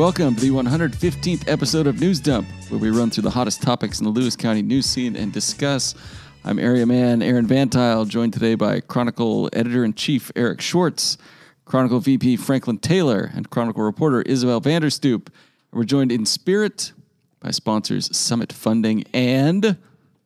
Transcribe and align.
Welcome 0.00 0.34
to 0.36 0.40
the 0.40 0.48
115th 0.48 1.46
episode 1.46 1.86
of 1.86 2.00
News 2.00 2.20
Dump, 2.20 2.48
where 2.70 2.80
we 2.80 2.88
run 2.88 3.10
through 3.10 3.24
the 3.24 3.28
hottest 3.28 3.60
topics 3.60 3.98
in 3.98 4.06
the 4.06 4.10
Lewis 4.10 4.34
County 4.34 4.62
news 4.62 4.86
scene 4.86 5.14
and 5.14 5.30
discuss. 5.30 5.94
I'm 6.42 6.58
area 6.58 6.86
man 6.86 7.20
Aaron 7.20 7.46
VanTuyl, 7.46 8.08
joined 8.08 8.32
today 8.32 8.54
by 8.54 8.80
Chronicle 8.80 9.50
editor 9.52 9.84
in 9.84 9.92
chief 9.92 10.32
Eric 10.34 10.62
Schwartz, 10.62 11.18
Chronicle 11.66 12.00
VP 12.00 12.38
Franklin 12.38 12.78
Taylor, 12.78 13.30
and 13.34 13.50
Chronicle 13.50 13.82
reporter 13.82 14.22
Isabel 14.22 14.58
Vander 14.60 14.88
Stoep. 14.88 15.28
We're 15.70 15.84
joined 15.84 16.12
in 16.12 16.24
spirit 16.24 16.92
by 17.40 17.50
sponsors 17.50 18.16
Summit 18.16 18.54
Funding 18.54 19.04
and 19.12 19.76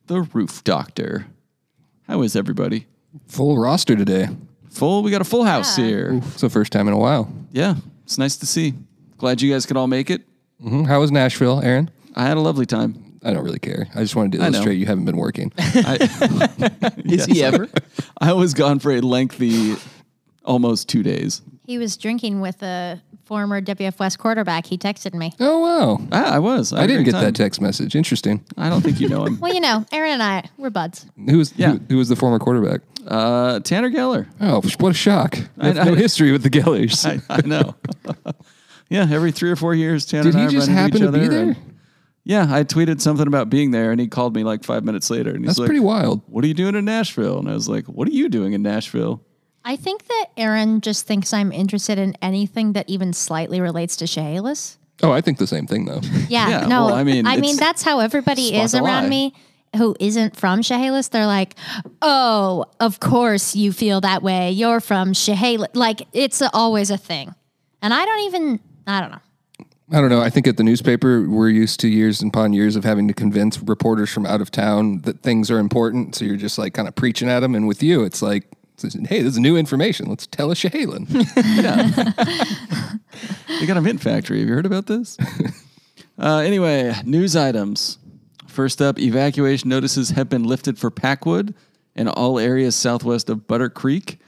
the 0.07 0.21
Roof 0.21 0.63
Doctor. 0.63 1.27
How 2.07 2.21
is 2.21 2.37
everybody? 2.37 2.87
Full 3.27 3.57
roster 3.57 3.97
today. 3.97 4.29
Full? 4.69 5.03
We 5.03 5.11
got 5.11 5.19
a 5.19 5.25
full 5.25 5.43
house 5.43 5.77
Yeah. 5.77 5.85
here. 5.85 6.21
It's 6.31 6.39
the 6.39 6.49
first 6.49 6.71
time 6.71 6.87
in 6.87 6.93
a 6.93 6.97
while. 6.97 7.29
Yeah, 7.51 7.75
it's 8.05 8.17
nice 8.17 8.37
to 8.37 8.45
see. 8.45 8.75
Glad 9.17 9.41
you 9.41 9.51
guys 9.51 9.65
could 9.65 9.77
all 9.77 9.87
make 9.87 10.09
it. 10.09 10.21
hmm 10.61 10.83
How 10.83 10.99
was 10.99 11.11
Nashville, 11.11 11.61
Aaron? 11.61 11.89
I 12.15 12.23
had 12.25 12.37
a 12.37 12.41
lovely 12.41 12.65
time. 12.65 13.01
I 13.23 13.33
don't 13.33 13.43
really 13.43 13.59
care. 13.59 13.87
I 13.95 14.01
just 14.01 14.15
wanted 14.15 14.33
to 14.33 14.37
I 14.39 14.41
know. 14.49 14.57
illustrate 14.57 14.75
you 14.75 14.85
haven't 14.85 15.05
been 15.05 15.17
working. 15.17 15.51
I, 15.57 15.97
Is 17.05 17.25
he 17.25 17.43
ever? 17.49 17.67
I 18.21 18.33
was 18.33 18.53
gone 18.53 18.79
for 18.79 18.91
a 18.91 19.01
lengthy, 19.01 19.75
almost 20.43 20.87
two 20.89 21.01
days. 21.03 21.41
He 21.65 21.77
was 21.79 21.97
drinking 21.97 22.41
with 22.41 22.61
a 22.61 23.01
former 23.25 23.59
WF 23.61 23.97
West 23.97 24.19
quarterback. 24.19 24.67
He 24.67 24.77
texted 24.77 25.15
me. 25.15 25.33
oh 25.39 25.59
wow! 25.59 26.07
Ah, 26.11 26.35
I 26.35 26.39
was. 26.39 26.71
I 26.71 26.81
had 26.81 26.83
a 26.83 26.87
didn't 26.89 26.97
great 27.05 27.05
get 27.05 27.11
time. 27.13 27.23
that 27.23 27.35
text 27.35 27.59
message. 27.59 27.95
Interesting. 27.95 28.45
I 28.57 28.69
don't 28.69 28.81
think 28.83 28.99
you 28.99 29.09
know 29.09 29.25
him. 29.25 29.39
Well, 29.39 29.51
you 29.53 29.61
know, 29.61 29.83
Aaron 29.91 30.11
and 30.11 30.21
I, 30.23 30.47
we're 30.57 30.69
buds. 30.69 31.07
Who 31.27 31.39
was 31.39 31.51
Yeah. 31.57 31.71
who, 31.71 31.79
who 31.89 31.97
was 31.97 32.09
the 32.09 32.15
former 32.15 32.37
quarterback? 32.37 32.81
Uh, 33.07 33.59
Tanner 33.61 33.89
Geller. 33.89 34.27
Oh, 34.39 34.61
what 34.79 34.89
a 34.91 34.93
shock! 34.93 35.35
I 35.59 35.69
I- 35.69 35.83
no 35.85 35.95
history 35.95 36.31
with 36.31 36.43
the 36.43 36.51
Gellers. 36.51 37.03
I, 37.09 37.19
I 37.33 37.41
know. 37.41 37.73
Yeah, 38.89 39.07
every 39.11 39.31
three 39.31 39.49
or 39.51 39.55
four 39.55 39.73
years, 39.73 40.05
Tanner 40.05 40.23
Did 40.23 40.35
and 40.35 40.43
I 40.43 40.49
just 40.49 40.67
run 40.69 40.77
into 40.77 40.97
each 40.97 41.03
to 41.03 41.11
be 41.11 41.19
other. 41.19 41.27
there? 41.29 41.41
and- 41.43 41.55
yeah, 42.27 42.47
I 42.49 42.63
tweeted 42.63 43.01
something 43.01 43.27
about 43.27 43.51
being 43.51 43.69
there, 43.69 43.91
and 43.91 44.01
he 44.01 44.07
called 44.07 44.35
me 44.35 44.43
like 44.43 44.63
five 44.63 44.83
minutes 44.83 45.11
later, 45.11 45.29
and 45.29 45.39
he's 45.39 45.49
That's 45.49 45.59
like, 45.59 45.67
pretty 45.67 45.79
wild. 45.79 46.21
"What 46.25 46.43
are 46.43 46.47
you 46.47 46.55
doing 46.55 46.73
in 46.75 46.83
Nashville?" 46.85 47.37
And 47.37 47.47
I 47.47 47.53
was 47.53 47.69
like, 47.69 47.85
"What 47.85 48.07
are 48.07 48.11
you 48.11 48.29
doing 48.29 48.53
in 48.53 48.63
Nashville?" 48.63 49.21
I 49.63 49.75
think 49.75 50.07
that 50.07 50.25
Aaron 50.35 50.81
just 50.81 51.05
thinks 51.05 51.33
I'm 51.33 51.51
interested 51.51 51.99
in 51.99 52.15
anything 52.23 52.73
that 52.73 52.89
even 52.89 53.13
slightly 53.13 53.61
relates 53.61 53.95
to 53.97 54.07
Chehalis. 54.07 54.77
Oh, 55.03 55.11
I 55.11 55.21
think 55.21 55.37
the 55.37 55.45
same 55.45 55.67
thing 55.67 55.85
though. 55.85 56.01
Yeah, 56.29 56.49
Yeah, 56.49 56.67
no, 56.67 56.85
well, 56.87 56.95
I 56.95 57.03
mean, 57.03 57.27
I 57.27 57.35
mean 57.35 57.43
it's- 57.55 57.59
that's 57.59 57.83
how 57.83 57.99
everybody 57.99 58.47
Spot 58.49 58.63
is 58.65 58.71
the 58.71 58.81
around 58.83 59.09
me 59.09 59.33
who 59.77 59.95
isn't 59.99 60.35
from 60.35 60.63
Chehalis. 60.63 61.09
They're 61.09 61.27
like, 61.27 61.55
"Oh, 62.01 62.65
of 62.79 62.99
course 62.99 63.55
you 63.55 63.71
feel 63.71 64.01
that 64.01 64.23
way. 64.23 64.49
You're 64.49 64.79
from 64.79 65.13
Chehalis." 65.13 65.69
Like 65.75 66.07
it's 66.11 66.41
always 66.53 66.89
a 66.89 66.97
thing, 66.97 67.35
and 67.83 67.93
I 67.93 68.03
don't 68.03 68.21
even. 68.21 68.59
I 68.87 69.01
don't 69.01 69.11
know. 69.11 69.19
I 69.91 70.01
don't 70.01 70.09
know. 70.09 70.21
I 70.21 70.31
think 70.31 70.47
at 70.47 70.57
the 70.57 70.63
newspaper, 70.63 71.27
we're 71.29 71.49
used 71.49 71.79
to 71.81 71.87
years 71.87 72.21
upon 72.21 72.53
years 72.53 72.75
of 72.75 72.83
having 72.83 73.07
to 73.07 73.13
convince 73.13 73.61
reporters 73.61 74.11
from 74.11 74.25
out 74.25 74.41
of 74.41 74.49
town 74.49 75.01
that 75.01 75.21
things 75.21 75.51
are 75.51 75.59
important. 75.59 76.15
So 76.15 76.25
you're 76.25 76.37
just 76.37 76.57
like 76.57 76.73
kind 76.73 76.87
of 76.87 76.95
preaching 76.95 77.29
at 77.29 77.41
them. 77.41 77.53
And 77.53 77.67
with 77.67 77.83
you, 77.83 78.03
it's 78.03 78.23
like, 78.23 78.47
hey, 78.81 79.21
this 79.21 79.33
is 79.33 79.39
new 79.39 79.55
information. 79.55 80.07
Let's 80.07 80.25
tell 80.25 80.49
a 80.51 80.55
Shahalen. 80.55 81.05
They 83.59 83.65
got 83.65 83.77
a 83.77 83.81
mint 83.81 84.01
factory. 84.01 84.39
Have 84.39 84.47
you 84.49 84.53
heard 84.53 84.65
about 84.65 84.87
this? 84.87 85.17
uh, 86.19 86.37
anyway, 86.37 86.93
news 87.05 87.35
items. 87.35 87.97
First 88.47 88.81
up, 88.81 88.99
evacuation 88.99 89.69
notices 89.69 90.11
have 90.11 90.29
been 90.29 90.43
lifted 90.43 90.77
for 90.77 90.91
Packwood 90.91 91.53
and 91.95 92.09
all 92.09 92.39
areas 92.39 92.75
southwest 92.75 93.29
of 93.29 93.47
Butter 93.47 93.69
Creek, 93.69 94.19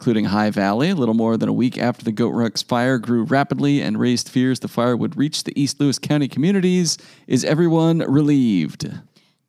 including 0.00 0.24
High 0.24 0.48
Valley. 0.48 0.88
A 0.88 0.94
little 0.94 1.14
more 1.14 1.36
than 1.36 1.50
a 1.50 1.52
week 1.52 1.76
after 1.76 2.06
the 2.06 2.10
Goat 2.10 2.30
Rocks 2.30 2.62
fire 2.62 2.96
grew 2.96 3.24
rapidly 3.24 3.82
and 3.82 4.00
raised 4.00 4.30
fears 4.30 4.60
the 4.60 4.66
fire 4.66 4.96
would 4.96 5.14
reach 5.14 5.44
the 5.44 5.52
East 5.60 5.78
Lewis 5.78 5.98
County 5.98 6.26
communities, 6.26 6.96
is 7.26 7.44
everyone 7.44 7.98
relieved? 7.98 8.90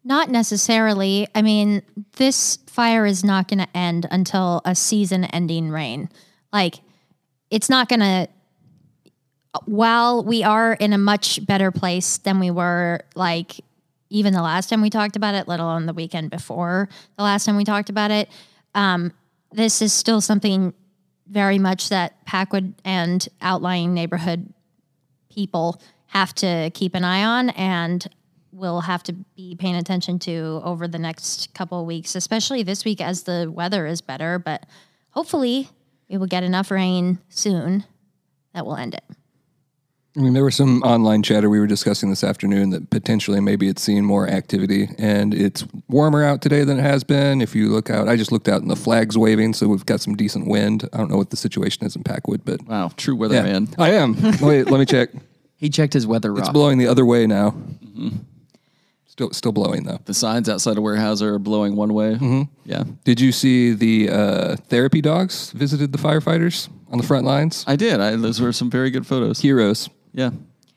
Not 0.03 0.29
necessarily. 0.29 1.25
I 1.33 1.41
mean, 1.41 1.83
this 2.17 2.57
fire 2.67 3.05
is 3.05 3.23
not 3.23 3.47
going 3.47 3.59
to 3.59 3.77
end 3.77 4.07
until 4.11 4.61
a 4.65 4.75
season 4.75 5.23
ending 5.23 5.69
rain. 5.69 6.09
Like, 6.51 6.81
it's 7.49 7.69
not 7.69 7.87
going 7.87 8.01
to. 8.01 8.27
While 9.63 10.25
we 10.25 10.43
are 10.43 10.73
in 10.73 10.91
a 10.91 10.97
much 10.97 11.45
better 11.45 11.71
place 11.71 12.17
than 12.17 12.41
we 12.41 12.51
were, 12.51 12.99
like, 13.15 13.61
even 14.09 14.33
the 14.33 14.41
last 14.41 14.69
time 14.69 14.81
we 14.81 14.89
talked 14.89 15.15
about 15.15 15.33
it, 15.33 15.47
let 15.47 15.61
alone 15.61 15.85
the 15.85 15.93
weekend 15.93 16.29
before 16.29 16.89
the 17.15 17.23
last 17.23 17.45
time 17.45 17.55
we 17.55 17.63
talked 17.63 17.89
about 17.89 18.11
it, 18.11 18.27
um, 18.75 19.13
this 19.51 19.81
is 19.81 19.93
still 19.93 20.21
something 20.21 20.73
very 21.27 21.59
much 21.59 21.89
that 21.89 22.25
Packwood 22.25 22.73
and 22.83 23.27
outlying 23.41 23.93
neighborhood 23.93 24.53
people 25.29 25.81
have 26.07 26.33
to 26.35 26.69
keep 26.73 26.93
an 26.93 27.03
eye 27.03 27.23
on 27.23 27.49
and 27.51 28.07
will 28.51 28.81
have 28.81 29.01
to 29.03 29.13
be 29.35 29.55
paying 29.55 29.75
attention 29.75 30.19
to 30.19 30.61
over 30.63 30.87
the 30.87 30.99
next 30.99 31.53
couple 31.53 31.79
of 31.79 31.85
weeks, 31.85 32.15
especially 32.15 32.63
this 32.63 32.83
week 32.83 32.99
as 32.99 33.23
the 33.23 33.49
weather 33.53 33.87
is 33.87 34.01
better. 34.01 34.37
But 34.37 34.65
hopefully, 35.11 35.69
we 36.09 36.17
will 36.17 36.27
get 36.27 36.43
enough 36.43 36.69
rain 36.69 37.19
soon 37.29 37.85
that 38.53 38.65
will 38.65 38.75
end 38.75 38.93
it. 38.93 39.03
I 40.17 40.19
mean, 40.19 40.33
there 40.33 40.43
was 40.43 40.55
some 40.55 40.81
online 40.83 41.23
chatter 41.23 41.49
we 41.49 41.57
were 41.59 41.67
discussing 41.67 42.09
this 42.09 42.21
afternoon 42.21 42.71
that 42.71 42.89
potentially 42.89 43.39
maybe 43.39 43.69
it's 43.69 43.81
seeing 43.81 44.03
more 44.03 44.27
activity 44.27 44.89
and 44.97 45.33
it's 45.33 45.65
warmer 45.87 46.21
out 46.21 46.41
today 46.41 46.65
than 46.65 46.77
it 46.79 46.81
has 46.81 47.05
been. 47.05 47.39
If 47.39 47.55
you 47.55 47.69
look 47.69 47.89
out, 47.89 48.09
I 48.09 48.17
just 48.17 48.29
looked 48.29 48.49
out 48.49 48.61
and 48.61 48.69
the 48.69 48.75
flag's 48.75 49.17
waving, 49.17 49.53
so 49.53 49.69
we've 49.69 49.85
got 49.85 50.01
some 50.01 50.15
decent 50.17 50.47
wind. 50.47 50.89
I 50.91 50.97
don't 50.97 51.09
know 51.09 51.15
what 51.15 51.29
the 51.29 51.37
situation 51.37 51.85
is 51.85 51.95
in 51.95 52.03
Packwood, 52.03 52.43
but 52.43 52.61
Wow, 52.67 52.91
true 52.97 53.15
yeah, 53.15 53.43
weatherman. 53.43 53.73
I 53.79 53.91
am. 53.91 54.15
Wait, 54.45 54.69
let 54.69 54.79
me 54.79 54.85
check. 54.85 55.11
He 55.55 55.69
checked 55.69 55.93
his 55.93 56.05
weather 56.05 56.31
It's 56.33 56.41
rock. 56.41 56.53
blowing 56.53 56.77
the 56.77 56.87
other 56.87 57.05
way 57.05 57.25
now. 57.25 57.55
Still, 59.05 59.31
still 59.31 59.51
blowing 59.53 59.83
though. 59.83 59.99
The 60.05 60.13
signs 60.13 60.49
outside 60.49 60.77
of 60.77 60.83
Weyerhaeuser 60.83 61.23
are 61.35 61.39
blowing 61.39 61.75
one 61.77 61.93
way. 61.93 62.15
Mm-hmm. 62.15 62.41
Yeah. 62.65 62.83
Did 63.05 63.21
you 63.21 63.31
see 63.31 63.71
the 63.73 64.09
uh, 64.09 64.55
therapy 64.67 64.99
dogs 65.01 65.51
visited 65.51 65.91
the 65.93 65.97
firefighters 65.97 66.67
on 66.89 66.97
the 66.97 67.03
front 67.05 67.25
lines? 67.25 67.63
I 67.67 67.75
did. 67.77 68.01
I, 68.01 68.15
those 68.17 68.41
were 68.41 68.51
some 68.51 68.69
very 68.69 68.89
good 68.89 69.07
photos. 69.07 69.39
Heroes. 69.39 69.89
Yeah. 70.13 70.31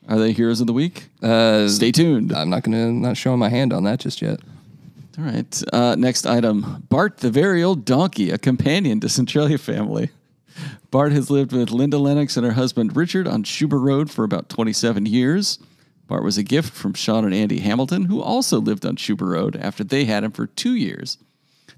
Are 0.08 0.18
they 0.18 0.32
heroes 0.32 0.60
of 0.60 0.66
the 0.66 0.72
week? 0.72 1.08
Uh, 1.22 1.68
Stay 1.68 1.90
tuned. 1.90 2.32
I'm 2.32 2.50
not 2.50 2.62
gonna 2.62 2.92
not 2.92 3.16
showing 3.16 3.38
my 3.38 3.48
hand 3.48 3.72
on 3.72 3.84
that 3.84 4.00
just 4.00 4.20
yet. 4.20 4.40
All 5.18 5.24
right. 5.24 5.62
Uh, 5.72 5.94
next 5.94 6.26
item 6.26 6.84
Bart, 6.88 7.18
the 7.18 7.30
very 7.30 7.62
old 7.62 7.84
donkey, 7.84 8.30
a 8.30 8.38
companion 8.38 9.00
to 9.00 9.08
Centralia 9.08 9.58
family. 9.58 10.10
Bart 10.90 11.12
has 11.12 11.30
lived 11.30 11.52
with 11.52 11.70
Linda 11.70 11.98
Lennox 11.98 12.36
and 12.36 12.46
her 12.46 12.52
husband 12.52 12.96
Richard 12.96 13.26
on 13.26 13.42
Schuber 13.42 13.82
Road 13.82 14.10
for 14.10 14.24
about 14.24 14.48
27 14.48 15.06
years. 15.06 15.58
Bart 16.06 16.22
was 16.22 16.38
a 16.38 16.42
gift 16.42 16.72
from 16.72 16.94
Sean 16.94 17.24
and 17.24 17.34
Andy 17.34 17.60
Hamilton, 17.60 18.04
who 18.04 18.20
also 18.20 18.60
lived 18.60 18.84
on 18.84 18.96
Schuber 18.96 19.32
Road 19.32 19.56
after 19.56 19.82
they 19.82 20.04
had 20.04 20.22
him 20.22 20.30
for 20.30 20.46
two 20.46 20.74
years. 20.74 21.18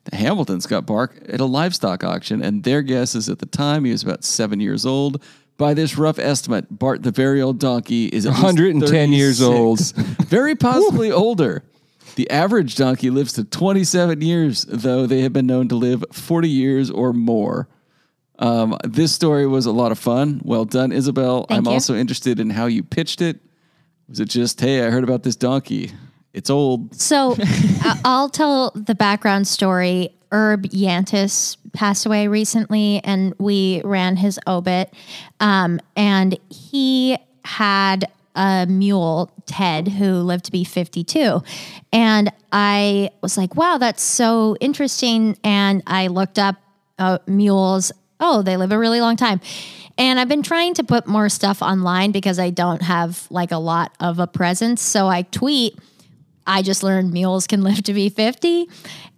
The 0.05 0.17
Hamiltons 0.17 0.67
got 0.67 0.87
Bart 0.87 1.17
at 1.29 1.41
a 1.41 1.45
livestock 1.45 2.05
auction, 2.05 2.43
and 2.43 2.63
their 2.65 2.83
guess 2.83 3.15
is 3.15 3.29
at 3.29 3.39
the 3.39 3.47
time 3.47 3.85
he 3.85 3.93
was 3.93 4.03
about 4.03 4.25
seven 4.25 4.61
years 4.61 4.85
old. 4.85 5.23
By 5.59 5.73
this 5.73 5.97
rough 5.97 6.19
estimate, 6.19 6.67
Bart, 6.71 7.03
the 7.03 7.11
very 7.11 7.41
old 7.41 7.59
donkey, 7.59 8.07
is 8.07 8.27
110 8.27 9.13
years 9.13 9.41
old, 9.41 9.81
very 10.27 10.55
possibly 10.55 11.11
older. 11.11 11.65
The 12.17 12.31
average 12.31 12.77
donkey 12.77 13.11
lives 13.11 13.33
to 13.35 13.45
27 13.45 14.21
years, 14.21 14.65
though 14.69 15.07
they 15.07 15.21
have 15.23 15.33
been 15.33 15.47
known 15.47 15.69
to 15.69 15.75
live 15.75 16.05
40 16.13 16.49
years 16.49 16.91
or 16.91 17.13
more. 17.13 17.69
Um, 18.39 18.77
this 18.85 19.15
story 19.15 19.47
was 19.47 19.67
a 19.67 19.73
lot 19.73 19.93
of 19.93 19.99
fun. 19.99 20.41
Well 20.45 20.65
done, 20.65 20.93
Isabel. 20.93 21.45
Thank 21.45 21.59
I'm 21.59 21.65
you. 21.67 21.73
also 21.73 21.95
interested 21.95 22.39
in 22.39 22.51
how 22.51 22.67
you 22.67 22.83
pitched 22.83 23.23
it. 23.23 23.41
Was 24.09 24.21
it 24.21 24.29
just, 24.29 24.61
hey, 24.61 24.87
I 24.87 24.91
heard 24.91 25.05
about 25.05 25.23
this 25.23 25.37
donkey? 25.37 25.93
It's 26.33 26.51
old. 26.51 26.95
So 26.95 27.37
I'll 28.05 28.29
tell 28.29 28.73
the 28.75 28.95
background 28.95 29.49
story. 29.49 30.15
Herb 30.33 30.65
Yantis 30.65 31.57
passed 31.73 32.07
away 32.07 32.29
recently, 32.29 33.01
and 33.05 33.35
we 33.39 33.83
ran 33.85 34.17
his 34.17 34.39
obit. 34.47 34.93
Um, 35.41 35.81
and 35.97 36.39
he 36.51 37.19
had 37.45 38.11
a 38.35 38.67
mule, 38.69 39.31
Ted, 39.47 39.89
who 39.89 40.15
lived 40.17 40.45
to 40.47 40.53
be 40.53 40.65
52. 40.65 41.43
And 41.93 42.33
I 42.53 43.11
was 43.23 43.37
like, 43.37 43.57
wow, 43.57 43.79
that's 43.79 44.03
so 44.03 44.57
interesting. 44.61 45.39
And 45.43 45.83
I 45.87 46.09
looked 46.09 46.39
up 46.39 46.57
uh, 46.99 47.19
mules. 47.27 47.93
Oh, 48.21 48.43
they 48.43 48.57
live 48.57 48.73
a 48.73 48.79
really 48.79 49.01
long 49.01 49.17
time. 49.17 49.41
And 49.99 50.21
I've 50.21 50.29
been 50.29 50.43
trying 50.43 50.75
to 50.75 50.85
put 50.85 51.07
more 51.07 51.29
stuff 51.29 51.63
online 51.63 52.13
because 52.13 52.39
I 52.39 52.51
don't 52.51 52.83
have 52.83 53.27
like 53.31 53.51
a 53.51 53.59
lot 53.59 53.93
of 54.01 54.19
a 54.19 54.27
presence. 54.27 54.83
So 54.83 55.09
I 55.09 55.23
tweet, 55.23 55.79
I 56.47 56.63
just 56.63 56.83
learned 56.83 57.13
mules 57.13 57.47
can 57.47 57.63
live 57.63 57.83
to 57.85 57.95
be 57.95 58.11
50. 58.11 58.69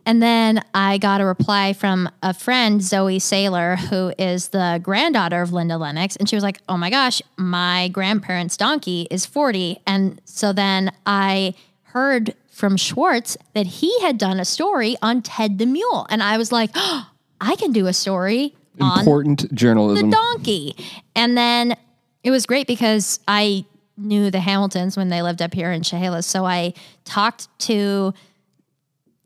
And 0.08 0.22
then 0.22 0.64
I 0.72 0.96
got 0.96 1.20
a 1.20 1.26
reply 1.26 1.75
from 1.75 2.08
a 2.22 2.32
friend, 2.32 2.81
Zoe 2.82 3.19
Saylor, 3.19 3.76
who 3.76 4.10
is 4.19 4.49
the 4.49 4.81
granddaughter 4.82 5.43
of 5.43 5.52
Linda 5.52 5.76
Lennox. 5.76 6.16
And 6.16 6.26
she 6.26 6.34
was 6.34 6.43
like, 6.43 6.60
Oh 6.66 6.78
my 6.78 6.88
gosh, 6.88 7.20
my 7.37 7.88
grandparents' 7.88 8.56
donkey 8.56 9.06
is 9.10 9.26
40. 9.26 9.82
And 9.87 10.19
so 10.25 10.55
then 10.55 10.93
I 11.05 11.52
heard 11.82 12.34
from 12.50 12.78
Schwartz 12.78 13.37
that 13.52 13.66
he 13.66 14.00
had 14.00 14.16
done 14.16 14.40
a 14.40 14.46
story 14.46 14.96
on 15.02 15.20
Ted 15.20 15.58
the 15.58 15.66
Mule. 15.66 16.06
And 16.08 16.22
I 16.22 16.38
was 16.38 16.50
like, 16.52 16.70
oh, 16.75 17.06
I 17.38 17.55
can 17.56 17.72
do 17.72 17.87
a 17.87 17.93
story 17.93 18.56
on 18.81 19.00
Important 19.00 19.49
the 19.50 19.55
journalism. 19.55 20.08
donkey. 20.08 20.75
And 21.14 21.37
then 21.37 21.76
It 22.25 22.31
was 22.31 22.46
great 22.46 22.66
because 22.66 23.20
I 23.28 23.66
knew 23.99 24.31
the 24.31 24.40
Hamiltons 24.40 24.96
when 24.96 25.08
they 25.10 25.20
lived 25.20 25.43
up 25.43 25.52
here 25.52 25.70
in 25.70 25.82
Chehalis. 25.82 26.25
So 26.26 26.46
I 26.46 26.72
talked 27.05 27.49
to 27.60 28.14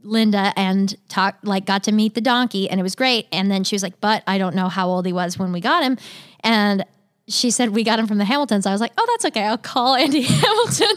Linda 0.02 0.52
and 0.56 0.94
talked 1.08 1.44
like 1.44 1.64
got 1.64 1.84
to 1.84 1.92
meet 1.92 2.14
the 2.14 2.20
donkey 2.20 2.68
and 2.68 2.78
it 2.80 2.82
was 2.82 2.94
great. 2.94 3.26
And 3.32 3.50
then 3.50 3.64
she 3.64 3.74
was 3.74 3.82
like, 3.82 4.00
but 4.00 4.22
I 4.26 4.38
don't 4.38 4.54
know 4.54 4.68
how 4.68 4.88
old 4.88 5.06
he 5.06 5.12
was 5.12 5.38
when 5.38 5.52
we 5.52 5.60
got 5.60 5.82
him. 5.82 5.98
And 6.40 6.84
she 7.32 7.50
said 7.50 7.70
we 7.70 7.82
got 7.84 7.98
him 7.98 8.06
from 8.06 8.18
the 8.18 8.24
Hamiltons. 8.24 8.66
I 8.66 8.72
was 8.72 8.80
like, 8.80 8.92
oh, 8.98 9.06
that's 9.10 9.24
okay. 9.26 9.44
I'll 9.44 9.58
call 9.58 9.94
Andy 9.94 10.22
Hamilton. 10.22 10.96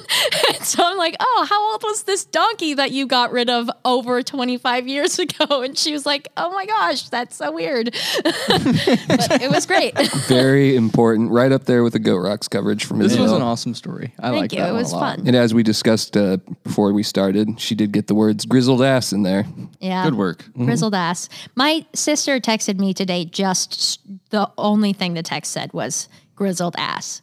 and 0.56 0.64
so 0.66 0.84
I'm 0.84 0.98
like, 0.98 1.16
oh, 1.20 1.46
how 1.50 1.72
old 1.72 1.84
was 1.84 2.04
this 2.04 2.26
donkey 2.26 2.74
that 2.76 2.92
you 2.92 3.08
got 3.08 3.32
rid 3.32 3.50
of 3.50 3.70
over 3.84 4.22
25 4.22 4.88
years 4.88 5.18
ago? 5.20 5.62
And 5.62 5.78
she 5.78 5.92
was 5.94 6.06
like, 6.06 6.28
oh 6.38 6.52
my 6.52 6.66
gosh, 6.66 7.10
that's 7.10 7.36
so 7.38 7.52
weird. 7.52 7.96
but 8.24 9.42
it 9.42 9.50
was 9.52 9.66
great. 9.66 9.98
Very 10.28 10.76
important, 10.76 11.32
right 11.32 11.52
up 11.52 11.66
there 11.66 11.84
with 11.84 11.94
the 11.94 12.00
Goat 12.00 12.18
Rocks 12.20 12.48
coverage 12.48 12.86
from 12.86 13.00
This 13.00 13.18
was 13.18 13.32
an 13.32 13.42
awesome 13.42 13.74
story. 13.74 14.14
I 14.20 14.30
like 14.32 14.52
you. 14.52 14.60
that 14.60 14.70
It 14.70 14.74
one 14.74 14.82
was 14.82 14.92
a 14.92 14.96
lot. 14.98 15.18
fun. 15.18 15.28
And 15.28 15.36
as 15.36 15.54
we 15.54 15.64
discussed 15.64 16.18
uh, 16.18 16.38
before 16.64 16.92
we 16.94 17.04
started, 17.04 17.60
she 17.60 17.76
did 17.76 17.92
get 17.92 18.08
the 18.08 18.16
words 18.16 18.46
grizzled 18.46 18.82
ass 18.82 19.14
in 19.14 19.24
there. 19.24 19.46
Yeah. 19.80 20.04
Good 20.04 20.16
work. 20.16 20.44
Grizzled 20.56 20.94
ass. 20.96 21.30
My 21.56 21.86
sister 21.94 22.40
texted 22.40 22.80
me 22.80 22.94
today. 22.94 23.26
Just 23.26 24.00
the 24.30 24.50
only 24.58 24.94
thing 24.94 25.14
the 25.14 25.24
text 25.24 25.52
said 25.52 25.72
was 25.74 26.08
grizzled 26.36 26.76
ass. 26.78 27.22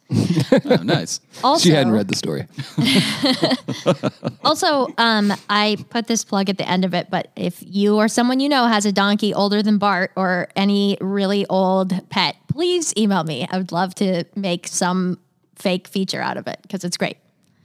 Oh, 0.65 0.77
nice. 0.83 1.19
Also, 1.43 1.63
She 1.63 1.71
hadn't 1.71 1.93
read 1.93 2.07
the 2.07 2.15
story. 2.15 2.47
Also, 4.43 4.87
um, 4.97 5.33
I 5.49 5.77
put 5.89 6.07
this 6.07 6.23
plug 6.23 6.49
at 6.49 6.57
the 6.57 6.67
end 6.67 6.85
of 6.85 6.93
it, 6.93 7.09
but 7.09 7.31
if 7.35 7.63
you 7.65 7.95
or 7.97 8.07
someone 8.07 8.39
you 8.39 8.49
know 8.49 8.65
has 8.67 8.85
a 8.85 8.91
donkey 8.91 9.33
older 9.33 9.61
than 9.63 9.77
Bart 9.77 10.11
or 10.15 10.49
any 10.55 10.97
really 11.01 11.45
old 11.47 12.09
pet, 12.09 12.35
please 12.49 12.93
email 12.97 13.23
me. 13.23 13.47
I 13.49 13.57
would 13.57 13.71
love 13.71 13.95
to 13.95 14.25
make 14.35 14.67
some 14.67 15.17
fake 15.55 15.87
feature 15.87 16.21
out 16.21 16.37
of 16.37 16.47
it 16.47 16.59
because 16.61 16.83
it's 16.83 16.97
great. 16.97 17.17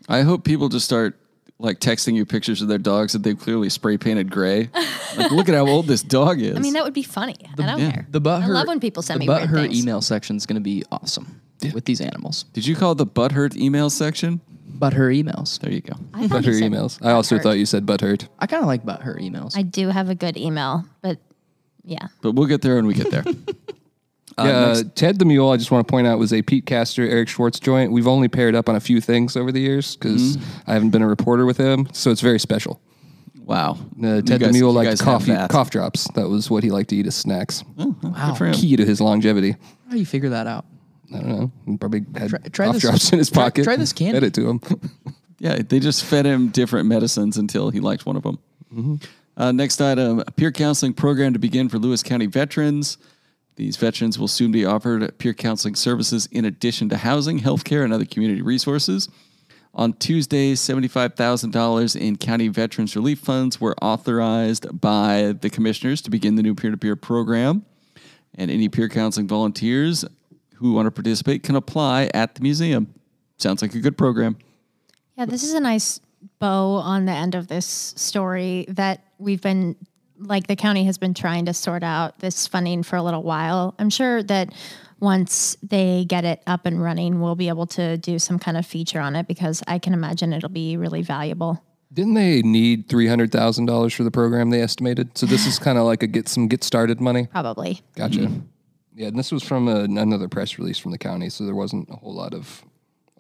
I 0.09 0.23
hope 0.23 0.45
people 0.45 0.69
just 0.69 0.85
start 0.85 1.19
like 1.61 1.81
texting 1.81 2.15
you 2.15 2.25
pictures 2.25 2.63
of 2.63 2.69
their 2.69 2.79
dogs 2.79 3.13
that 3.13 3.23
they've 3.23 3.39
clearly 3.39 3.69
spray 3.69 3.99
painted 3.99 4.31
gray. 4.31 4.71
like, 5.17 5.31
look 5.33 5.49
at 5.49 5.55
how 5.55 5.67
old 5.67 5.87
this 5.87 6.03
dog 6.03 6.41
is. 6.41 6.57
I 6.57 6.61
mean, 6.61 6.75
that 6.75 6.85
would 6.85 6.95
be 6.95 7.03
funny. 7.03 7.37
I 7.59 7.67
don't 7.67 7.81
yeah. 7.81 7.91
care. 7.91 8.07
The 8.11 8.21
butthurt, 8.21 8.45
I 8.45 8.47
love 8.49 8.69
when 8.69 8.81
people 8.81 9.03
send 9.03 9.21
the 9.21 9.27
me 9.27 9.29
weird 9.29 9.49
butthurt 9.49 9.63
things. 9.63 9.81
email 9.83 10.01
section 10.01 10.37
is 10.37 10.47
going 10.47 10.55
to 10.57 10.61
be 10.61 10.85
awesome 10.93 11.41
with 11.75 11.85
these 11.85 12.01
animals. 12.01 12.45
Did 12.53 12.67
you 12.67 12.77
call 12.77 12.93
it 12.93 12.99
the 12.99 13.07
butthurt 13.07 13.57
email 13.57 13.91
section? 13.91 14.41
Butthurt 14.79 15.25
emails. 15.25 15.59
There 15.59 15.73
you 15.73 15.81
go. 15.81 15.95
I 16.15 16.29
thought 16.29 16.43
But 16.43 16.45
her 16.45 16.53
emails. 16.53 17.05
I 17.05 17.11
also 17.11 17.37
butthurt. 17.37 17.43
thought 17.43 17.59
you 17.59 17.67
said 17.67 17.85
butthurt. 17.85 18.29
I 18.39 18.47
kind 18.47 18.63
of 18.63 18.69
like 18.69 18.85
butthurt 18.85 19.19
emails. 19.21 19.57
I 19.57 19.63
do 19.63 19.89
have 19.89 20.09
a 20.09 20.15
good 20.15 20.37
email, 20.37 20.85
but 21.03 21.19
yeah. 21.85 22.09
But 22.23 22.33
we'll 22.33 22.47
get 22.47 22.63
there 22.63 22.77
when 22.77 22.87
we 22.87 22.95
get 22.95 23.11
there. 23.11 23.25
yeah, 24.47 24.51
uh, 24.51 24.83
Ted 24.95 25.19
the 25.19 25.25
Mule, 25.25 25.51
I 25.51 25.57
just 25.57 25.71
want 25.71 25.87
to 25.87 25.91
point 25.91 26.07
out, 26.07 26.19
was 26.19 26.33
a 26.33 26.43
Pete 26.43 26.67
Caster, 26.67 27.03
Eric 27.03 27.29
Schwartz 27.29 27.59
joint. 27.61 27.93
We've 27.93 28.07
only 28.09 28.29
paired 28.29 28.55
up 28.55 28.69
on 28.69 28.77
a 28.77 28.81
few 28.81 29.01
things 29.01 29.37
over 29.37 29.51
the 29.53 29.61
years 29.61 29.97
because 29.97 30.37
I 30.67 30.73
haven't 30.75 30.91
been 30.91 31.03
a 31.03 31.09
reporter 31.09 31.45
with 31.47 31.57
him. 31.59 31.89
So 31.93 32.11
it's 32.11 32.21
very 32.21 32.39
special. 32.39 32.81
wow. 33.45 33.79
Uh, 34.03 34.21
Ted 34.23 34.41
guys- 34.41 34.41
the 34.41 34.53
Mule 34.53 34.73
liked 34.73 35.01
coffee, 35.01 35.35
cough 35.49 35.71
drops. 35.71 36.07
That 36.15 36.29
was 36.29 36.51
what 36.51 36.63
he 36.65 36.71
liked 36.71 36.91
to 36.91 36.97
eat 36.97 37.07
as 37.07 37.15
snacks. 37.17 37.65
wow. 37.77 38.37
Key 38.53 38.77
to 38.77 38.85
his 38.85 39.01
longevity. 39.01 39.53
How 39.87 39.93
do 39.93 39.99
you 39.99 40.07
figure 40.07 40.31
that 40.31 40.47
out? 40.47 40.67
I 41.15 41.19
don't 41.21 41.29
know. 41.29 41.53
He 41.67 41.77
probably 41.79 42.05
had 42.17 42.29
Try- 42.29 42.39
try 42.53 42.67
cough 42.67 42.75
this- 42.75 42.83
drops 42.83 43.13
in 43.13 43.19
his 43.19 43.31
pocket. 43.31 43.65
try 43.65 43.77
this 43.77 43.93
candy. 43.95 44.13
Fed 44.15 44.23
it 44.25 44.35
to 44.35 44.49
him. 44.51 44.61
Yeah, 45.41 45.63
they 45.63 45.79
just 45.79 46.05
fed 46.05 46.27
him 46.27 46.49
different 46.49 46.89
medicines 46.89 47.37
until 47.37 47.71
he 47.71 47.79
liked 47.79 48.05
one 48.05 48.17
of 48.17 48.25
them. 48.25 48.99
Uh, 49.37 49.53
next 49.53 49.81
item 49.81 50.19
a 50.27 50.33
peer 50.33 50.51
counseling 50.51 50.93
program 50.93 51.33
to 51.33 51.39
begin 51.39 51.69
for 51.69 51.79
Lewis 51.79 52.03
County 52.03 52.27
veterans. 52.27 52.99
These 53.59 53.77
veterans 53.77 54.21
will 54.21 54.29
soon 54.29 54.53
be 54.53 54.65
offered 54.65 55.19
peer 55.19 55.35
counseling 55.35 55.75
services 55.75 56.29
in 56.31 56.45
addition 56.45 56.89
to 56.91 56.97
housing, 56.97 57.41
healthcare, 57.41 57.83
and 57.83 57.93
other 57.93 58.05
community 58.05 58.41
resources. 58.41 59.09
On 59.75 59.95
Tuesday, 59.95 60.55
$75,000 60.55 62.01
in 62.01 62.17
county 62.19 62.47
veterans 62.47 62.95
relief 62.95 63.19
funds 63.19 63.61
were 63.61 63.75
authorized 63.83 64.81
by 64.81 65.35
the 65.41 65.51
commissioners 65.51 66.01
to 66.03 66.11
begin 66.11 66.37
the 66.37 66.43
new 66.45 66.55
peer 66.55 66.71
to 66.71 66.77
peer 66.77 66.95
program. 66.95 67.67
And 68.37 68.49
any 68.49 68.69
peer 68.69 68.89
counseling 68.89 69.27
volunteers 69.27 70.05
who 70.55 70.73
want 70.73 70.87
to 70.87 70.93
participate 70.93 71.43
can 71.43 71.57
apply 71.57 72.11
at 72.15 72.37
the 72.37 72.43
museum. 72.43 72.95
Sounds 73.39 73.61
like 73.61 73.75
a 73.75 73.81
good 73.81 73.99
program. 73.99 74.39
Yeah, 75.17 75.27
this 75.27 75.43
is 75.43 75.55
a 75.55 75.61
nice 75.61 75.99
bow 76.39 76.75
on 76.75 77.07
the 77.07 77.13
end 77.13 77.35
of 77.35 77.49
this 77.49 77.67
story 77.67 78.67
that 78.69 79.03
we've 79.19 79.43
been 79.43 79.75
like 80.19 80.47
the 80.47 80.57
county 80.57 80.85
has 80.85 80.99
been 80.99 81.15
trying 81.15 81.47
to 81.47 81.55
sort 81.55 81.83
out 81.83 82.19
this 82.19 82.47
funding 82.47 82.83
for 82.83 82.97
a 82.97 83.03
little 83.03 83.23
while. 83.23 83.75
I'm 83.79 83.91
sure 83.91 84.23
that 84.25 84.53
once 85.01 85.57
they 85.63 86.05
get 86.07 86.25
it 86.25 86.43
up 86.47 86.67
and 86.67 86.83
running, 86.83 87.21
we'll 87.21 87.37
be 87.37 87.49
able 87.49 87.67
to 87.67 87.97
do 87.99 88.19
some 88.19 88.39
kind 88.39 88.57
of 88.57 88.67
feature 88.67 89.01
on 89.01 89.15
it 89.15 89.29
because 89.29 89.63
I 89.67 89.79
can 89.79 89.93
imagine 89.93 90.33
it'll 90.33 90.49
be 90.49 90.77
really 90.77 91.03
valuable. 91.03 91.63
Didn't 91.93 92.15
they 92.15 92.43
need 92.43 92.89
three 92.89 93.07
hundred 93.07 93.33
thousand 93.33 93.67
dollars 93.67 93.95
for 93.95 94.05
the 94.05 94.11
program 94.11 94.51
they 94.51 94.61
estimated? 94.61 95.17
So 95.17 95.27
this 95.27 95.47
is 95.47 95.59
kind 95.59 95.79
of 95.79 95.85
like 95.85 96.03
a 96.03 96.07
get 96.07 96.29
some 96.29 96.49
get 96.49 96.65
started 96.65 97.01
money. 97.01 97.27
Probably. 97.27 97.81
Gotcha. 97.97 98.31
Yeah, 98.95 99.09
and 99.09 99.19
this 99.19 99.31
was 99.31 99.45
from 99.45 99.69
a, 99.69 99.85
another 99.85 100.27
press 100.27 100.59
release 100.59 100.77
from 100.79 100.91
the 100.91 100.99
county, 100.99 101.31
so 101.31 101.45
there 101.45 101.55
wasn't 101.55 101.89
a 101.89 101.95
whole 101.95 102.15
lot 102.15 102.35
of 102.35 102.65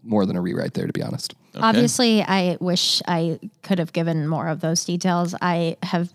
more 0.02 0.26
than 0.26 0.36
a 0.36 0.40
rewrite 0.40 0.74
there, 0.74 0.86
to 0.86 0.92
be 0.92 1.02
honest. 1.02 1.34
Obviously, 1.54 2.22
I 2.22 2.56
wish 2.60 3.02
I 3.06 3.38
could 3.62 3.78
have 3.78 3.92
given 3.92 4.26
more 4.26 4.48
of 4.48 4.60
those 4.60 4.84
details. 4.84 5.34
I 5.40 5.76
have 5.82 6.12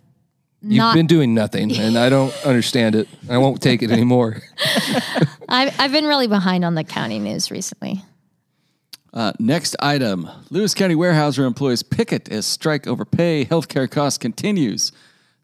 You've 0.64 0.78
not 0.78 0.96
been 0.96 1.08
doing 1.08 1.34
nothing, 1.34 1.76
and 1.76 1.98
I 1.98 2.10
don't 2.10 2.34
understand 2.46 2.96
it. 2.96 3.10
I 3.30 3.38
won't 3.38 3.62
take 3.62 3.84
it 3.84 3.92
anymore. 3.92 4.42
I've, 5.50 5.78
I've 5.80 5.92
been 5.92 6.06
really 6.06 6.28
behind 6.28 6.64
on 6.64 6.76
the 6.76 6.86
county 6.86 7.20
news 7.20 7.52
recently. 7.52 8.02
Uh, 9.14 9.32
next 9.38 9.76
item 9.80 10.28
Lewis 10.50 10.74
County 10.74 10.96
Weyerhaeuser 10.96 11.46
employees 11.46 11.84
picket 11.84 12.32
as 12.32 12.48
strike 12.48 12.88
over 12.88 13.06
pay, 13.06 13.46
healthcare 13.46 13.90
costs 13.90 14.18
continues. 14.18 14.92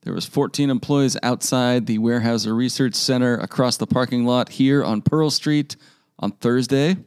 There 0.01 0.13
was 0.13 0.25
14 0.25 0.69
employees 0.69 1.18
outside 1.21 1.86
the 1.86 2.00
Weyerhaeuser 2.00 2.56
Research 2.56 2.95
Center 2.95 3.38
across 3.38 3.77
the 3.77 3.86
parking 3.86 4.25
lot 4.25 4.50
here 4.50 4.83
on 4.83 5.01
Pearl 5.01 5.30
Street 5.30 5.75
on 6.18 6.31
Thursday. 6.31 6.98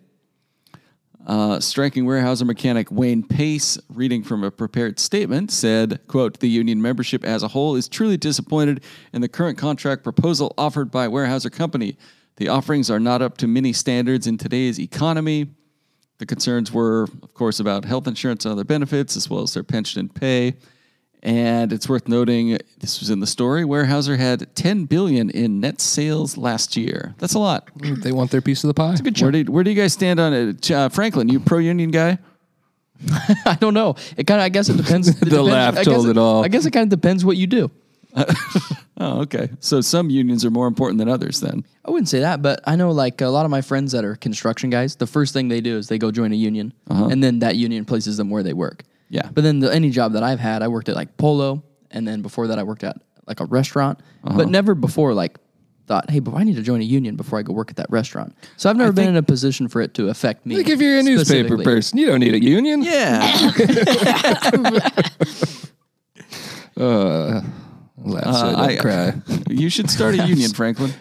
Uh, 1.27 1.61
striking 1.61 2.05
Weyerhaeuser 2.05 2.45
mechanic 2.45 2.91
Wayne 2.91 3.23
Pace, 3.23 3.79
reading 3.89 4.25
from 4.25 4.43
a 4.43 4.51
prepared 4.51 4.99
statement, 4.99 5.53
said, 5.53 6.01
quote, 6.09 6.41
the 6.41 6.49
union 6.49 6.83
membership 6.83 7.25
as 7.25 7.45
a 7.45 7.49
whole 7.49 7.77
is 7.77 7.89
truly 7.89 8.17
disappointed 8.17 8.83
in 9.13 9.21
the 9.21 9.29
current 9.29 9.57
contract 9.57 10.03
proposal 10.03 10.53
offered 10.59 10.91
by 10.91 11.07
Weyerhaeuser 11.07 11.53
Company. 11.53 11.97
The 12.37 12.49
offerings 12.49 12.91
are 12.91 12.99
not 12.99 13.23
up 13.23 13.37
to 13.39 13.47
many 13.47 13.73
standards 13.73 14.27
in 14.27 14.37
today's 14.37 14.81
economy. 14.81 15.47
The 16.19 16.27
concerns 16.27 16.73
were, 16.73 17.05
of 17.23 17.35
course, 17.35 17.61
about 17.61 17.85
health 17.85 18.09
insurance 18.09 18.45
and 18.45 18.53
other 18.53 18.65
benefits, 18.65 19.17
as 19.17 19.31
well 19.31 19.43
as 19.43 19.55
their 19.55 19.63
pension 19.63 20.01
and 20.01 20.13
pay. 20.13 20.55
And 21.25 21.73
it's 21.73 21.89
worth 21.89 22.09
noting, 22.09 22.59
this 22.81 22.99
was 22.99 23.09
in 23.09 23.21
the 23.21 23.29
story, 23.29 23.63
Weyerhaeuser 23.63 24.19
had 24.19 24.55
10 24.57 24.87
billion 24.87 25.31
in 25.31 25.61
net 25.61 25.81
sales 25.81 26.37
last 26.37 26.77
year. 26.77 27.15
That's 27.19 27.35
a 27.35 27.39
lot. 27.39 27.69
they 27.77 28.11
want 28.11 28.33
their 28.33 28.41
piece 28.41 28.65
of 28.65 28.69
the 28.69 28.75
pie. 28.75 28.95
It's 28.99 29.21
a 29.21 29.25
Where 29.25 29.31
do, 29.31 29.45
where 29.53 29.63
do 29.63 29.71
you 29.71 29.77
guys 29.81 29.93
stand 29.93 30.19
on 30.19 30.33
it? 30.35 30.69
Uh, 30.69 30.89
Franklin, 30.89 31.29
you 31.29 31.39
pro 31.39 31.59
union 31.59 31.93
guy? 31.93 32.19
I 33.47 33.57
don't 33.61 33.75
know. 33.75 33.95
It 34.17 34.27
kind 34.27 34.41
of. 34.41 34.45
I 34.45 34.49
guess 34.49 34.69
it 34.69 34.77
depends. 34.77 35.09
it 35.09 35.19
The 35.21 35.27
depends- 35.27 35.49
laugh 35.49 35.75
I 35.75 35.85
guess 35.85 35.95
told 35.95 36.09
it 36.09 36.19
all. 36.19 36.45
I 36.45 36.49
guess 36.49 36.67
it 36.67 36.73
kind 36.73 36.85
of 36.93 37.01
depends 37.01 37.25
what 37.25 37.37
you 37.37 37.47
do. 37.47 37.71
Oh, 38.99 39.23
okay. 39.23 39.49
So 39.59 39.81
some 39.81 40.11
unions 40.11 40.45
are 40.45 40.51
more 40.51 40.69
important 40.69 40.99
than 40.99 41.09
others 41.09 41.41
then. 41.41 41.65
I 41.85 41.91
wouldn't 41.91 42.09
say 42.09 42.21
that, 42.21 42.41
but 42.41 42.61
I 42.65 42.77
know 42.77 42.93
like 42.93 43.21
a 43.21 43.27
lot 43.27 43.45
of 43.45 43.51
my 43.51 43.61
friends 43.61 43.91
that 43.93 44.05
are 44.05 44.15
construction 44.15 44.71
guys. 44.71 44.95
The 44.95 45.09
first 45.09 45.33
thing 45.33 45.49
they 45.49 45.61
do 45.61 45.77
is 45.77 45.89
they 45.89 45.99
go 45.99 46.13
join 46.13 46.31
a 46.31 46.37
union, 46.37 46.73
and 46.89 47.21
then 47.25 47.41
that 47.41 47.57
union 47.57 47.85
places 47.85 48.17
them 48.17 48.31
where 48.31 48.45
they 48.45 48.53
work. 48.53 48.85
Yeah. 49.13 49.29
But 49.33 49.45
then 49.45 49.61
the, 49.61 49.73
any 49.73 49.91
job 49.91 50.15
that 50.15 50.23
I've 50.23 50.41
had, 50.41 50.63
I 50.63 50.69
worked 50.69 50.89
at 50.89 50.97
like 50.97 51.19
Polo, 51.19 51.63
and 51.91 52.09
then 52.09 52.23
before 52.23 52.47
that, 52.49 52.59
I 52.59 52.63
worked 52.63 52.83
at 52.83 52.97
like 53.27 53.41
a 53.41 53.45
restaurant, 53.45 54.01
but 54.25 54.49
never 54.49 54.75
before 54.75 55.13
like 55.13 55.39
thought, 55.87 56.11
hey, 56.11 56.19
but 56.19 56.35
I 56.35 56.45
need 56.45 56.57
to 56.57 56.63
join 56.63 56.81
a 56.81 56.85
union 56.85 57.17
before 57.17 57.39
I 57.39 57.43
go 57.43 57.53
work 57.53 57.69
at 57.71 57.77
that 57.77 57.91
restaurant. 57.91 58.35
So 58.57 58.71
I've 58.71 58.77
never 58.77 58.91
been 58.91 59.11
in 59.11 59.17
a 59.17 59.23
position 59.23 59.69
for 59.69 59.83
it 59.83 59.93
to 59.95 60.09
affect 60.09 60.47
me. 60.47 60.57
Like 60.57 60.69
if 60.71 60.81
you're 60.81 60.99
a 60.99 61.03
newspaper 61.03 61.59
person, 61.59 61.99
you 61.99 62.07
don't 62.07 62.21
need 62.21 62.35
a 62.35 62.43
union. 62.43 62.83
Yeah. 62.83 63.53
Laugh 68.05 68.35
so 68.35 68.47
I 68.47 68.65
I- 68.65 68.77
cry. 68.77 69.15
you 69.51 69.69
should 69.69 69.91
start 69.91 70.15
a 70.15 70.27
union, 70.27 70.53
Franklin. 70.53 70.93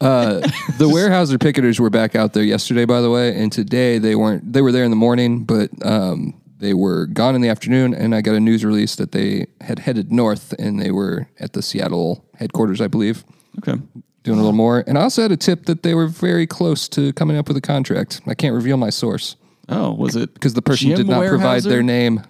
Uh, 0.00 0.40
the 0.76 0.86
Weyerhaeuser 0.86 1.38
picketers 1.38 1.80
were 1.80 1.88
back 1.88 2.14
out 2.14 2.34
there 2.34 2.42
yesterday, 2.42 2.84
by 2.84 3.00
the 3.00 3.10
way, 3.10 3.34
and 3.34 3.50
today 3.50 3.98
they 3.98 4.14
weren't. 4.14 4.52
They 4.52 4.60
were 4.60 4.70
there 4.72 4.84
in 4.84 4.90
the 4.90 4.96
morning, 4.96 5.44
but 5.44 5.70
um, 5.84 6.34
they 6.64 6.74
were 6.74 7.06
gone 7.06 7.34
in 7.34 7.40
the 7.42 7.48
afternoon. 7.48 7.92
And 7.94 8.14
I 8.14 8.20
got 8.22 8.34
a 8.34 8.40
news 8.40 8.64
release 8.64 8.96
that 8.96 9.12
they 9.12 9.46
had 9.60 9.78
headed 9.80 10.10
north, 10.10 10.52
and 10.58 10.80
they 10.80 10.90
were 10.90 11.28
at 11.38 11.52
the 11.52 11.62
Seattle 11.62 12.24
headquarters, 12.38 12.80
I 12.80 12.86
believe, 12.88 13.24
Okay. 13.58 13.80
doing 14.22 14.38
a 14.38 14.42
little 14.42 14.56
more. 14.56 14.82
And 14.86 14.96
I 14.98 15.02
also 15.02 15.22
had 15.22 15.30
a 15.32 15.36
tip 15.36 15.66
that 15.66 15.82
they 15.82 15.94
were 15.94 16.06
very 16.06 16.46
close 16.46 16.88
to 16.90 17.12
coming 17.12 17.36
up 17.36 17.46
with 17.48 17.56
a 17.56 17.60
contract. 17.60 18.20
I 18.26 18.34
can't 18.34 18.54
reveal 18.54 18.76
my 18.78 18.90
source 18.90 19.36
Oh, 19.68 19.92
was 19.92 20.16
it? 20.16 20.32
because 20.34 20.54
the 20.54 20.62
person 20.62 20.88
Jim 20.88 20.96
did 20.96 21.08
not 21.08 21.26
provide 21.26 21.62
Weyerhaeuser? 21.62 21.68
their 21.68 21.82
name. 21.82 22.22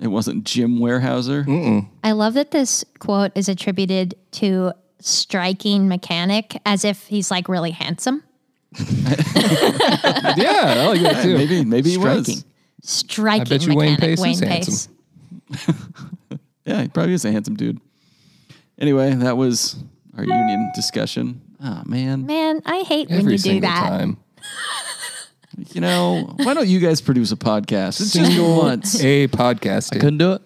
It 0.00 0.08
wasn't 0.08 0.44
Jim 0.44 0.78
Weyerhaeuser. 0.78 1.86
I 2.04 2.12
love 2.12 2.34
that 2.34 2.50
this 2.50 2.84
quote 2.98 3.30
is 3.36 3.48
attributed 3.48 4.14
to 4.32 4.72
striking 5.00 5.88
mechanic 5.88 6.60
as 6.66 6.84
if 6.84 7.06
he's 7.06 7.30
like 7.30 7.48
really 7.48 7.70
handsome. 7.72 8.22
yeah, 8.78 10.74
I 10.76 10.86
like 10.88 11.00
that 11.02 11.22
too. 11.22 11.34
maybe 11.38 11.64
maybe 11.64 11.90
he 11.90 11.96
was. 11.98 12.26
Striking. 12.26 12.44
Striking 12.82 13.40
I 13.42 13.44
bet 13.44 13.66
you 13.66 13.74
Wayne 13.74 13.92
mechanic. 13.92 14.18
Pace 14.18 14.36
is 14.36 14.40
Wayne 14.40 14.50
handsome. 14.50 14.96
Yeah, 16.64 16.82
he 16.82 16.88
probably 16.88 17.12
is 17.14 17.24
a 17.24 17.32
handsome 17.32 17.56
dude. 17.56 17.80
Anyway, 18.78 19.12
that 19.14 19.36
was 19.36 19.76
our 20.16 20.22
union 20.24 20.70
discussion. 20.76 21.40
Oh 21.62 21.82
man, 21.86 22.24
Man, 22.24 22.62
I 22.64 22.82
hate 22.82 23.08
when 23.10 23.28
you 23.28 23.36
do 23.38 23.60
that. 23.60 23.88
time. 23.88 24.16
you 25.72 25.80
know 25.80 26.32
why 26.36 26.54
don't 26.54 26.68
you 26.68 26.78
guys 26.78 27.00
produce 27.00 27.32
a 27.32 27.36
podcast? 27.36 28.00
It's 28.00 28.12
just 28.12 28.40
once. 28.40 29.02
A 29.02 29.26
podcast. 29.28 29.94
I 29.94 29.98
Couldn't 29.98 30.18
do 30.18 30.32
it. 30.34 30.42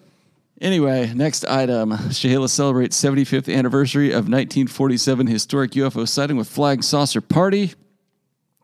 Anyway, 0.59 1.13
next 1.13 1.45
item. 1.45 1.95
Chehalis 2.11 2.51
celebrates 2.51 2.99
75th 2.99 3.53
anniversary 3.53 4.07
of 4.09 4.25
1947 4.27 5.27
historic 5.27 5.71
UFO 5.71 6.07
sighting 6.07 6.35
with 6.35 6.49
flying 6.49 6.81
saucer 6.81 7.21
party. 7.21 7.73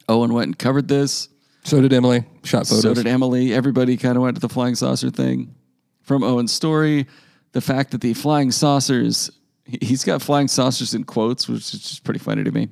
Owen 0.09 0.33
went 0.33 0.47
and 0.47 0.59
covered 0.59 0.87
this. 0.87 1.29
So 1.63 1.81
did 1.81 1.93
Emily. 1.93 2.25
Shot 2.43 2.67
photos. 2.67 2.81
So 2.81 2.93
did 2.93 3.07
Emily. 3.07 3.53
Everybody 3.53 3.97
kind 3.97 4.17
of 4.17 4.23
went 4.23 4.35
to 4.35 4.41
the 4.41 4.49
flying 4.49 4.75
saucer 4.75 5.09
thing. 5.09 5.53
From 6.01 6.23
Owen's 6.23 6.51
story, 6.51 7.07
the 7.53 7.61
fact 7.61 7.91
that 7.91 8.01
the 8.01 8.13
flying 8.13 8.51
saucers, 8.51 9.31
he- 9.65 9.79
he's 9.85 10.03
got 10.03 10.21
flying 10.21 10.47
saucers 10.49 10.93
in 10.93 11.05
quotes, 11.05 11.47
which 11.47 11.73
is 11.73 11.79
just 11.81 12.03
pretty 12.03 12.19
funny 12.19 12.43
to 12.43 12.51
me. 12.51 12.67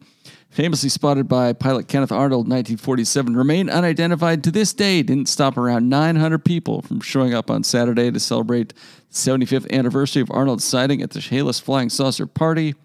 Famously 0.50 0.89
spotted 0.89 1.29
by 1.29 1.53
pilot 1.53 1.88
Kenneth 1.88 2.12
Arnold 2.12 2.45
in 2.45 2.50
1947, 2.50 3.38
remain 3.38 3.69
unidentified 3.69 4.43
to 4.43 4.51
this 4.51 4.74
day. 4.74 5.01
Didn't 5.01 5.29
stop 5.29 5.55
around 5.57 5.88
900 5.88 6.43
people 6.43 6.81
from 6.81 7.00
showing 7.00 7.33
up 7.33 7.50
on 7.50 7.63
Saturday 7.63 8.12
to 8.12 8.19
celebrate 8.19 8.74
the 9.10 9.15
75th 9.15 9.71
anniversary 9.71 10.21
of 10.21 10.29
Arnold's 10.29 10.65
sighting 10.65 11.01
at 11.01 11.12
the 11.12 11.21
Chehalis 11.21 11.62
Flying 11.62 11.89
Saucer 11.89 12.27
Party. 12.27 12.75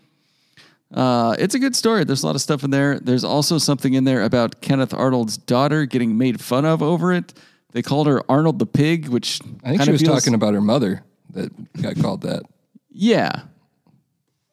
Uh, 0.93 1.35
it's 1.39 1.55
a 1.55 1.59
good 1.59 1.75
story. 1.75 2.05
There's 2.05 2.23
a 2.23 2.27
lot 2.27 2.37
of 2.37 2.43
stuff 2.43 2.63
in 2.65 2.71
there. 2.71 2.99
There's 3.01 3.25
also 3.25 3.59
something 3.59 3.95
in 3.95 4.05
there 4.05 4.23
about 4.23 4.61
Kenneth 4.61 4.95
Arnold's 4.95 5.37
daughter 5.37 5.85
getting 5.85 6.17
made 6.17 6.41
fun 6.41 6.65
of 6.65 6.83
over 6.83 7.13
it. 7.13 7.35
They 7.73 7.83
called 7.83 8.07
her 8.07 8.23
Arnold 8.31 8.59
the 8.59 8.67
Pig, 8.67 9.09
which 9.09 9.41
I 9.65 9.69
think 9.71 9.79
kind 9.79 9.85
she 9.85 9.93
was 9.93 10.01
feels- 10.03 10.19
talking 10.23 10.35
about 10.35 10.55
her 10.55 10.61
mother 10.61 11.03
that 11.31 11.83
got 11.83 11.97
called 11.97 12.23
that. 12.23 12.45
Yeah, 12.91 13.43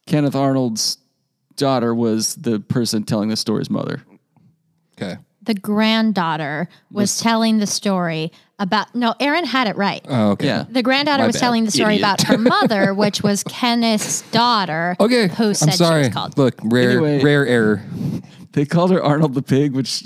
Kenneth 0.05 0.35
Arnold's 0.35 0.97
daughter 1.55 1.93
was 1.95 2.35
the 2.35 2.59
person 2.59 3.03
telling 3.03 3.29
the 3.29 3.37
story's 3.37 3.69
mother. 3.69 4.03
Okay. 4.97 5.17
The 5.43 5.53
granddaughter 5.53 6.67
was 6.91 7.19
telling 7.19 7.59
the 7.59 7.67
story 7.67 8.31
about. 8.63 8.93
No, 8.95 9.13
Aaron 9.19 9.45
had 9.45 9.67
it 9.67 9.75
right. 9.75 10.03
Oh, 10.09 10.31
okay. 10.31 10.47
Yeah. 10.47 10.65
the 10.69 10.81
granddaughter 10.81 11.23
My 11.23 11.27
was 11.27 11.35
bad. 11.35 11.39
telling 11.41 11.65
the 11.65 11.71
story 11.71 11.95
Idiot. 11.95 12.01
about 12.21 12.21
her 12.27 12.37
mother, 12.37 12.93
which 12.95 13.21
was 13.21 13.43
Kenneth's 13.43 14.21
daughter. 14.31 14.95
Okay. 14.99 15.27
Who 15.27 15.53
said 15.53 15.69
I'm 15.69 15.75
sorry. 15.75 16.03
she 16.03 16.07
was 16.07 16.13
called? 16.13 16.37
Look, 16.37 16.55
rare, 16.63 16.91
Anyway. 16.91 17.21
rare 17.21 17.45
error. 17.45 17.83
They 18.53 18.65
called 18.65 18.91
her 18.91 19.03
Arnold 19.03 19.33
the 19.35 19.41
Pig, 19.41 19.73
which 19.73 20.03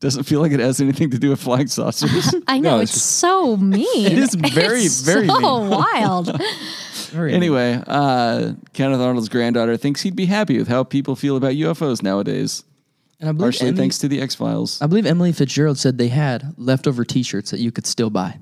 doesn't 0.00 0.24
feel 0.24 0.40
like 0.40 0.52
it 0.52 0.60
has 0.60 0.80
anything 0.80 1.10
to 1.10 1.18
do 1.18 1.30
with 1.30 1.40
flying 1.40 1.66
saucers. 1.68 2.34
I 2.48 2.58
know 2.60 2.76
No, 2.76 2.80
it's, 2.80 2.92
it's 2.92 3.00
just- 3.00 3.16
so 3.18 3.56
mean. 3.56 4.06
It 4.06 4.18
is 4.18 4.34
very, 4.34 4.88
very 4.88 5.26
so 5.28 5.60
mean. 5.60 5.70
wild. 5.70 6.40
anyway, 7.14 7.80
uh, 7.86 8.52
Kenneth 8.72 9.00
Arnold's 9.00 9.28
granddaughter 9.28 9.76
thinks 9.76 10.02
he'd 10.02 10.16
be 10.16 10.26
happy 10.26 10.58
with 10.58 10.68
how 10.68 10.84
people 10.84 11.16
feel 11.16 11.36
about 11.36 11.52
UFOs 11.52 12.02
nowadays. 12.02 12.64
And 13.20 13.28
I 13.28 13.32
believe 13.32 13.46
Partially 13.46 13.68
Emily, 13.68 13.80
thanks 13.82 13.98
to 13.98 14.08
the 14.08 14.20
X 14.20 14.34
Files. 14.34 14.80
I 14.82 14.86
believe 14.86 15.06
Emily 15.06 15.32
Fitzgerald 15.32 15.78
said 15.78 15.98
they 15.98 16.08
had 16.08 16.54
leftover 16.58 17.04
T-shirts 17.04 17.50
that 17.52 17.60
you 17.60 17.70
could 17.70 17.86
still 17.86 18.10
buy 18.10 18.38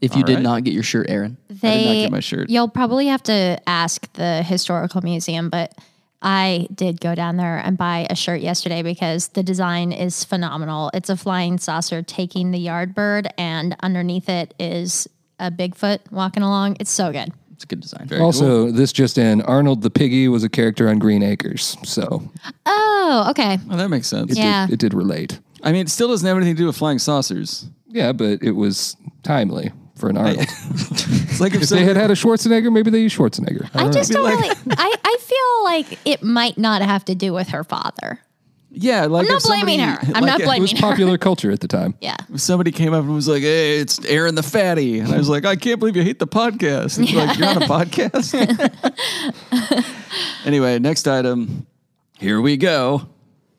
if 0.00 0.16
you 0.16 0.22
did 0.22 0.40
not 0.40 0.64
get 0.64 0.72
your 0.72 0.82
shirt, 0.82 1.06
Aaron. 1.08 1.36
They, 1.48 1.78
did 1.78 1.86
not 1.86 1.94
get 1.94 2.12
my 2.12 2.20
shirt. 2.20 2.50
You'll 2.50 2.68
probably 2.68 3.06
have 3.06 3.22
to 3.24 3.60
ask 3.66 4.12
the 4.14 4.42
historical 4.42 5.02
museum, 5.02 5.50
but 5.50 5.76
I 6.22 6.68
did 6.74 7.00
go 7.00 7.14
down 7.14 7.36
there 7.36 7.58
and 7.58 7.76
buy 7.76 8.06
a 8.08 8.16
shirt 8.16 8.40
yesterday 8.40 8.82
because 8.82 9.28
the 9.28 9.42
design 9.42 9.92
is 9.92 10.24
phenomenal. 10.24 10.90
It's 10.94 11.10
a 11.10 11.16
flying 11.16 11.58
saucer 11.58 12.02
taking 12.02 12.50
the 12.50 12.58
yard 12.58 12.94
bird, 12.94 13.28
and 13.36 13.76
underneath 13.80 14.28
it 14.28 14.54
is 14.58 15.08
a 15.38 15.50
Bigfoot 15.50 16.10
walking 16.10 16.42
along. 16.42 16.76
It's 16.80 16.90
so 16.90 17.12
good. 17.12 17.32
It's 17.54 17.64
a 17.64 17.66
good 17.66 17.80
design. 17.80 18.08
Also, 18.20 18.70
this 18.70 18.92
just 18.92 19.16
in 19.16 19.40
Arnold 19.42 19.82
the 19.82 19.90
Piggy 19.90 20.28
was 20.28 20.44
a 20.44 20.48
character 20.48 20.88
on 20.88 20.98
Green 20.98 21.22
Acres. 21.22 21.76
So 21.84 22.28
Oh, 22.66 23.26
okay. 23.30 23.58
Oh, 23.70 23.76
that 23.76 23.88
makes 23.88 24.08
sense. 24.08 24.32
it, 24.32 24.38
Yeah. 24.38 24.66
did, 24.66 24.74
it 24.74 24.78
did 24.80 24.94
relate. 24.94 25.38
I 25.62 25.72
mean, 25.72 25.82
it 25.82 25.88
still 25.88 26.08
doesn't 26.08 26.26
have 26.26 26.36
anything 26.36 26.56
to 26.56 26.62
do 26.62 26.66
with 26.66 26.76
flying 26.76 26.98
saucers. 26.98 27.66
Yeah, 27.88 28.12
but 28.12 28.42
it 28.42 28.52
was 28.52 28.96
timely 29.22 29.72
for 29.96 30.10
an 30.10 30.16
Arnold. 30.18 30.46
It's 31.34 31.40
like 31.40 31.54
if, 31.54 31.62
if 31.62 31.68
they 31.68 31.84
had 31.84 31.96
had 31.96 32.10
a 32.12 32.14
Schwarzenegger, 32.14 32.72
maybe 32.72 32.90
they 32.90 33.00
use 33.00 33.12
Schwarzenegger. 33.16 33.68
I 33.74 33.88
just 33.90 34.12
know. 34.12 34.22
don't 34.22 34.40
really. 34.40 34.54
I, 34.70 34.94
I 35.04 35.16
feel 35.20 35.64
like 35.64 35.98
it 36.06 36.22
might 36.22 36.56
not 36.58 36.80
have 36.82 37.04
to 37.06 37.14
do 37.16 37.32
with 37.32 37.48
her 37.48 37.64
father. 37.64 38.20
Yeah, 38.74 39.06
like 39.06 39.22
I'm 39.22 39.28
not 39.28 39.36
if 39.36 39.42
somebody- 39.42 39.62
blaming 39.76 39.80
her. 39.86 39.98
I'm 40.02 40.12
like 40.12 40.24
not 40.24 40.40
if- 40.40 40.46
It 40.46 40.60
was 40.60 40.72
blaming 40.72 40.76
her. 40.76 40.80
popular 40.80 41.18
culture 41.18 41.50
at 41.50 41.60
the 41.60 41.68
time. 41.68 41.94
Yeah. 42.00 42.16
if 42.32 42.40
somebody 42.40 42.70
came 42.72 42.92
up 42.92 43.04
and 43.04 43.14
was 43.14 43.28
like, 43.28 43.42
"Hey, 43.42 43.78
it's 43.78 44.04
Aaron 44.04 44.34
the 44.34 44.42
Fatty," 44.42 44.98
and 44.98 45.12
I 45.12 45.16
was 45.18 45.28
like, 45.28 45.44
"I 45.44 45.56
can't 45.56 45.78
believe 45.78 45.96
you 45.96 46.02
hate 46.02 46.18
the 46.18 46.26
podcast." 46.26 46.98
And 46.98 47.08
he's 47.08 47.16
like, 47.16 47.38
"You're 47.38 47.48
on 47.48 47.62
a 47.62 47.66
podcast." 47.66 48.34
anyway, 50.44 50.78
next 50.78 51.06
item. 51.08 51.66
Here 52.18 52.40
we 52.40 52.56
go. 52.56 53.08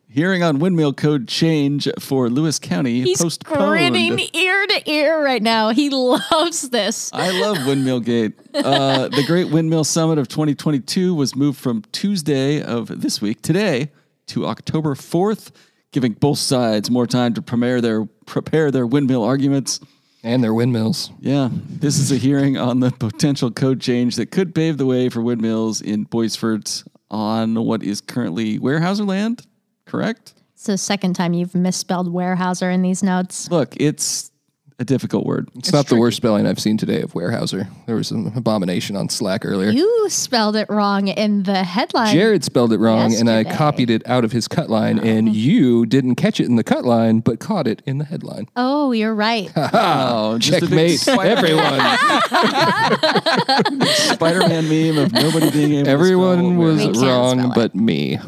Hearing 0.10 0.44
on 0.44 0.60
windmill 0.60 0.94
code 0.94 1.28
change 1.28 1.90
for 2.00 2.30
Lewis 2.30 2.58
County 2.58 3.02
He's 3.02 3.22
postponed. 3.22 3.58
grinning 3.68 4.18
ear 4.34 4.66
to 4.68 4.90
ear 4.90 5.22
right 5.22 5.44
now. 5.44 5.70
He 5.72 5.90
loves 6.32 6.70
this. 6.70 7.10
I 7.12 7.38
love 7.42 7.66
Windmill 7.68 8.00
Gate. 8.00 8.32
Uh, 8.54 9.10
the 9.10 9.24
Great 9.28 9.50
Windmill 9.50 9.84
Summit 9.84 10.18
of 10.18 10.30
2022 10.30 11.14
was 11.14 11.36
moved 11.36 11.60
from 11.60 11.84
Tuesday 11.92 12.62
of 12.62 13.02
this 13.02 13.20
week, 13.22 13.42
today, 13.42 13.92
to 14.28 14.46
October 14.46 14.96
4th, 14.96 15.52
giving 15.92 16.14
both 16.14 16.40
sides 16.40 16.90
more 16.90 17.08
time 17.08 17.34
to 17.34 17.42
prepare 17.42 17.82
their 17.82 18.06
prepare 18.26 18.72
their 18.72 18.88
windmill 18.88 19.24
arguments. 19.24 19.80
And 20.24 20.44
their 20.44 20.54
windmills. 20.56 21.12
Yeah, 21.20 21.50
this 21.52 22.00
is 22.00 22.12
a 22.12 22.16
hearing 22.16 22.58
on 22.58 22.80
the 22.80 22.90
potential 22.92 23.52
code 23.52 23.80
change 23.80 24.16
that 24.16 24.32
could 24.32 24.56
pave 24.56 24.78
the 24.78 24.86
way 24.88 25.08
for 25.08 25.22
windmills 25.22 25.82
in 25.82 26.08
Boisfort 26.08 26.88
on 27.12 27.64
what 27.64 27.84
is 27.84 28.02
currently 28.02 28.58
Weyerhaeuser 28.58 29.08
land. 29.08 29.46
Correct? 29.86 30.34
It's 30.54 30.66
the 30.66 30.78
second 30.78 31.14
time 31.14 31.34
you've 31.34 31.54
misspelled 31.54 32.12
Weyerhaeuser 32.12 32.74
in 32.74 32.82
these 32.82 33.04
notes. 33.04 33.52
Look, 33.52 33.76
it's 33.78 34.32
a 34.78 34.84
difficult 34.84 35.26
word. 35.26 35.50
It's, 35.56 35.72
not 35.72 35.88
the 35.88 35.96
worst 35.96 36.18
spelling 36.18 36.46
I've 36.46 36.60
seen 36.60 36.78
today 36.78 37.02
of 37.02 37.14
Weyerhaeuser. 37.14 37.68
There 37.86 37.96
was 37.96 38.12
an 38.12 38.34
abomination 38.36 38.98
on 38.98 39.10
Slack 39.10 39.46
earlier. 39.46 39.70
You 39.70 40.10
spelled 40.10 40.56
it 40.56 40.70
wrong 40.70 41.08
in 41.08 41.44
the 41.44 41.64
headline. 41.64 42.14
Jared 42.14 42.44
spelled 42.44 42.74
it 42.74 42.80
wrong, 42.80 43.16
and 43.16 43.30
I 43.30 43.44
copied 43.44 43.90
it 43.90 44.06
out 44.08 44.26
of 44.26 44.32
his 44.32 44.48
cut 44.48 44.70
line, 44.70 45.00
and 45.00 45.30
oh. 45.30 45.32
you 45.32 45.86
didn't 45.86 46.16
catch 46.16 46.40
it 46.40 46.46
in 46.46 46.58
the 46.58 46.64
cut 46.64 46.84
line, 46.84 47.20
but 47.20 47.40
caught 47.40 47.68
it 47.68 47.82
in 47.86 48.00
the 48.00 48.06
headline. 48.06 48.50
Oh, 48.56 48.92
you're 48.92 49.16
right. 49.16 49.52
Oh, 49.56 50.38
just 50.40 50.60
Checkmate, 50.60 51.08
everyone. 51.08 51.80
Spider-Man 54.14 54.70
meme 54.70 54.98
of 54.98 55.14
nobody 55.14 55.52
being 55.52 55.74
able 55.74 55.86
to 55.86 55.92
Everyone 55.92 56.58
was 56.58 56.78
We 56.78 56.84
can't 56.84 56.96
spell 56.96 57.36
wrong, 57.36 57.52
but 57.54 57.76
me. 57.76 58.20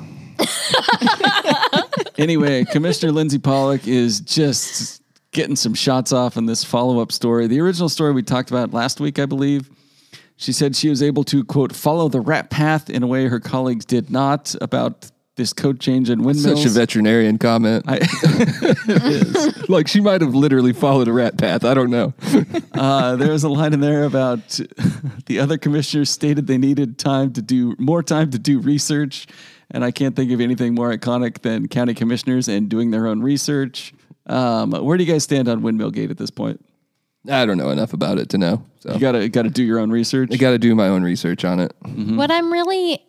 Anyway, 2.17 2.65
Commissioner 2.65 3.11
Lindsey 3.11 3.37
Pollock 3.37 3.87
is 3.87 4.21
just 4.21 5.03
getting 5.37 5.55
some 5.55 5.75
shots 5.75 6.11
off 6.11 6.35
in 6.35 6.47
this 6.47 6.63
follow 6.63 6.99
up 6.99 7.11
story. 7.11 7.45
The 7.45 7.59
original 7.61 7.89
story 7.89 8.11
we 8.11 8.23
talked 8.23 8.49
about 8.49 8.73
last 8.73 8.99
week, 8.99 9.19
I 9.19 9.27
believe. 9.27 9.69
She 10.35 10.51
said 10.51 10.75
she 10.75 10.89
was 10.89 11.03
able 11.03 11.23
to, 11.25 11.45
quote, 11.45 11.75
follow 11.75 12.09
the 12.09 12.19
rat 12.19 12.49
path 12.49 12.89
in 12.89 13.03
a 13.03 13.07
way 13.07 13.27
her 13.27 13.39
colleagues 13.39 13.85
did 13.85 14.09
not 14.09 14.55
about 14.61 15.11
this 15.35 15.53
code 15.53 15.79
change 15.79 16.09
in 16.09 16.23
windmills. 16.23 16.63
Such 16.63 16.71
a 16.71 16.73
veterinarian 16.73 17.37
comment. 17.37 17.85
I, 17.87 17.99
like 19.69 19.87
she 19.87 20.01
might 20.01 20.21
have 20.21 20.33
literally 20.33 20.73
followed 20.73 21.07
a 21.07 21.13
rat 21.13 21.37
path. 21.37 21.63
I 21.63 21.75
don't 21.75 21.91
know. 21.91 22.15
uh, 22.73 23.15
there 23.15 23.31
was 23.31 23.43
a 23.43 23.49
line 23.49 23.73
in 23.73 23.79
there 23.79 24.05
about 24.05 24.59
the 25.27 25.39
other 25.39 25.59
commissioners 25.59 26.09
stated 26.09 26.47
they 26.47 26.57
needed 26.57 26.97
time 26.97 27.31
to 27.33 27.43
do 27.43 27.75
more 27.77 28.01
time 28.01 28.31
to 28.31 28.39
do 28.39 28.59
research. 28.59 29.27
And 29.69 29.85
I 29.85 29.91
can't 29.91 30.15
think 30.15 30.31
of 30.31 30.41
anything 30.41 30.73
more 30.73 30.91
iconic 30.91 31.43
than 31.43 31.67
county 31.67 31.93
commissioners 31.93 32.47
and 32.47 32.69
doing 32.69 32.89
their 32.89 33.05
own 33.05 33.21
research. 33.21 33.93
Um, 34.27 34.71
where 34.71 34.97
do 34.97 35.03
you 35.03 35.11
guys 35.11 35.23
stand 35.23 35.47
on 35.47 35.61
Windmill 35.61 35.91
Gate 35.91 36.11
at 36.11 36.17
this 36.17 36.29
point? 36.29 36.63
I 37.29 37.45
don't 37.45 37.57
know 37.57 37.69
enough 37.71 37.93
about 37.93 38.19
it 38.19 38.29
to 38.29 38.37
know. 38.37 38.63
So 38.79 38.93
You 38.93 38.99
gotta 38.99 39.27
gotta 39.29 39.49
do 39.49 39.63
your 39.63 39.79
own 39.79 39.89
research. 39.89 40.29
I 40.31 40.37
got 40.37 40.51
to 40.51 40.57
do 40.57 40.73
my 40.75 40.87
own 40.87 41.03
research 41.03 41.43
on 41.43 41.59
it. 41.59 41.73
What 42.15 42.31
I'm 42.31 42.51
really 42.51 43.01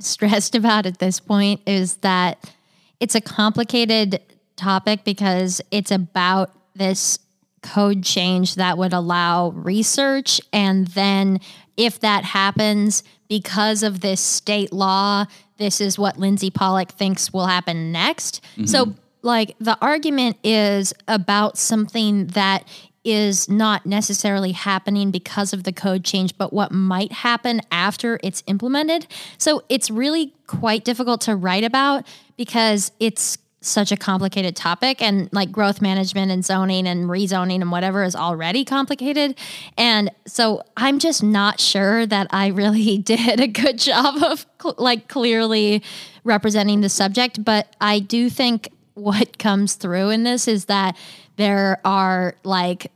stressed 0.00 0.54
about 0.54 0.86
at 0.86 0.98
this 0.98 1.20
point 1.20 1.60
is 1.66 1.96
that 1.98 2.52
it's 3.00 3.14
a 3.14 3.20
complicated 3.20 4.20
topic 4.56 5.04
because 5.04 5.60
it's 5.70 5.90
about 5.90 6.50
this 6.74 7.18
code 7.62 8.02
change 8.04 8.54
that 8.56 8.78
would 8.78 8.92
allow 8.92 9.50
research. 9.50 10.40
And 10.52 10.86
then 10.88 11.40
if 11.76 12.00
that 12.00 12.24
happens 12.24 13.02
because 13.28 13.82
of 13.82 14.00
this 14.00 14.20
state 14.20 14.72
law, 14.72 15.24
this 15.58 15.80
is 15.80 15.98
what 15.98 16.18
Lindsey 16.18 16.50
Pollock 16.50 16.90
thinks 16.92 17.32
will 17.32 17.46
happen 17.46 17.92
next. 17.92 18.42
So, 18.66 18.94
like, 19.26 19.56
the 19.58 19.76
argument 19.82 20.38
is 20.42 20.94
about 21.06 21.58
something 21.58 22.28
that 22.28 22.66
is 23.04 23.48
not 23.48 23.86
necessarily 23.86 24.50
happening 24.50 25.12
because 25.12 25.52
of 25.52 25.62
the 25.62 25.72
code 25.72 26.04
change, 26.04 26.36
but 26.36 26.52
what 26.52 26.72
might 26.72 27.12
happen 27.12 27.60
after 27.70 28.18
it's 28.22 28.42
implemented. 28.48 29.06
So 29.38 29.62
it's 29.68 29.90
really 29.90 30.34
quite 30.48 30.84
difficult 30.84 31.20
to 31.22 31.36
write 31.36 31.62
about 31.62 32.04
because 32.36 32.90
it's 32.98 33.38
such 33.60 33.90
a 33.90 33.96
complicated 33.96 34.54
topic 34.54 35.02
and 35.02 35.28
like 35.32 35.50
growth 35.50 35.80
management 35.80 36.30
and 36.30 36.44
zoning 36.44 36.86
and 36.86 37.08
rezoning 37.08 37.60
and 37.60 37.70
whatever 37.70 38.02
is 38.02 38.14
already 38.14 38.64
complicated. 38.64 39.36
And 39.76 40.10
so 40.26 40.62
I'm 40.76 40.98
just 40.98 41.22
not 41.22 41.60
sure 41.60 42.06
that 42.06 42.28
I 42.30 42.48
really 42.48 42.98
did 43.12 43.40
a 43.40 43.48
good 43.48 43.78
job 43.78 44.22
of 44.22 44.46
cl- 44.60 44.76
like 44.78 45.08
clearly 45.08 45.82
representing 46.24 46.80
the 46.80 46.88
subject, 46.88 47.44
but 47.44 47.74
I 47.80 48.00
do 48.00 48.30
think 48.30 48.70
what 48.96 49.38
comes 49.38 49.74
through 49.74 50.08
in 50.10 50.24
this 50.24 50.48
is 50.48 50.64
that 50.64 50.96
there 51.36 51.80
are 51.84 52.34
like 52.44 52.90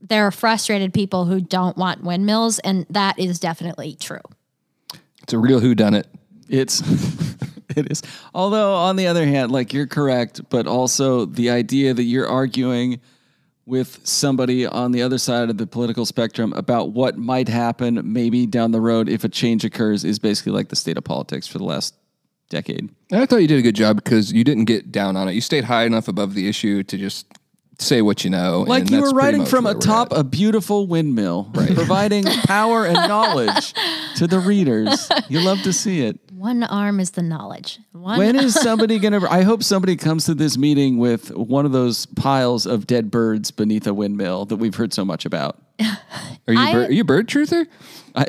there 0.00 0.26
are 0.26 0.30
frustrated 0.30 0.92
people 0.92 1.26
who 1.26 1.40
don't 1.40 1.76
want 1.76 2.02
windmills 2.02 2.58
and 2.60 2.86
that 2.90 3.18
is 3.18 3.38
definitely 3.38 3.94
true. 3.94 4.22
It's 5.22 5.32
a 5.32 5.38
real 5.38 5.60
whodunit. 5.60 6.04
It's 6.48 6.80
it 7.76 7.92
is. 7.92 8.02
Although 8.34 8.74
on 8.74 8.96
the 8.96 9.06
other 9.06 9.26
hand, 9.26 9.52
like 9.52 9.72
you're 9.72 9.86
correct, 9.86 10.40
but 10.48 10.66
also 10.66 11.26
the 11.26 11.50
idea 11.50 11.94
that 11.94 12.04
you're 12.04 12.26
arguing 12.26 13.00
with 13.66 14.00
somebody 14.04 14.66
on 14.66 14.90
the 14.90 15.02
other 15.02 15.18
side 15.18 15.50
of 15.50 15.58
the 15.58 15.66
political 15.66 16.04
spectrum 16.04 16.52
about 16.54 16.90
what 16.92 17.16
might 17.16 17.48
happen 17.48 18.00
maybe 18.12 18.44
down 18.46 18.72
the 18.72 18.80
road 18.80 19.08
if 19.08 19.22
a 19.22 19.28
change 19.28 19.64
occurs 19.64 20.02
is 20.02 20.18
basically 20.18 20.50
like 20.50 20.68
the 20.68 20.74
state 20.74 20.98
of 20.98 21.04
politics 21.04 21.46
for 21.46 21.58
the 21.58 21.64
last 21.64 21.94
decade. 22.52 22.88
And 23.10 23.20
I 23.22 23.26
thought 23.26 23.38
you 23.38 23.48
did 23.48 23.58
a 23.58 23.62
good 23.62 23.74
job 23.74 23.96
because 23.96 24.32
you 24.32 24.44
didn't 24.44 24.66
get 24.66 24.92
down 24.92 25.16
on 25.16 25.28
it. 25.28 25.32
You 25.32 25.40
stayed 25.40 25.64
high 25.64 25.84
enough 25.84 26.06
above 26.06 26.34
the 26.34 26.48
issue 26.48 26.84
to 26.84 26.96
just 26.96 27.26
say 27.78 28.02
what 28.02 28.22
you 28.24 28.30
know. 28.30 28.64
Like 28.68 28.82
and 28.82 28.90
you 28.90 28.96
were 28.98 29.10
pretty 29.10 29.16
writing 29.16 29.44
from 29.46 29.66
atop 29.66 30.12
at. 30.12 30.18
a 30.18 30.24
beautiful 30.24 30.86
windmill, 30.86 31.50
providing 31.54 32.24
power 32.24 32.84
and 32.86 32.94
knowledge 33.08 33.74
to 34.16 34.26
the 34.26 34.38
readers. 34.38 35.08
You 35.28 35.40
love 35.40 35.62
to 35.62 35.72
see 35.72 36.02
it. 36.02 36.20
One 36.30 36.62
arm 36.64 37.00
is 37.00 37.12
the 37.12 37.22
knowledge. 37.22 37.78
One 37.92 38.18
When 38.18 38.36
is 38.36 38.54
somebody 38.60 38.98
going 38.98 39.18
to? 39.18 39.30
I 39.30 39.42
hope 39.42 39.62
somebody 39.62 39.96
comes 39.96 40.26
to 40.26 40.34
this 40.34 40.58
meeting 40.58 40.98
with 40.98 41.30
one 41.34 41.64
of 41.66 41.72
those 41.72 42.06
piles 42.06 42.66
of 42.66 42.86
dead 42.86 43.10
birds 43.10 43.50
beneath 43.50 43.86
a 43.86 43.94
windmill 43.94 44.44
that 44.46 44.56
we've 44.56 44.74
heard 44.74 44.92
so 44.92 45.04
much 45.04 45.24
about. 45.24 45.60
Are 45.80 46.52
you, 46.52 46.58
I- 46.58 46.72
bird, 46.72 46.90
are 46.90 46.92
you 46.92 47.00
a 47.00 47.04
bird 47.04 47.28
truther? 47.28 47.66
I, 48.14 48.24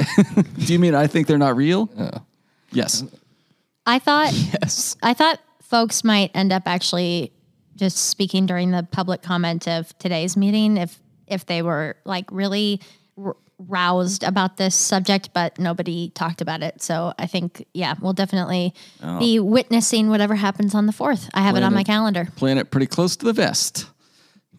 do 0.60 0.72
you 0.72 0.80
mean 0.80 0.96
I 0.96 1.08
think 1.08 1.28
they're 1.28 1.38
not 1.38 1.58
real? 1.58 1.90
Oh. 1.98 2.22
Yes. 2.72 3.04
I 3.86 4.00
thought 4.00 4.34
Yes. 4.62 4.96
I 5.02 5.14
thought 5.14 5.40
folks 5.62 6.04
might 6.04 6.32
end 6.34 6.52
up 6.54 6.64
actually 6.66 7.32
just 7.76 7.98
speaking 7.98 8.46
during 8.46 8.72
the 8.72 8.84
public 8.84 9.22
comment 9.22 9.68
of 9.68 9.98
today's 9.98 10.38
meeting 10.38 10.78
if 10.78 11.00
if 11.28 11.46
they 11.46 11.62
were 11.62 11.96
like 12.06 12.26
really 12.32 12.82
r- 13.18 13.36
roused 13.58 14.24
about 14.24 14.58
this 14.58 14.76
subject, 14.76 15.30
but 15.34 15.58
nobody 15.58 16.10
talked 16.10 16.42
about 16.42 16.62
it. 16.62 16.82
So 16.82 17.14
I 17.18 17.28
think 17.28 17.66
yeah, 17.74 17.96
we'll 18.02 18.14
definitely 18.14 18.74
oh. 19.02 19.20
be 19.20 19.40
witnessing 19.40 20.10
whatever 20.10 20.36
happens 20.36 20.76
on 20.76 20.86
the 20.86 20.92
fourth. 20.92 21.30
I 21.34 21.42
have 21.42 21.56
it 21.56 21.64
on 21.64 21.74
my 21.74 21.84
calendar. 21.84 22.28
Plan 22.36 22.58
it 22.58 22.72
pretty 22.72 22.88
close 22.88 23.16
to 23.18 23.26
the 23.26 23.34
vest. 23.34 23.88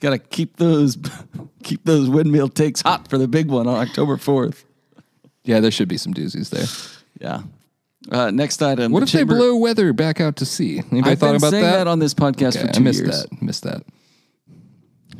Got 0.01 0.11
to 0.11 0.19
keep 0.19 0.57
those 0.57 0.99
keep 1.63 1.85
those 1.85 2.09
windmill 2.09 2.49
takes 2.49 2.83
hot 2.83 3.09
for 3.09 3.19
the 3.19 3.29
big 3.29 3.49
one 3.49 3.67
on 3.67 3.87
October 3.87 4.17
fourth. 4.17 4.65
Yeah, 5.45 5.61
there 5.61 5.71
should 5.71 5.89
be 5.89 5.99
some 5.99 6.15
doozies 6.15 6.51
there. 6.51 6.67
Yeah. 7.21 7.43
Uh, 8.11 8.31
next 8.31 8.61
item. 8.63 8.93
What 8.93 9.01
the 9.01 9.05
if 9.05 9.11
chamber- 9.13 9.35
they 9.35 9.39
blow 9.41 9.57
weather 9.57 9.93
back 9.93 10.21
out 10.21 10.37
to 10.37 10.45
sea? 10.47 10.79
Anybody 10.91 11.13
I've 11.13 11.19
thought 11.19 11.27
been 11.29 11.37
about 11.37 11.51
saying 11.51 11.65
that? 11.65 11.77
that? 11.79 11.87
on 11.89 11.99
this 11.99 12.13
podcast 12.15 12.57
Okay, 12.57 12.63
for 12.65 12.69
I 12.69 12.73
two 12.73 12.81
missed 12.83 13.01
years. 13.03 13.23
that. 13.25 13.43
Missed 13.43 13.63
that. 13.65 13.83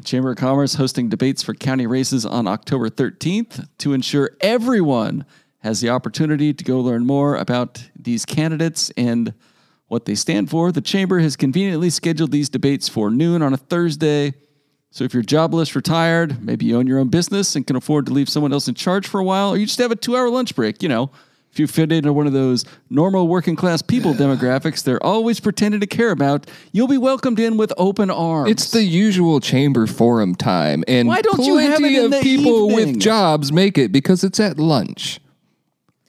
Chamber 0.05 0.33
of 0.33 0.37
Commerce 0.37 0.75
hosting 0.75 1.09
debates 1.09 1.43
for 1.43 1.55
county 1.55 1.87
races 1.87 2.27
on 2.27 2.47
October 2.47 2.91
13th 2.91 3.67
to 3.79 3.95
ensure 3.95 4.31
everyone 4.41 5.25
has 5.61 5.81
the 5.81 5.89
opportunity 5.89 6.53
to 6.53 6.63
go 6.63 6.79
learn 6.81 7.07
more 7.07 7.37
about 7.37 7.89
these 7.99 8.27
candidates 8.27 8.91
and 8.99 9.33
what 9.89 10.05
they 10.05 10.15
stand 10.15 10.51
for. 10.51 10.71
The 10.73 10.83
Chamber 10.83 11.21
has 11.21 11.37
conveniently 11.37 11.89
scheduled 11.89 12.33
these 12.33 12.51
debates 12.51 12.87
for 12.87 13.11
noon 13.11 13.41
on 13.41 13.55
a 13.55 13.57
Thursday. 13.57 14.35
So 14.91 15.05
if 15.05 15.15
you're 15.15 15.23
jobless, 15.23 15.75
retired, 15.75 16.45
maybe 16.45 16.67
you 16.67 16.77
own 16.77 16.87
your 16.87 16.99
own 16.99 17.09
business 17.09 17.57
and 17.57 17.67
can 17.67 17.77
afford 17.77 18.05
to 18.07 18.13
leave 18.13 18.29
someone 18.29 18.53
else 18.53 18.69
in 18.69 18.75
charge 18.75 19.07
for 19.09 19.21
a 19.21 19.25
while, 19.25 19.51
or 19.51 19.57
you 19.57 19.65
just 19.65 19.79
have 19.79 19.91
a 19.91 19.97
two 19.97 20.17
hour 20.17 20.29
lunch 20.29 20.55
break, 20.55 20.83
you 20.83 20.89
know. 20.89 21.11
If 21.55 21.61
you 21.61 21.69
fit 21.69 21.93
into 21.93 22.13
one 22.13 22.27
of 22.27 22.33
those 22.33 22.65
normal 22.91 23.29
working 23.29 23.55
class 23.55 23.81
people 23.81 24.13
demographics 24.15 24.83
they're 24.83 25.01
always 25.01 25.39
pretending 25.39 25.79
to 25.83 25.87
care 25.87 26.11
about, 26.11 26.51
you'll 26.73 26.89
be 26.89 26.99
welcomed 26.99 27.39
in 27.39 27.57
with 27.57 27.73
open 27.79 28.11
arms. 28.11 28.51
It's 28.51 28.73
the 28.73 28.83
usual 28.83 29.39
chamber 29.39 29.87
forum 29.87 30.35
time, 30.35 30.83
and 30.89 31.07
Why 31.07 31.23
don't 31.23 31.45
you 31.45 31.59
have 31.59 31.79
plenty 31.79 31.95
it 31.95 31.99
in 32.01 32.05
of 32.07 32.11
the 32.11 32.21
people 32.23 32.73
evening? 32.73 32.95
with 32.95 33.01
jobs 33.01 33.53
make 33.53 33.79
it 33.79 33.93
because 33.93 34.25
it's 34.25 34.41
at 34.41 34.59
lunch. 34.59 35.21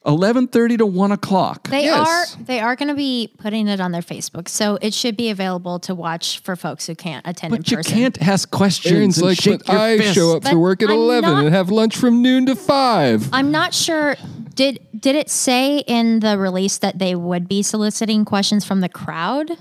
Eleven 0.05 0.47
thirty 0.47 0.77
to 0.77 0.85
one 0.85 1.11
o'clock. 1.11 1.67
They 1.69 1.85
Yes. 1.85 2.35
are 2.35 2.43
they 2.43 2.59
are 2.59 2.75
going 2.75 2.89
to 2.89 2.93
be 2.95 3.31
putting 3.37 3.67
it 3.67 3.79
on 3.79 3.91
their 3.91 4.01
Facebook, 4.01 4.47
so 4.47 4.77
it 4.81 4.93
should 4.93 5.17
be 5.17 5.29
available 5.29 5.79
to 5.79 5.95
watch 5.95 6.39
for 6.39 6.55
folks 6.55 6.85
who 6.87 6.95
can't 6.95 7.25
attend 7.27 7.53
in 7.53 7.61
but 7.61 7.71
you 7.71 7.77
person. 7.77 7.93
can't 7.93 8.21
ask 8.27 8.49
questions. 8.51 8.93
Aaron's 8.93 9.17
and 9.17 9.27
like, 9.27 9.39
shake 9.39 9.65
but 9.65 9.73
your 9.73 9.81
I 9.81 9.97
fist. 9.97 10.13
show 10.15 10.35
up 10.37 10.43
But 10.43 10.51
for 10.51 10.59
work 10.59 10.81
at 10.83 10.89
I'm 10.89 10.95
eleven 10.95 11.31
not- 11.31 11.45
and 11.45 11.53
have 11.55 11.69
lunch 11.71 11.95
from 11.97 12.21
noon 12.21 12.45
to 12.47 12.55
five. 12.55 13.29
I'm 13.33 13.51
not 13.51 13.73
sure. 13.73 14.15
Did 14.53 14.79
did 14.97 15.15
it 15.15 15.29
say 15.29 15.79
in 15.79 16.21
the 16.21 16.37
release 16.37 16.77
that 16.77 16.97
they 16.99 17.13
would 17.15 17.47
be 17.47 17.61
soliciting 17.61 18.23
questions 18.25 18.63
from 18.63 18.79
the 18.81 18.89
crowd? 18.89 19.51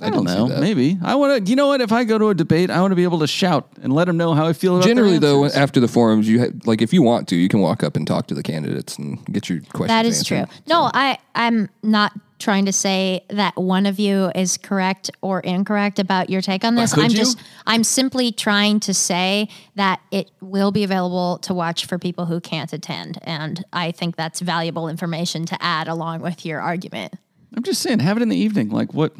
I 0.00 0.10
don't 0.10 0.26
didn't 0.26 0.48
know. 0.48 0.60
Maybe 0.60 0.98
I 1.02 1.14
want 1.14 1.44
to. 1.44 1.50
You 1.50 1.56
know 1.56 1.68
what? 1.68 1.80
If 1.80 1.92
I 1.92 2.04
go 2.04 2.18
to 2.18 2.28
a 2.28 2.34
debate, 2.34 2.70
I 2.70 2.80
want 2.80 2.92
to 2.92 2.96
be 2.96 3.04
able 3.04 3.20
to 3.20 3.26
shout 3.26 3.68
and 3.82 3.92
let 3.92 4.06
them 4.06 4.16
know 4.16 4.34
how 4.34 4.46
I 4.46 4.52
feel 4.52 4.76
about. 4.76 4.86
Generally, 4.86 5.18
their 5.18 5.30
though, 5.30 5.46
after 5.46 5.80
the 5.80 5.88
forums, 5.88 6.28
you 6.28 6.40
ha- 6.40 6.52
like 6.64 6.82
if 6.82 6.92
you 6.92 7.02
want 7.02 7.28
to, 7.28 7.36
you 7.36 7.48
can 7.48 7.60
walk 7.60 7.82
up 7.82 7.96
and 7.96 8.06
talk 8.06 8.26
to 8.28 8.34
the 8.34 8.42
candidates 8.42 8.98
and 8.98 9.24
get 9.26 9.48
your 9.48 9.60
questions. 9.72 9.88
That 9.88 10.06
is 10.06 10.18
answered. 10.18 10.48
true. 10.48 10.58
No, 10.66 10.90
I 10.92 11.18
I'm 11.34 11.68
not 11.82 12.12
trying 12.38 12.66
to 12.66 12.72
say 12.72 13.24
that 13.30 13.56
one 13.56 13.86
of 13.86 13.98
you 13.98 14.30
is 14.34 14.58
correct 14.58 15.10
or 15.22 15.40
incorrect 15.40 15.98
about 15.98 16.28
your 16.28 16.42
take 16.42 16.64
on 16.64 16.74
this. 16.74 16.92
could 16.92 17.04
I'm 17.04 17.10
you? 17.10 17.16
just 17.16 17.38
I'm 17.66 17.84
simply 17.84 18.32
trying 18.32 18.80
to 18.80 18.92
say 18.94 19.48
that 19.76 20.00
it 20.10 20.30
will 20.40 20.72
be 20.72 20.84
available 20.84 21.38
to 21.38 21.54
watch 21.54 21.86
for 21.86 21.98
people 21.98 22.26
who 22.26 22.40
can't 22.40 22.72
attend 22.72 23.18
and 23.22 23.64
I 23.72 23.92
think 23.92 24.16
that's 24.16 24.40
valuable 24.40 24.88
information 24.88 25.46
to 25.46 25.62
add 25.62 25.88
along 25.88 26.20
with 26.20 26.44
your 26.44 26.60
argument. 26.60 27.14
I'm 27.56 27.62
just 27.62 27.80
saying, 27.80 28.00
have 28.00 28.16
it 28.16 28.22
in 28.22 28.28
the 28.28 28.36
evening. 28.36 28.70
Like 28.70 28.92
what? 28.92 29.14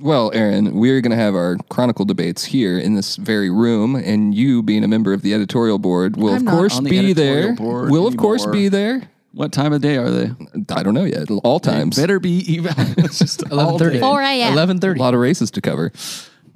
Well, 0.00 0.30
Aaron, 0.32 0.74
we're 0.74 1.00
going 1.00 1.10
to 1.10 1.16
have 1.16 1.34
our 1.34 1.56
Chronicle 1.70 2.04
debates 2.04 2.44
here 2.44 2.78
in 2.78 2.94
this 2.94 3.16
very 3.16 3.50
room, 3.50 3.96
and 3.96 4.32
you, 4.32 4.62
being 4.62 4.84
a 4.84 4.88
member 4.88 5.12
of 5.12 5.22
the 5.22 5.34
editorial 5.34 5.78
board, 5.80 6.16
will 6.16 6.34
I'm 6.34 6.46
of 6.46 6.54
course 6.54 6.78
the 6.78 6.88
be 6.88 7.12
there. 7.12 7.54
board 7.54 7.90
Will 7.90 8.06
of 8.06 8.16
course 8.16 8.46
be 8.46 8.68
there. 8.68 9.10
What 9.32 9.52
time 9.52 9.72
of 9.72 9.82
day 9.82 9.96
are 9.96 10.08
they? 10.10 10.30
I 10.70 10.82
don't 10.82 10.94
know 10.94 11.04
yet. 11.04 11.30
All 11.42 11.58
times. 11.60 11.96
Better 11.96 12.20
be 12.20 12.38
even. 12.52 12.72
it's 12.96 13.18
just 13.18 13.40
11:30. 13.40 14.00
4 14.00 14.22
a.m. 14.22 14.52
Eleven 14.52 14.78
A 14.82 14.92
lot 14.94 15.14
of 15.14 15.20
races 15.20 15.50
to 15.52 15.60
cover. 15.60 15.92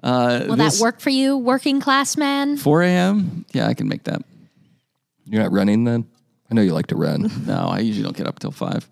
Uh, 0.02 0.44
Will 0.48 0.56
this- 0.56 0.78
that 0.78 0.82
work 0.82 1.00
for 1.00 1.10
you, 1.10 1.36
working 1.36 1.80
class 1.80 2.16
man? 2.16 2.56
4 2.56 2.82
a.m. 2.82 3.44
Yeah, 3.52 3.66
I 3.66 3.74
can 3.74 3.88
make 3.88 4.04
that. 4.04 4.22
You're 5.26 5.42
not 5.42 5.52
running 5.52 5.84
then? 5.84 6.06
I 6.50 6.54
know 6.54 6.62
you 6.62 6.74
like 6.74 6.88
to 6.88 6.96
run. 6.96 7.30
No, 7.46 7.54
I 7.54 7.80
usually 7.80 8.04
don't 8.04 8.16
get 8.16 8.26
up 8.26 8.38
till 8.38 8.50
five. 8.50 8.88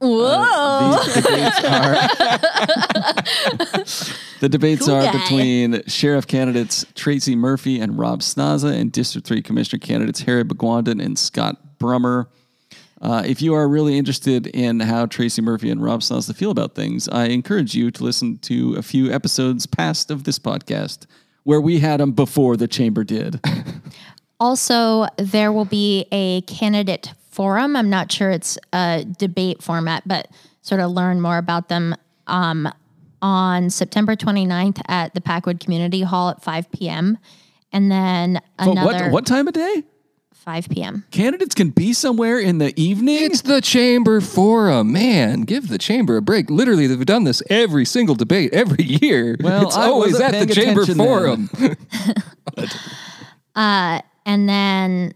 Whoa. 0.00 0.98
These 1.04 1.14
debates 1.14 1.64
are 1.64 1.92
the 4.40 4.48
debates 4.48 4.86
Cool 4.86 4.94
are 4.94 5.12
between 5.12 5.82
sheriff 5.86 6.26
candidates 6.26 6.86
Tracy 6.94 7.36
Murphy 7.36 7.78
and 7.80 7.98
Rob 7.98 8.20
Snaza 8.20 8.72
and 8.72 8.90
District 8.90 9.26
Three 9.26 9.42
Commissioner 9.42 9.78
candidates 9.78 10.20
Harry 10.20 10.42
Bhagwandin 10.42 11.04
and 11.04 11.18
Scott 11.18 11.78
Brummer. 11.78 12.28
Uh, 13.02 13.22
if 13.26 13.42
you 13.42 13.54
are 13.54 13.68
really 13.68 13.98
interested 13.98 14.46
in 14.48 14.80
how 14.80 15.06
Tracy 15.06 15.42
Murphy 15.42 15.70
and 15.70 15.82
Rob 15.82 16.00
Snaza 16.00 16.34
feel 16.34 16.50
about 16.50 16.74
things, 16.74 17.06
I 17.08 17.26
encourage 17.26 17.74
you 17.74 17.90
to 17.90 18.04
listen 18.04 18.38
to 18.38 18.74
a 18.76 18.82
few 18.82 19.12
episodes 19.12 19.66
past 19.66 20.10
of 20.10 20.24
this 20.24 20.38
podcast 20.38 21.04
where 21.44 21.60
we 21.60 21.80
had 21.80 22.00
them 22.00 22.12
before 22.12 22.56
the 22.56 22.68
chamber 22.68 23.04
did. 23.04 23.40
Also, 24.38 25.06
there 25.18 25.52
will 25.52 25.66
be 25.66 26.06
a 26.10 26.40
candidate 26.42 27.12
forum. 27.30 27.76
I'm 27.76 27.90
not 27.90 28.10
sure 28.12 28.30
it's 28.30 28.58
a 28.72 29.04
debate 29.18 29.62
format, 29.62 30.06
but 30.06 30.28
sort 30.62 30.80
of 30.80 30.90
learn 30.90 31.20
more 31.20 31.38
about 31.38 31.68
them 31.68 31.94
um, 32.26 32.68
on 33.22 33.70
September 33.70 34.16
29th 34.16 34.80
at 34.88 35.14
the 35.14 35.20
Packwood 35.20 35.60
Community 35.60 36.02
Hall 36.02 36.30
at 36.30 36.42
5 36.42 36.70
p.m. 36.72 37.18
And 37.72 37.90
then 37.90 38.40
But 38.58 38.68
another 38.68 39.04
what 39.04 39.12
what 39.12 39.26
time 39.26 39.48
of 39.48 39.54
day? 39.54 39.84
5 40.34 40.68
p.m. 40.70 41.04
Candidates 41.10 41.54
can 41.54 41.68
be 41.68 41.92
somewhere 41.92 42.38
in 42.38 42.58
the 42.58 42.72
evening. 42.80 43.18
It's 43.22 43.42
the 43.42 43.60
Chamber 43.60 44.22
Forum. 44.22 44.90
Man, 44.90 45.42
give 45.42 45.68
the 45.68 45.76
Chamber 45.76 46.16
a 46.16 46.22
break. 46.22 46.50
Literally, 46.50 46.86
they've 46.86 47.04
done 47.04 47.24
this 47.24 47.42
every 47.50 47.84
single 47.84 48.14
debate 48.14 48.52
every 48.54 48.82
year. 48.84 49.36
Well, 49.38 49.66
it's 49.66 49.76
I 49.76 49.84
always 49.84 50.14
wasn't 50.14 50.34
at 50.34 50.48
the 50.48 50.54
Chamber 50.54 50.82
attention 50.82 50.98
then. 50.98 51.46
Forum. 51.48 51.76
And 54.26 54.48
then, 54.48 55.12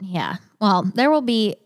yeah, 0.00 0.36
well, 0.64 0.82
there 0.94 1.10
will 1.10 1.20
be. 1.22 1.56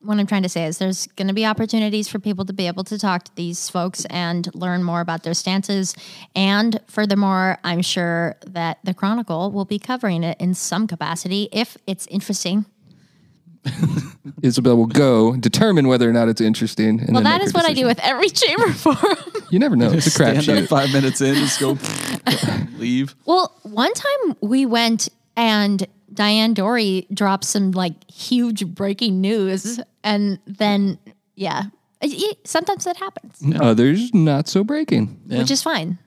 What 0.00 0.18
I'm 0.18 0.26
trying 0.26 0.44
to 0.44 0.48
say 0.48 0.66
is 0.66 0.78
there's 0.78 1.06
going 1.18 1.26
to 1.26 1.34
be 1.34 1.44
opportunities 1.44 2.06
for 2.06 2.20
people 2.20 2.44
to 2.44 2.52
be 2.52 2.66
able 2.68 2.84
to 2.84 2.96
talk 2.96 3.24
to 3.24 3.34
these 3.34 3.68
folks 3.68 4.04
and 4.04 4.48
learn 4.54 4.84
more 4.84 5.00
about 5.00 5.24
their 5.24 5.34
stances. 5.34 5.94
And 6.36 6.78
furthermore, 6.86 7.58
I'm 7.64 7.82
sure 7.82 8.36
that 8.46 8.78
the 8.84 8.94
Chronicle 8.94 9.50
will 9.50 9.64
be 9.64 9.80
covering 9.80 10.22
it 10.22 10.40
in 10.40 10.54
some 10.54 10.86
capacity 10.86 11.48
if 11.50 11.76
it's 11.88 12.06
interesting. 12.06 12.66
Isabel 14.42 14.76
will 14.76 14.86
go 14.86 15.34
determine 15.36 15.88
whether 15.88 16.08
or 16.08 16.12
not 16.12 16.28
it's 16.28 16.40
interesting. 16.40 17.00
And 17.00 17.08
Well, 17.14 17.14
then 17.14 17.24
that 17.24 17.38
make 17.38 17.46
is 17.46 17.52
her 17.52 17.58
what 17.58 17.66
I 17.68 17.72
do 17.74 17.86
with 17.86 17.98
every 18.00 18.28
chamber 18.28 18.72
forum. 18.72 19.16
You 19.50 19.58
never 19.58 19.74
know. 19.74 19.90
It's 19.90 20.06
a 20.06 20.10
Stand 20.10 20.38
up 20.38 20.44
crapshoot. 20.44 20.68
five 20.68 20.92
minutes 20.92 21.20
in, 21.20 21.34
just 21.34 21.58
go 21.58 21.76
leave. 22.78 23.16
well, 23.24 23.56
one 23.62 23.92
time 23.92 24.36
we 24.40 24.66
went 24.66 25.08
and 25.36 25.84
Diane 26.16 26.54
Dory 26.54 27.06
drops 27.14 27.48
some 27.48 27.70
like 27.70 28.10
huge 28.10 28.66
breaking 28.66 29.20
news, 29.20 29.78
and 30.02 30.38
then 30.46 30.98
yeah, 31.36 31.64
It- 32.00 32.12
it- 32.12 32.48
sometimes 32.48 32.84
that 32.84 32.96
happens, 32.96 33.40
Others 33.60 34.12
not 34.12 34.48
so 34.48 34.64
breaking. 34.64 35.18
which 35.28 35.50
is 35.50 35.62
fine. 35.62 35.98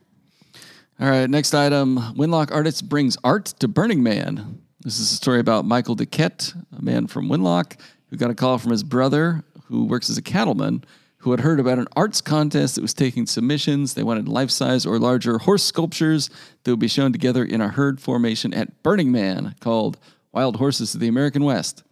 All 1.00 1.08
right, 1.08 1.28
next 1.30 1.54
item. 1.54 1.96
Winlock 2.16 2.52
artist 2.52 2.88
brings 2.88 3.16
art 3.24 3.46
to 3.60 3.66
Burning 3.68 4.02
Man. 4.02 4.58
This 4.82 4.98
is 5.00 5.10
a 5.12 5.14
story 5.16 5.40
about 5.40 5.64
Michael 5.64 5.96
Duquette, 5.96 6.54
a 6.76 6.82
man 6.82 7.06
from 7.06 7.28
Winlock, 7.28 7.76
who 8.08 8.16
got 8.16 8.30
a 8.30 8.34
call 8.34 8.58
from 8.58 8.70
his 8.72 8.82
brother, 8.82 9.42
who 9.64 9.84
works 9.84 10.10
as 10.10 10.18
a 10.18 10.22
cattleman, 10.22 10.84
who 11.20 11.30
had 11.32 11.40
heard 11.40 11.60
about 11.60 11.78
an 11.78 11.86
arts 11.94 12.20
contest 12.20 12.74
that 12.74 12.82
was 12.82 12.94
taking 12.94 13.26
submissions. 13.26 13.94
They 13.94 14.02
wanted 14.02 14.28
life 14.28 14.50
size 14.50 14.86
or 14.86 14.98
larger 14.98 15.38
horse 15.38 15.62
sculptures 15.62 16.30
that 16.64 16.70
would 16.70 16.80
be 16.80 16.88
shown 16.88 17.12
together 17.12 17.44
in 17.44 17.60
a 17.60 17.68
herd 17.68 18.00
formation 18.00 18.54
at 18.54 18.82
Burning 18.82 19.12
Man 19.12 19.54
called 19.60 19.98
Wild 20.32 20.56
Horses 20.56 20.94
of 20.94 21.00
the 21.00 21.08
American 21.08 21.44
West. 21.44 21.82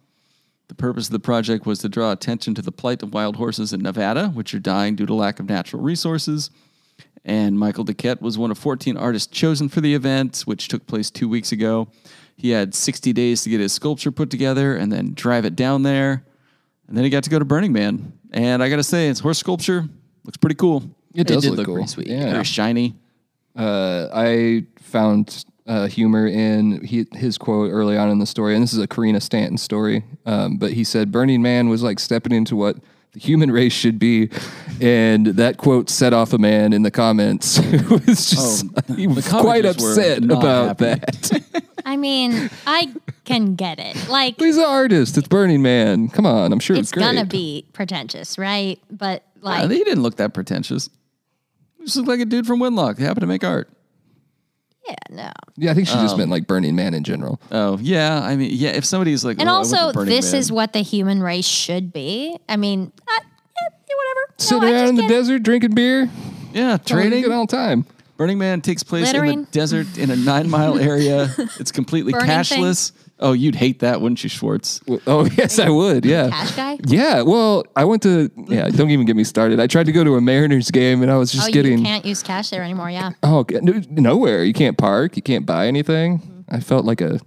The 0.67 0.75
purpose 0.75 1.07
of 1.07 1.13
the 1.13 1.19
project 1.19 1.65
was 1.65 1.79
to 1.79 1.89
draw 1.89 2.11
attention 2.11 2.55
to 2.55 2.61
the 2.61 2.71
plight 2.71 3.03
of 3.03 3.13
wild 3.13 3.35
horses 3.35 3.73
in 3.73 3.81
Nevada, 3.81 4.29
which 4.29 4.53
are 4.53 4.59
dying 4.59 4.95
due 4.95 5.05
to 5.05 5.13
lack 5.13 5.39
of 5.39 5.49
natural 5.49 5.81
resources. 5.81 6.49
And 7.25 7.59
Michael 7.59 7.85
Duquette 7.85 8.21
was 8.21 8.37
one 8.37 8.51
of 8.51 8.57
14 8.57 8.97
artists 8.97 9.31
chosen 9.31 9.69
for 9.69 9.81
the 9.81 9.93
event, 9.93 10.41
which 10.45 10.67
took 10.67 10.87
place 10.87 11.11
two 11.11 11.27
weeks 11.27 11.51
ago. 11.51 11.87
He 12.35 12.51
had 12.51 12.73
60 12.73 13.13
days 13.13 13.43
to 13.43 13.49
get 13.49 13.59
his 13.59 13.73
sculpture 13.73 14.11
put 14.11 14.29
together 14.29 14.75
and 14.75 14.91
then 14.91 15.13
drive 15.13 15.43
it 15.43 15.55
down 15.55 15.83
there. 15.83 16.23
And 16.89 16.97
then 16.97 17.03
he 17.03 17.11
got 17.11 17.23
to 17.23 17.29
go 17.29 17.37
to 17.37 17.45
Burning 17.45 17.71
Man. 17.71 18.13
And 18.31 18.63
I 18.63 18.69
got 18.69 18.77
to 18.77 18.83
say, 18.83 19.07
his 19.07 19.19
horse 19.19 19.37
sculpture 19.37 19.87
looks 20.23 20.37
pretty 20.37 20.55
cool. 20.55 20.83
It 21.13 21.27
does 21.27 21.43
did 21.43 21.51
look, 21.51 21.57
look 21.57 21.65
cool. 21.67 21.75
pretty 21.75 21.89
sweet. 21.89 22.07
Yeah. 22.07 22.31
Very 22.31 22.43
shiny. 22.43 22.95
Uh, 23.55 24.07
I 24.11 24.65
found 24.79 25.45
uh, 25.67 25.85
humor 25.87 26.27
in 26.27 26.83
he, 26.83 27.05
his 27.13 27.37
quote 27.37 27.71
early 27.71 27.95
on 27.95 28.09
in 28.09 28.17
the 28.17 28.25
story, 28.25 28.55
and 28.55 28.63
this 28.63 28.73
is 28.73 28.79
a 28.79 28.87
Karina 28.87 29.21
Stanton 29.21 29.57
story. 29.57 30.03
Um, 30.25 30.57
but 30.57 30.73
he 30.73 30.83
said, 30.83 31.11
"Burning 31.11 31.41
Man 31.41 31.69
was 31.69 31.83
like 31.83 31.99
stepping 31.99 32.31
into 32.31 32.55
what 32.55 32.77
the 33.13 33.19
human 33.19 33.51
race 33.51 33.73
should 33.73 33.99
be," 33.99 34.29
and 34.81 35.27
that 35.27 35.57
quote 35.57 35.89
set 35.89 36.13
off 36.13 36.33
a 36.33 36.37
man 36.37 36.73
in 36.73 36.83
the 36.83 36.91
comments 36.91 37.57
who 37.57 37.95
was 37.95 38.33
oh, 38.33 38.35
just 38.35 38.65
Oh, 38.89 38.93
he 38.93 39.07
was 39.07 39.27
quite 39.27 39.65
upset 39.65 40.23
about 40.23 40.79
happy. 40.79 40.99
that. 41.01 41.63
I 41.85 41.97
mean, 41.97 42.49
I 42.67 42.93
can 43.25 43.55
get 43.55 43.79
it. 43.79 44.09
Like 44.09 44.37
He's 44.39 44.57
an 44.57 44.65
artist. 44.65 45.17
It's 45.17 45.27
Burning 45.27 45.61
Man. 45.61 46.09
Come 46.09 46.25
on, 46.25 46.51
I'm 46.51 46.59
sure 46.59 46.75
it's, 46.75 46.83
it's 46.83 46.91
great. 46.91 47.03
gonna 47.03 47.25
be 47.25 47.65
pretentious, 47.73 48.37
right? 48.37 48.79
But 48.91 49.23
like, 49.41 49.69
he 49.71 49.83
didn't 49.83 50.03
look 50.03 50.17
that 50.17 50.33
pretentious. 50.33 50.89
He 51.77 51.85
just 51.85 51.95
looked 51.95 52.09
like 52.09 52.19
a 52.19 52.25
dude 52.25 52.45
from 52.45 52.59
Winlock. 52.59 52.97
He 52.97 53.03
happened 53.03 53.21
to 53.21 53.27
make 53.27 53.43
art. 53.43 53.69
Yeah, 54.89 54.95
no. 55.09 55.31
Yeah, 55.57 55.71
I 55.71 55.73
think 55.73 55.87
she 55.87 55.93
just 55.95 56.13
Um, 56.13 56.19
meant 56.19 56.31
like 56.31 56.47
Burning 56.47 56.75
Man 56.75 56.93
in 56.93 57.03
general. 57.03 57.39
Oh, 57.51 57.77
yeah. 57.81 58.21
I 58.23 58.35
mean, 58.35 58.49
yeah, 58.53 58.69
if 58.69 58.85
somebody's 58.85 59.23
like, 59.25 59.39
And 59.39 59.49
"Oh, 59.49 59.53
I 59.53 59.57
went 59.59 59.69
to 59.69 59.75
also, 59.77 59.93
Burning 59.93 60.15
this 60.15 60.31
Man." 60.31 60.39
is 60.39 60.51
what 60.51 60.73
the 60.73 60.79
human 60.81 61.21
race 61.21 61.45
should 61.47 61.91
be. 61.93 62.37
I 62.47 62.57
mean, 62.57 62.91
uh, 63.07 63.11
yeah, 63.11 63.19
yeah, 63.61 63.95
whatever. 63.95 64.33
Sitting 64.37 64.63
I 64.63 64.71
around 64.71 64.79
just 64.81 64.89
in 64.89 64.95
the 64.95 65.01
get 65.03 65.11
it. 65.11 65.13
desert 65.15 65.43
drinking 65.43 65.75
beer, 65.75 66.09
Yeah, 66.53 66.77
trading 66.77 67.11
trading. 67.23 67.31
all 67.31 67.45
the 67.45 67.55
time. 67.55 67.85
Burning 68.17 68.37
Man 68.37 68.59
takes 68.61 68.83
place 68.83 69.07
in 69.09 69.13
Littering. 69.13 69.43
the 69.45 69.51
desert 69.51 69.97
in 69.97 70.11
a 70.11 70.15
nine 70.15 70.49
mile 70.49 70.77
area. 70.77 71.33
It's 71.59 71.71
completely 71.71 72.11
Burning 72.13 72.27
cashless. 72.27 72.91
Oh, 73.21 73.33
you'd 73.33 73.55
hate 73.55 73.79
that, 73.79 73.99
wouldn't 74.01 74.23
you, 74.23 74.29
Schwartz? 74.29 74.81
Well, 74.87 75.01
Oh 75.05 75.25
yes, 75.37 75.59
I 75.59 75.69
would. 75.69 76.05
Yeah. 76.05 76.29
Cash 76.29 76.55
guy? 76.55 76.77
Yeah. 76.85 77.21
Well, 77.23 77.63
I 77.75 77.83
went 77.85 78.01
to. 78.03 78.31
Yeah. 78.47 78.69
Don't 78.69 78.89
even 78.91 79.05
get 79.05 79.15
me 79.15 79.23
started. 79.23 79.59
I 79.59 79.67
tried 79.67 79.87
to 79.87 79.91
go 79.91 80.03
to 80.03 80.15
a 80.15 80.21
Mariners 80.21 80.71
game, 80.71 81.01
and 81.01 81.11
I 81.11 81.17
was 81.17 81.31
just 81.31 81.49
Oh, 81.49 81.51
getting. 81.51 81.79
you 81.79 81.83
can't 81.83 82.05
use 82.05 82.23
cash 82.23 82.49
there 82.49 82.63
anymore. 82.63 82.89
Yeah. 82.89 83.11
Oh, 83.23 83.43
g- 83.43 83.59
no- 83.61 83.81
nowhere. 83.89 84.43
You 84.43 84.53
can't 84.53 84.77
park. 84.77 85.15
You 85.17 85.21
can't 85.21 85.45
buy 85.45 85.67
anything. 85.67 86.19
Mm-hmm. 86.19 86.55
I 86.55 86.59
felt 86.61 86.85
like 86.85 87.01
a 87.01 87.19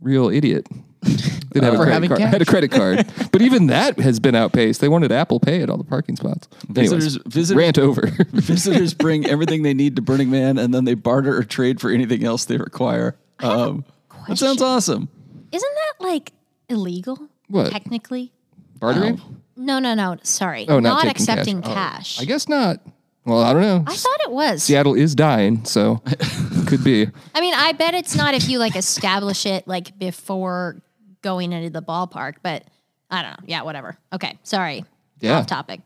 real 0.00 0.28
idiot. 0.28 0.66
Didn't 1.02 1.64
have 1.64 1.74
a 1.74 1.76
credit 1.76 1.92
having 1.92 2.08
card. 2.10 2.20
I 2.20 2.26
had 2.26 2.42
a 2.42 2.44
credit 2.44 2.70
card, 2.70 3.06
but 3.32 3.40
even 3.40 3.68
that 3.68 3.98
has 4.00 4.20
been 4.20 4.34
outpaced. 4.34 4.80
They 4.82 4.88
wanted 4.88 5.12
Apple 5.12 5.40
Pay 5.40 5.62
at 5.62 5.70
all 5.70 5.78
the 5.78 5.84
parking 5.84 6.16
spots. 6.16 6.46
Anyways, 6.76 6.92
Visitors- 6.92 7.22
visitors- 7.32 7.56
rant 7.56 7.78
over. 7.78 8.02
Visitors 8.32 8.92
bring 8.94 9.24
everything 9.24 9.62
they 9.62 9.72
need 9.74 9.96
to 9.96 10.02
Burning 10.02 10.28
Man, 10.30 10.58
and 10.58 10.74
then 10.74 10.84
they 10.84 10.94
barter 10.94 11.34
or 11.36 11.44
trade 11.44 11.80
for 11.80 11.90
anything 11.90 12.24
else 12.24 12.44
they 12.44 12.58
require. 12.58 13.16
Um, 13.38 13.84
that 14.28 14.36
sounds 14.38 14.60
awesome. 14.60 15.08
Isn't 15.52 15.74
that 15.74 16.04
like 16.04 16.32
illegal? 16.68 17.28
What? 17.48 17.70
Technically? 17.70 18.32
Bartering? 18.78 19.20
No, 19.56 19.78
no, 19.78 19.94
no. 19.94 20.16
Sorry. 20.22 20.66
Oh, 20.68 20.78
not, 20.78 21.02
taking 21.02 21.10
accepting 21.10 21.58
oh, 21.58 21.62
cash. 21.62 22.18
Oh. 22.18 22.22
I 22.22 22.24
guess 22.26 22.48
not. 22.48 22.80
Well, 23.24 23.42
I 23.42 23.52
don't 23.52 23.62
know. 23.62 23.84
I 23.86 23.94
thought 23.94 24.20
it 24.22 24.30
was. 24.30 24.62
Seattle 24.62 24.94
is 24.94 25.14
dying, 25.14 25.64
so 25.64 25.96
could 26.66 26.82
be. 26.82 27.08
I 27.34 27.40
mean, 27.40 27.54
I 27.54 27.72
bet 27.72 27.94
it's 27.94 28.14
not 28.14 28.34
if 28.34 28.48
you 28.48 28.58
like 28.58 28.76
establish 28.76 29.44
it 29.44 29.66
like 29.68 29.98
before 29.98 30.80
going 31.20 31.52
into 31.52 31.70
the 31.70 31.82
ballpark, 31.82 32.36
but 32.42 32.64
I 33.10 33.22
don't 33.22 33.32
know. 33.32 33.44
Yeah, 33.46 33.62
whatever. 33.62 33.98
Okay. 34.12 34.38
Sorry. 34.44 34.84
Yeah. 35.20 35.38
Off 35.38 35.46
topic. 35.46 35.80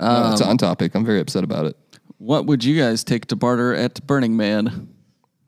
No, 0.00 0.06
um, 0.06 0.32
it's 0.32 0.42
on 0.42 0.58
topic. 0.58 0.94
I'm 0.94 1.04
very 1.04 1.20
upset 1.20 1.44
about 1.44 1.66
it. 1.66 1.76
What 2.18 2.46
would 2.46 2.64
you 2.64 2.80
guys 2.80 3.04
take 3.04 3.26
to 3.26 3.36
barter 3.36 3.74
at 3.74 4.04
Burning 4.06 4.36
Man? 4.36 4.88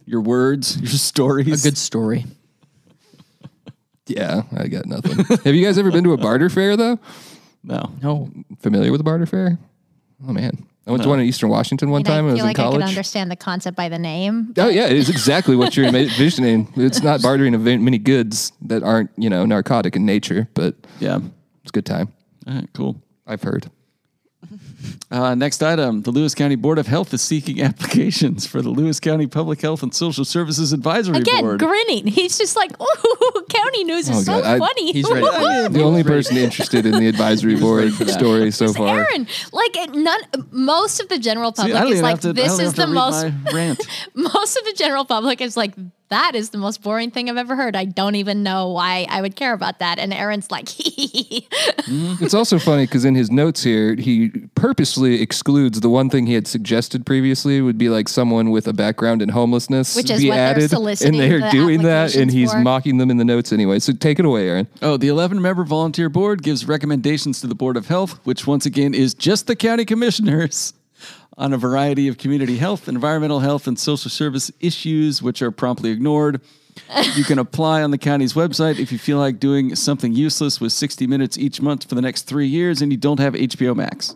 Your 0.05 0.21
words, 0.21 0.77
your 0.81 0.91
stories. 0.91 1.65
A 1.65 1.69
good 1.69 1.79
story. 1.79 2.27
Yeah, 4.11 4.43
I 4.57 4.67
got 4.69 4.87
nothing. 4.87 5.25
Have 5.45 5.55
you 5.55 5.65
guys 5.65 5.79
ever 5.79 5.91
been 5.91 6.05
to 6.05 6.13
a 6.13 6.17
barter 6.17 6.49
fair 6.59 6.77
though? 6.77 6.99
no. 7.63 7.93
No. 8.03 8.31
Familiar 8.61 8.91
with 8.93 9.01
a 9.01 9.05
barter 9.05 9.27
fair? 9.27 9.59
Oh 10.27 10.33
man, 10.33 10.67
I 10.87 10.91
went 10.91 11.03
to 11.05 11.09
one 11.09 11.21
in 11.21 11.27
Eastern 11.27 11.49
Washington 11.51 11.91
one 11.91 12.01
And 12.01 12.07
time. 12.07 12.25
I 12.27 12.29
I, 12.29 12.33
was 12.33 12.35
feel 12.35 12.45
in 12.45 12.49
like 12.49 12.59
I 12.59 12.63
could 12.65 12.71
college. 12.73 12.89
understand 12.89 13.31
the 13.31 13.37
concept 13.37 13.77
by 13.77 13.89
the 13.89 13.99
name. 13.99 14.53
oh 14.59 14.69
yeah, 14.69 14.87
it 14.87 14.97
is 14.97 15.09
exactly 15.17 15.57
what 15.57 15.77
you're 15.77 15.87
envisioning. 15.87 16.73
It's 16.77 17.03
not 17.03 17.23
bartering 17.29 17.55
of 17.55 17.63
many 17.63 17.99
goods 17.99 18.53
that 18.63 18.83
aren't 18.83 19.11
you 19.17 19.31
know 19.31 19.47
narcotic 19.47 19.97
in 19.97 20.05
nature, 20.05 20.49
but 20.55 20.75
Yeah. 20.99 21.21
it's 21.63 21.71
a 21.71 21.73
good 21.73 21.87
time. 21.87 22.13
All 22.47 22.55
right, 22.55 22.69
cool. 22.75 23.01
I've 23.27 23.43
heard. 23.43 23.71
Uh, 25.11 25.35
next 25.35 25.63
item 25.63 26.03
The 26.03 26.11
Lewis 26.11 26.35
County 26.35 26.55
Board 26.55 26.79
of 26.79 26.87
Health 26.87 27.13
is 27.13 27.21
seeking 27.23 27.61
applications 27.69 28.47
for 28.47 28.63
the 28.63 28.71
Lewis 28.71 29.01
County 29.01 29.27
Public 29.27 29.61
Health 29.61 29.83
and 29.83 29.93
Social 29.95 30.25
Services 30.25 30.73
Advisory 30.73 31.15
Board. 31.15 31.23
Again, 31.27 31.41
Board. 31.43 31.59
grinning. 31.61 32.07
He's 32.07 32.39
just 32.39 32.55
like, 32.57 32.71
ooh, 32.81 33.45
county 33.49 33.85
news 33.85 34.09
is 34.09 34.19
Oh, 34.19 34.21
so 34.23 34.43
God, 34.43 34.45
I- 34.47 34.59
funny. 34.59 34.93
He's 34.93 35.11
ready. 35.11 35.27
I 35.27 35.63
mean, 35.65 35.73
The 35.73 35.83
only 35.83 36.05
person 36.05 36.37
interested 36.37 36.87
in 36.87 36.93
the 36.99 37.09
advisory 37.09 37.57
board 37.57 37.93
story 37.93 38.51
so 38.53 38.73
far. 38.73 38.99
Aaron, 39.01 39.27
like 39.53 39.77
it- 39.77 39.95
none, 39.95 40.21
most 40.51 41.01
of 41.01 41.09
the 41.09 41.19
general 41.19 41.53
See, 41.55 41.63
public 41.63 41.77
I 41.77 41.81
don't 41.81 41.89
is 41.89 41.99
even 41.99 42.03
like, 42.05 42.11
have 42.13 42.21
to, 42.23 42.29
I 42.29 42.33
this 42.33 42.47
don't 42.57 42.61
is 42.61 42.67
have 42.67 42.75
to 42.77 42.81
the 42.83 42.87
read 42.87 42.95
most. 42.95 43.25
my 43.25 43.51
rant. 43.53 43.87
Most 44.15 44.57
of 44.59 44.65
the 44.65 44.73
general 44.75 45.05
public 45.05 45.41
is 45.41 45.57
like, 45.57 45.75
that 46.11 46.35
is 46.35 46.51
the 46.51 46.59
most 46.59 46.83
boring 46.83 47.11
thing 47.11 47.31
I've 47.31 47.37
ever 47.37 47.57
heard. 47.57 47.77
I 47.77 47.85
don't 47.85 48.17
even 48.17 48.43
know 48.43 48.69
why 48.69 49.07
I 49.09 49.21
would 49.23 49.37
care 49.37 49.53
about 49.53 49.79
that. 49.79 49.99
And 49.99 50.13
Aaron's 50.13 50.51
like, 50.51 50.65
mm-hmm. 50.67 52.23
It's 52.23 52.35
also 52.35 52.59
funny 52.59 52.85
because 52.85 53.05
in 53.05 53.15
his 53.15 53.31
notes 53.31 53.63
here, 53.63 53.95
he 53.95 54.31
purposely 54.55 55.23
excludes 55.23 55.81
the 55.81 55.89
one 55.89 56.11
thing 56.11 56.27
he 56.27 56.35
had 56.35 56.49
suggested 56.49 57.07
previously 57.07 57.61
would 57.61 57.79
be 57.79 57.89
like 57.89 58.09
someone 58.09 58.51
with 58.51 58.67
a 58.67 58.73
background 58.73 59.23
in 59.23 59.29
homelessness 59.29 59.95
Which 59.95 60.11
is 60.11 60.21
be 60.21 60.29
what 60.29 60.35
they're 60.35 60.51
added, 60.51 60.73
and 60.73 61.15
they're 61.15 61.41
the 61.41 61.51
doing 61.51 61.83
that, 61.83 62.17
and 62.17 62.31
he's 62.31 62.53
for. 62.53 62.59
mocking 62.59 62.99
them 62.99 63.11
in 63.11 63.17
the 63.17 63.25
notes 63.25 63.53
anyway. 63.53 63.79
So 63.79 63.93
take 63.93 64.19
it 64.19 64.25
away, 64.25 64.49
Aaron. 64.49 64.67
Oh, 64.83 64.97
the 64.97 65.09
11 65.09 65.41
member 65.41 65.65
volunteer 65.65 66.09
board 66.09 66.43
gives 66.43 66.67
recommendations 66.67 67.41
to 67.41 67.47
the 67.47 67.55
Board 67.55 67.77
of 67.77 67.87
Health, 67.87 68.19
which 68.25 68.47
once 68.47 68.67
again 68.67 68.95
is 68.95 69.15
just 69.15 69.47
the 69.47 69.55
county 69.55 69.85
commissioners 69.85 70.75
on 71.41 71.55
a 71.55 71.59
variety 71.59 72.07
of 72.07 72.19
community 72.19 72.59
health, 72.59 72.87
environmental 72.87 73.41
health, 73.41 73.67
and 73.67 73.79
social 73.79 74.11
service 74.11 74.53
issues, 74.61 75.23
which 75.23 75.41
are 75.41 75.51
promptly 75.51 75.91
ignored. 75.91 76.41
you 77.17 77.25
can 77.25 77.39
apply 77.39 77.83
on 77.83 77.91
the 77.91 77.99
county's 77.99 78.35
website 78.35 78.79
if 78.79 78.93
you 78.93 78.99
feel 78.99 79.19
like 79.19 79.41
doing 79.41 79.75
something 79.75 80.13
useless 80.13 80.61
with 80.61 80.73
60 80.73 81.07
minutes 81.07 81.39
each 81.39 81.61
month 81.61 81.89
for 81.89 81.95
the 81.95 82.03
next 82.03 82.23
three 82.23 82.47
years 82.47 82.81
and 82.83 82.93
you 82.93 82.99
don't 82.99 83.19
have 83.19 83.33
HBO 83.35 83.75
Max. 83.75 84.15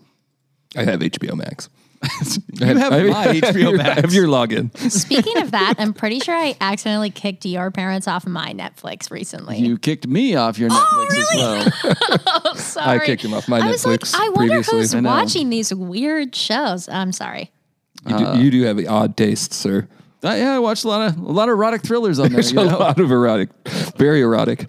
I 0.76 0.84
have 0.84 1.00
HBO 1.00 1.34
Max. 1.34 1.68
You 2.60 2.66
have 2.66 2.92
my 2.92 3.26
HBO 3.26 3.54
your- 3.60 3.74
I 3.74 3.76
Max. 3.76 4.00
have 4.02 4.12
your 4.12 4.26
login. 4.26 4.70
speaking 4.90 5.38
of 5.42 5.50
that, 5.50 5.74
I'm 5.78 5.92
pretty 5.92 6.20
sure 6.20 6.34
I 6.34 6.56
accidentally 6.60 7.10
kicked 7.10 7.44
your 7.44 7.70
parents 7.70 8.06
off 8.06 8.26
my 8.26 8.52
Netflix 8.52 9.10
recently. 9.10 9.58
You 9.58 9.76
kicked 9.78 10.06
me 10.06 10.36
off 10.36 10.58
your 10.58 10.70
Netflix 10.70 11.10
as 11.18 11.28
well. 11.34 11.66
oh, 12.44 12.54
sorry. 12.56 13.00
I 13.00 13.04
kicked 13.06 13.24
him 13.24 13.34
off 13.34 13.48
my 13.48 13.58
I 13.58 13.66
was 13.70 13.84
like, 13.84 14.00
Netflix 14.00 14.14
I 14.14 14.28
wonder 14.30 14.38
previously. 14.54 14.78
who's 14.78 14.94
I 14.94 15.00
watching 15.00 15.50
these 15.50 15.74
weird 15.74 16.34
shows. 16.36 16.88
I'm 16.88 17.10
sorry. 17.12 17.50
You 18.06 18.18
do, 18.18 18.38
you 18.38 18.50
do 18.50 18.62
have 18.64 18.78
odd 18.86 19.16
tastes, 19.16 19.56
sir. 19.56 19.88
Uh, 20.22 20.34
yeah, 20.34 20.54
I 20.54 20.58
watched 20.58 20.84
a 20.84 20.88
lot 20.88 21.08
of 21.08 21.18
a 21.18 21.32
lot 21.32 21.48
of 21.48 21.54
erotic 21.54 21.82
thrillers 21.82 22.18
on 22.18 22.28
there. 22.28 22.34
There's 22.34 22.52
You 22.52 22.60
a 22.60 22.64
know? 22.66 22.78
lot 22.78 22.98
of 23.00 23.10
erotic, 23.10 23.48
very 23.96 24.20
erotic. 24.20 24.66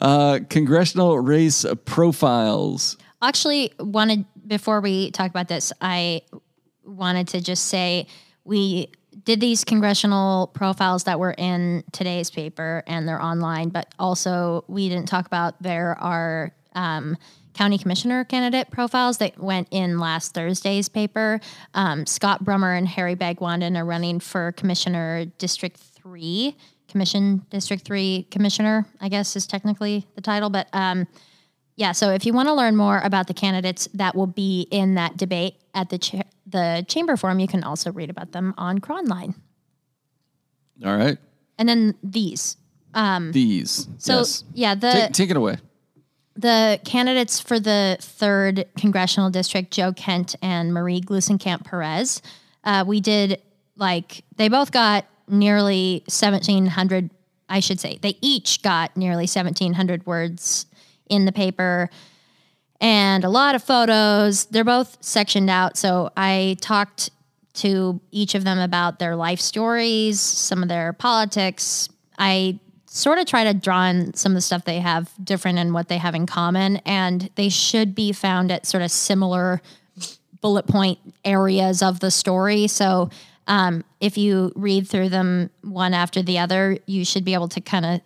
Uh, 0.00 0.40
congressional 0.50 1.18
race 1.18 1.64
profiles. 1.84 2.96
Actually, 3.22 3.72
wanted 3.80 4.24
before 4.48 4.80
we 4.80 5.10
talk 5.10 5.30
about 5.30 5.46
this, 5.46 5.72
I 5.80 6.22
wanted 6.84 7.28
to 7.28 7.40
just 7.40 7.66
say 7.66 8.06
we 8.44 8.90
did 9.24 9.40
these 9.40 9.64
congressional 9.64 10.48
profiles 10.48 11.04
that 11.04 11.18
were 11.18 11.34
in 11.36 11.84
today's 11.92 12.30
paper 12.30 12.82
and 12.86 13.06
they're 13.06 13.22
online, 13.22 13.68
but 13.68 13.94
also 13.98 14.64
we 14.68 14.88
didn't 14.88 15.06
talk 15.06 15.26
about 15.26 15.62
there 15.62 15.96
are 16.00 16.52
um, 16.74 17.16
county 17.52 17.76
commissioner 17.76 18.24
candidate 18.24 18.70
profiles 18.70 19.18
that 19.18 19.38
went 19.38 19.68
in 19.70 19.98
last 19.98 20.34
Thursday's 20.34 20.88
paper. 20.88 21.40
Um, 21.74 22.06
Scott 22.06 22.44
Brummer 22.44 22.76
and 22.76 22.86
Harry 22.88 23.16
Bhagwandin 23.16 23.76
are 23.76 23.84
running 23.84 24.20
for 24.20 24.52
Commissioner 24.52 25.26
District 25.38 25.76
3. 25.76 26.56
Commission 26.88 27.44
District 27.50 27.84
3 27.84 28.28
Commissioner, 28.30 28.86
I 29.00 29.08
guess 29.08 29.36
is 29.36 29.46
technically 29.46 30.06
the 30.14 30.22
title. 30.22 30.48
But 30.48 30.68
um, 30.72 31.06
yeah, 31.78 31.92
so 31.92 32.10
if 32.10 32.26
you 32.26 32.32
want 32.32 32.48
to 32.48 32.54
learn 32.54 32.74
more 32.74 33.00
about 33.04 33.28
the 33.28 33.34
candidates 33.34 33.88
that 33.94 34.14
will 34.16 34.26
be 34.26 34.66
in 34.70 34.96
that 34.96 35.16
debate 35.16 35.54
at 35.74 35.88
the, 35.88 35.98
cha- 35.98 36.28
the 36.44 36.84
Chamber 36.88 37.16
Forum, 37.16 37.38
you 37.38 37.46
can 37.46 37.62
also 37.62 37.92
read 37.92 38.10
about 38.10 38.32
them 38.32 38.52
on 38.58 38.80
Chronline. 38.80 39.34
All 40.84 40.96
right. 40.96 41.16
And 41.56 41.68
then 41.68 41.94
these. 42.02 42.56
Um, 42.94 43.30
These. 43.32 43.86
So 43.98 44.18
yes. 44.18 44.44
yeah, 44.54 44.74
the 44.74 44.90
Take, 44.92 45.12
take 45.12 45.30
it 45.30 45.36
away. 45.36 45.58
the 46.34 46.80
candidates 46.84 47.38
for 47.38 47.60
the 47.60 47.96
third 48.00 48.66
congressional 48.76 49.30
district, 49.30 49.70
Joe 49.72 49.92
Kent 49.92 50.34
and 50.42 50.72
Marie 50.72 51.00
Gluesenkamp 51.00 51.64
Perez, 51.64 52.22
uh, 52.64 52.84
we 52.86 53.00
did 53.00 53.40
like 53.76 54.24
they 54.36 54.48
both 54.48 54.72
got 54.72 55.04
nearly 55.28 56.02
seventeen 56.08 56.66
hundred. 56.66 57.10
I 57.48 57.60
should 57.60 57.78
say 57.78 57.98
they 58.00 58.16
each 58.22 58.62
got 58.62 58.96
nearly 58.96 59.26
seventeen 59.26 59.74
hundred 59.74 60.06
words 60.06 60.66
in 61.08 61.24
the 61.24 61.32
paper 61.32 61.90
and 62.80 63.24
a 63.24 63.28
lot 63.28 63.54
of 63.54 63.62
photos. 63.62 64.46
They're 64.46 64.64
both 64.64 64.98
sectioned 65.00 65.50
out. 65.50 65.76
So 65.76 66.10
I 66.16 66.56
talked 66.60 67.10
to 67.54 68.00
each 68.12 68.34
of 68.34 68.44
them 68.44 68.58
about 68.58 68.98
their 68.98 69.16
life 69.16 69.40
stories, 69.40 70.20
some 70.20 70.62
of 70.62 70.68
their 70.68 70.92
politics. 70.92 71.88
I 72.18 72.60
sort 72.86 73.18
of 73.18 73.26
try 73.26 73.44
to 73.44 73.54
draw 73.54 73.86
in 73.86 74.14
some 74.14 74.32
of 74.32 74.36
the 74.36 74.40
stuff 74.40 74.64
they 74.64 74.80
have 74.80 75.10
different 75.22 75.58
and 75.58 75.74
what 75.74 75.88
they 75.88 75.98
have 75.98 76.14
in 76.14 76.26
common. 76.26 76.76
And 76.78 77.30
they 77.34 77.48
should 77.48 77.94
be 77.94 78.12
found 78.12 78.52
at 78.52 78.66
sort 78.66 78.82
of 78.82 78.90
similar 78.90 79.60
bullet 80.40 80.66
point 80.68 80.98
areas 81.24 81.82
of 81.82 81.98
the 82.00 82.10
story. 82.10 82.68
So 82.68 83.10
um, 83.48 83.82
if 84.00 84.16
you 84.16 84.52
read 84.54 84.86
through 84.86 85.08
them 85.08 85.50
one 85.62 85.94
after 85.94 86.22
the 86.22 86.38
other, 86.38 86.78
you 86.86 87.04
should 87.04 87.24
be 87.24 87.34
able 87.34 87.48
to 87.48 87.60
kind 87.60 87.84
of 87.84 88.00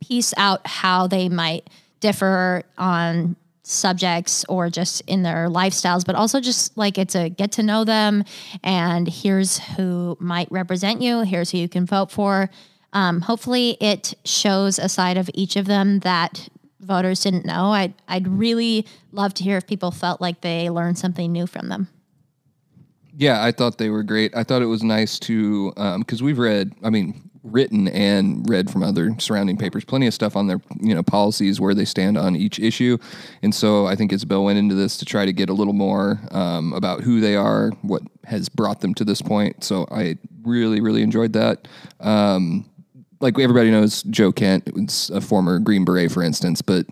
piece 0.00 0.34
out 0.36 0.66
how 0.66 1.06
they 1.06 1.28
might 1.28 1.68
differ 2.00 2.62
on 2.76 3.36
subjects 3.62 4.44
or 4.48 4.70
just 4.70 5.02
in 5.02 5.22
their 5.22 5.48
lifestyles, 5.48 6.04
but 6.04 6.14
also 6.14 6.40
just 6.40 6.76
like 6.76 6.96
it's 6.96 7.14
a 7.14 7.28
get 7.28 7.52
to 7.52 7.62
know 7.62 7.84
them 7.84 8.24
and 8.64 9.06
here's 9.06 9.58
who 9.58 10.16
might 10.20 10.50
represent 10.50 11.02
you, 11.02 11.20
here's 11.20 11.50
who 11.50 11.58
you 11.58 11.68
can 11.68 11.84
vote 11.84 12.10
for. 12.10 12.48
Um, 12.94 13.20
hopefully, 13.20 13.76
it 13.80 14.14
shows 14.24 14.78
a 14.78 14.88
side 14.88 15.18
of 15.18 15.28
each 15.34 15.56
of 15.56 15.66
them 15.66 15.98
that 16.00 16.48
voters 16.80 17.20
didn't 17.20 17.44
know. 17.44 17.72
I'd, 17.72 17.92
I'd 18.08 18.26
really 18.26 18.86
love 19.12 19.34
to 19.34 19.44
hear 19.44 19.58
if 19.58 19.66
people 19.66 19.90
felt 19.90 20.22
like 20.22 20.40
they 20.40 20.70
learned 20.70 20.98
something 20.98 21.30
new 21.30 21.46
from 21.46 21.68
them. 21.68 21.88
Yeah, 23.14 23.44
I 23.44 23.52
thought 23.52 23.78
they 23.78 23.90
were 23.90 24.04
great. 24.04 24.34
I 24.34 24.44
thought 24.44 24.62
it 24.62 24.66
was 24.66 24.82
nice 24.82 25.18
to 25.20 25.72
because 25.98 26.22
we've 26.22 26.38
read, 26.38 26.72
I 26.82 26.88
mean, 26.88 27.27
written 27.42 27.88
and 27.88 28.48
read 28.48 28.70
from 28.70 28.82
other 28.82 29.14
surrounding 29.18 29.56
papers, 29.56 29.84
plenty 29.84 30.06
of 30.06 30.14
stuff 30.14 30.36
on 30.36 30.46
their 30.46 30.60
you 30.80 30.94
know 30.94 31.02
policies 31.02 31.60
where 31.60 31.74
they 31.74 31.84
stand 31.84 32.18
on 32.18 32.36
each 32.36 32.58
issue, 32.58 32.98
and 33.42 33.54
so 33.54 33.86
I 33.86 33.94
think 33.94 34.12
Isabel 34.12 34.44
went 34.44 34.58
into 34.58 34.74
this 34.74 34.96
to 34.98 35.04
try 35.04 35.24
to 35.24 35.32
get 35.32 35.48
a 35.48 35.54
little 35.54 35.72
more 35.72 36.20
um, 36.30 36.72
about 36.72 37.02
who 37.02 37.20
they 37.20 37.36
are, 37.36 37.70
what 37.82 38.02
has 38.24 38.48
brought 38.48 38.80
them 38.80 38.94
to 38.94 39.04
this 39.04 39.22
point. 39.22 39.64
So 39.64 39.86
I 39.90 40.18
really, 40.42 40.80
really 40.80 41.02
enjoyed 41.02 41.32
that. 41.34 41.68
Um, 42.00 42.68
like 43.20 43.38
everybody 43.38 43.70
knows, 43.70 44.02
Joe 44.04 44.32
Kent 44.32 44.72
was 44.74 45.10
a 45.10 45.20
former 45.20 45.58
Green 45.58 45.84
Beret, 45.84 46.12
for 46.12 46.22
instance, 46.22 46.62
but 46.62 46.86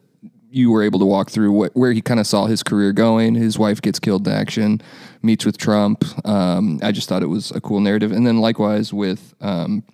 you 0.50 0.70
were 0.70 0.82
able 0.82 0.98
to 0.98 1.04
walk 1.04 1.30
through 1.30 1.52
what, 1.52 1.76
where 1.76 1.92
he 1.92 2.00
kind 2.00 2.18
of 2.18 2.26
saw 2.26 2.46
his 2.46 2.62
career 2.62 2.92
going. 2.92 3.34
His 3.34 3.58
wife 3.58 3.82
gets 3.82 3.98
killed 3.98 4.26
in 4.26 4.32
action, 4.32 4.80
meets 5.22 5.44
with 5.44 5.58
Trump. 5.58 6.04
Um, 6.26 6.80
I 6.82 6.92
just 6.92 7.08
thought 7.08 7.22
it 7.22 7.26
was 7.26 7.50
a 7.50 7.60
cool 7.60 7.80
narrative. 7.80 8.10
And 8.10 8.26
then 8.26 8.38
likewise 8.38 8.92
with 8.92 9.34
um, 9.40 9.84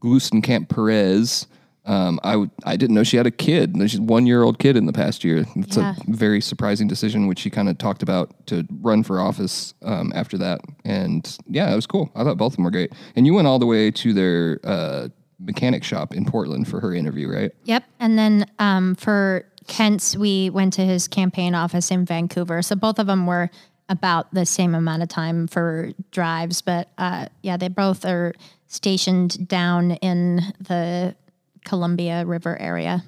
Gluesenkamp 0.00 0.68
Perez, 0.68 1.46
um, 1.84 2.20
I 2.22 2.32
w- 2.32 2.50
I 2.64 2.76
didn't 2.76 2.94
know 2.94 3.02
she 3.02 3.16
had 3.16 3.26
a 3.26 3.30
kid. 3.30 3.74
She's 3.90 3.98
one 4.00 4.26
year 4.26 4.42
old 4.42 4.58
kid 4.58 4.76
in 4.76 4.86
the 4.86 4.92
past 4.92 5.24
year. 5.24 5.44
It's 5.56 5.76
Yeah. 5.76 5.94
a 5.96 6.12
very 6.12 6.40
surprising 6.40 6.86
decision, 6.86 7.26
which 7.26 7.38
she 7.38 7.48
kind 7.50 7.68
of 7.68 7.78
talked 7.78 8.02
about 8.02 8.46
to 8.48 8.66
run 8.82 9.02
for 9.02 9.20
office 9.20 9.74
um, 9.82 10.12
after 10.14 10.36
that. 10.38 10.60
And 10.84 11.36
yeah, 11.48 11.72
it 11.72 11.76
was 11.76 11.86
cool. 11.86 12.10
I 12.14 12.24
thought 12.24 12.36
both 12.36 12.52
of 12.52 12.56
them 12.56 12.64
were 12.64 12.70
great. 12.70 12.92
And 13.16 13.26
you 13.26 13.32
went 13.34 13.46
all 13.48 13.58
the 13.58 13.66
way 13.66 13.90
to 13.90 14.12
their 14.12 14.60
uh, 14.64 15.08
mechanic 15.40 15.82
shop 15.82 16.14
in 16.14 16.24
Portland 16.26 16.68
for 16.68 16.80
her 16.80 16.92
interview, 16.94 17.28
right? 17.32 17.52
Yep. 17.64 17.84
And 18.00 18.18
then 18.18 18.46
um, 18.58 18.94
for 18.94 19.46
Kent's, 19.66 20.14
we 20.16 20.50
went 20.50 20.74
to 20.74 20.82
his 20.84 21.08
campaign 21.08 21.54
office 21.54 21.90
in 21.90 22.04
Vancouver. 22.04 22.60
So 22.60 22.74
both 22.76 22.98
of 22.98 23.06
them 23.06 23.26
were 23.26 23.50
about 23.88 24.32
the 24.34 24.44
same 24.44 24.74
amount 24.74 25.02
of 25.02 25.08
time 25.08 25.46
for 25.46 25.92
drives. 26.10 26.60
But 26.60 26.88
uh, 26.98 27.26
yeah, 27.42 27.56
they 27.56 27.68
both 27.68 28.04
are 28.04 28.34
stationed 28.68 29.48
down 29.48 29.92
in 29.92 30.36
the 30.60 31.16
Columbia 31.64 32.24
River 32.24 32.56
area. 32.60 33.02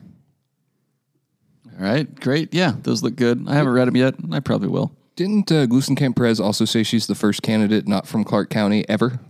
All 1.78 1.84
right. 1.84 2.12
Great. 2.20 2.52
Yeah. 2.52 2.72
Those 2.82 3.02
look 3.02 3.16
good. 3.16 3.48
I 3.48 3.54
haven't 3.54 3.72
read 3.72 3.88
them 3.88 3.96
yet. 3.96 4.14
I 4.32 4.40
probably 4.40 4.68
will. 4.68 4.92
Didn't 5.16 5.50
uh, 5.52 5.66
Gluesenkamp 5.66 6.16
Perez 6.16 6.40
also 6.40 6.64
say 6.64 6.82
she's 6.82 7.06
the 7.06 7.14
first 7.14 7.42
candidate 7.42 7.86
not 7.86 8.06
from 8.06 8.24
Clark 8.24 8.50
County 8.50 8.88
ever? 8.88 9.20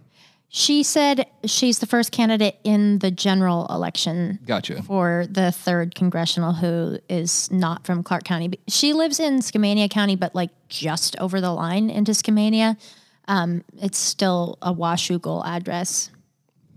She 0.52 0.82
said 0.82 1.26
she's 1.44 1.78
the 1.78 1.86
first 1.86 2.10
candidate 2.10 2.58
in 2.64 2.98
the 2.98 3.12
general 3.12 3.68
election 3.70 4.40
Gotcha. 4.44 4.82
for 4.82 5.26
the 5.30 5.52
third 5.52 5.94
congressional 5.94 6.52
who 6.52 6.98
is 7.08 7.48
not 7.52 7.86
from 7.86 8.02
Clark 8.02 8.24
County. 8.24 8.58
She 8.66 8.92
lives 8.92 9.20
in 9.20 9.38
Skamania 9.38 9.88
County, 9.88 10.16
but 10.16 10.34
like 10.34 10.50
just 10.68 11.16
over 11.20 11.40
the 11.40 11.52
line 11.52 11.88
into 11.88 12.10
Skamania. 12.10 12.76
Um, 13.28 13.62
it's 13.80 13.98
still 13.98 14.58
a 14.60 14.74
Washougal 14.74 15.46
address, 15.46 16.10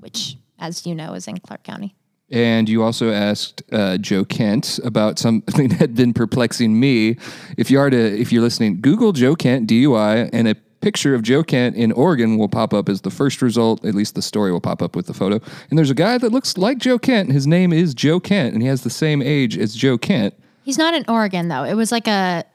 which, 0.03 0.37
as 0.59 0.85
you 0.85 0.93
know, 0.93 1.13
is 1.13 1.27
in 1.27 1.39
Clark 1.39 1.63
County. 1.63 1.95
And 2.29 2.67
you 2.67 2.83
also 2.83 3.11
asked 3.11 3.63
uh, 3.71 3.97
Joe 3.97 4.25
Kent 4.25 4.79
about 4.83 5.19
something 5.19 5.67
that 5.69 5.79
had 5.79 5.95
been 5.95 6.13
perplexing 6.13 6.79
me. 6.79 7.17
If 7.57 7.71
you 7.71 7.79
are 7.79 7.89
to, 7.89 7.97
if 8.19 8.31
you're 8.31 8.41
listening, 8.41 8.81
Google 8.81 9.11
Joe 9.13 9.35
Kent 9.35 9.69
DUI, 9.69 10.29
and 10.33 10.47
a 10.47 10.55
picture 10.81 11.15
of 11.15 11.21
Joe 11.21 11.43
Kent 11.43 11.75
in 11.75 11.91
Oregon 11.93 12.37
will 12.37 12.49
pop 12.49 12.73
up 12.73 12.89
as 12.89 13.01
the 13.01 13.09
first 13.09 13.41
result. 13.41 13.85
At 13.85 13.95
least 13.95 14.15
the 14.15 14.21
story 14.21 14.51
will 14.51 14.61
pop 14.61 14.81
up 14.81 14.95
with 14.95 15.05
the 15.05 15.13
photo. 15.13 15.39
And 15.69 15.77
there's 15.77 15.89
a 15.89 15.95
guy 15.95 16.17
that 16.17 16.31
looks 16.31 16.57
like 16.57 16.77
Joe 16.79 16.99
Kent. 16.99 17.31
His 17.31 17.47
name 17.47 17.71
is 17.71 17.93
Joe 17.93 18.19
Kent, 18.19 18.53
and 18.53 18.61
he 18.61 18.67
has 18.67 18.83
the 18.83 18.89
same 18.89 19.21
age 19.21 19.57
as 19.57 19.73
Joe 19.75 19.97
Kent. 19.97 20.33
He's 20.63 20.77
not 20.77 20.93
in 20.93 21.05
Oregon 21.07 21.47
though. 21.49 21.63
It 21.63 21.75
was 21.75 21.91
like 21.91 22.07
a 22.07 22.45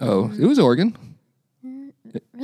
Oh, 0.00 0.32
it 0.38 0.46
was 0.46 0.58
Oregon. 0.58 0.96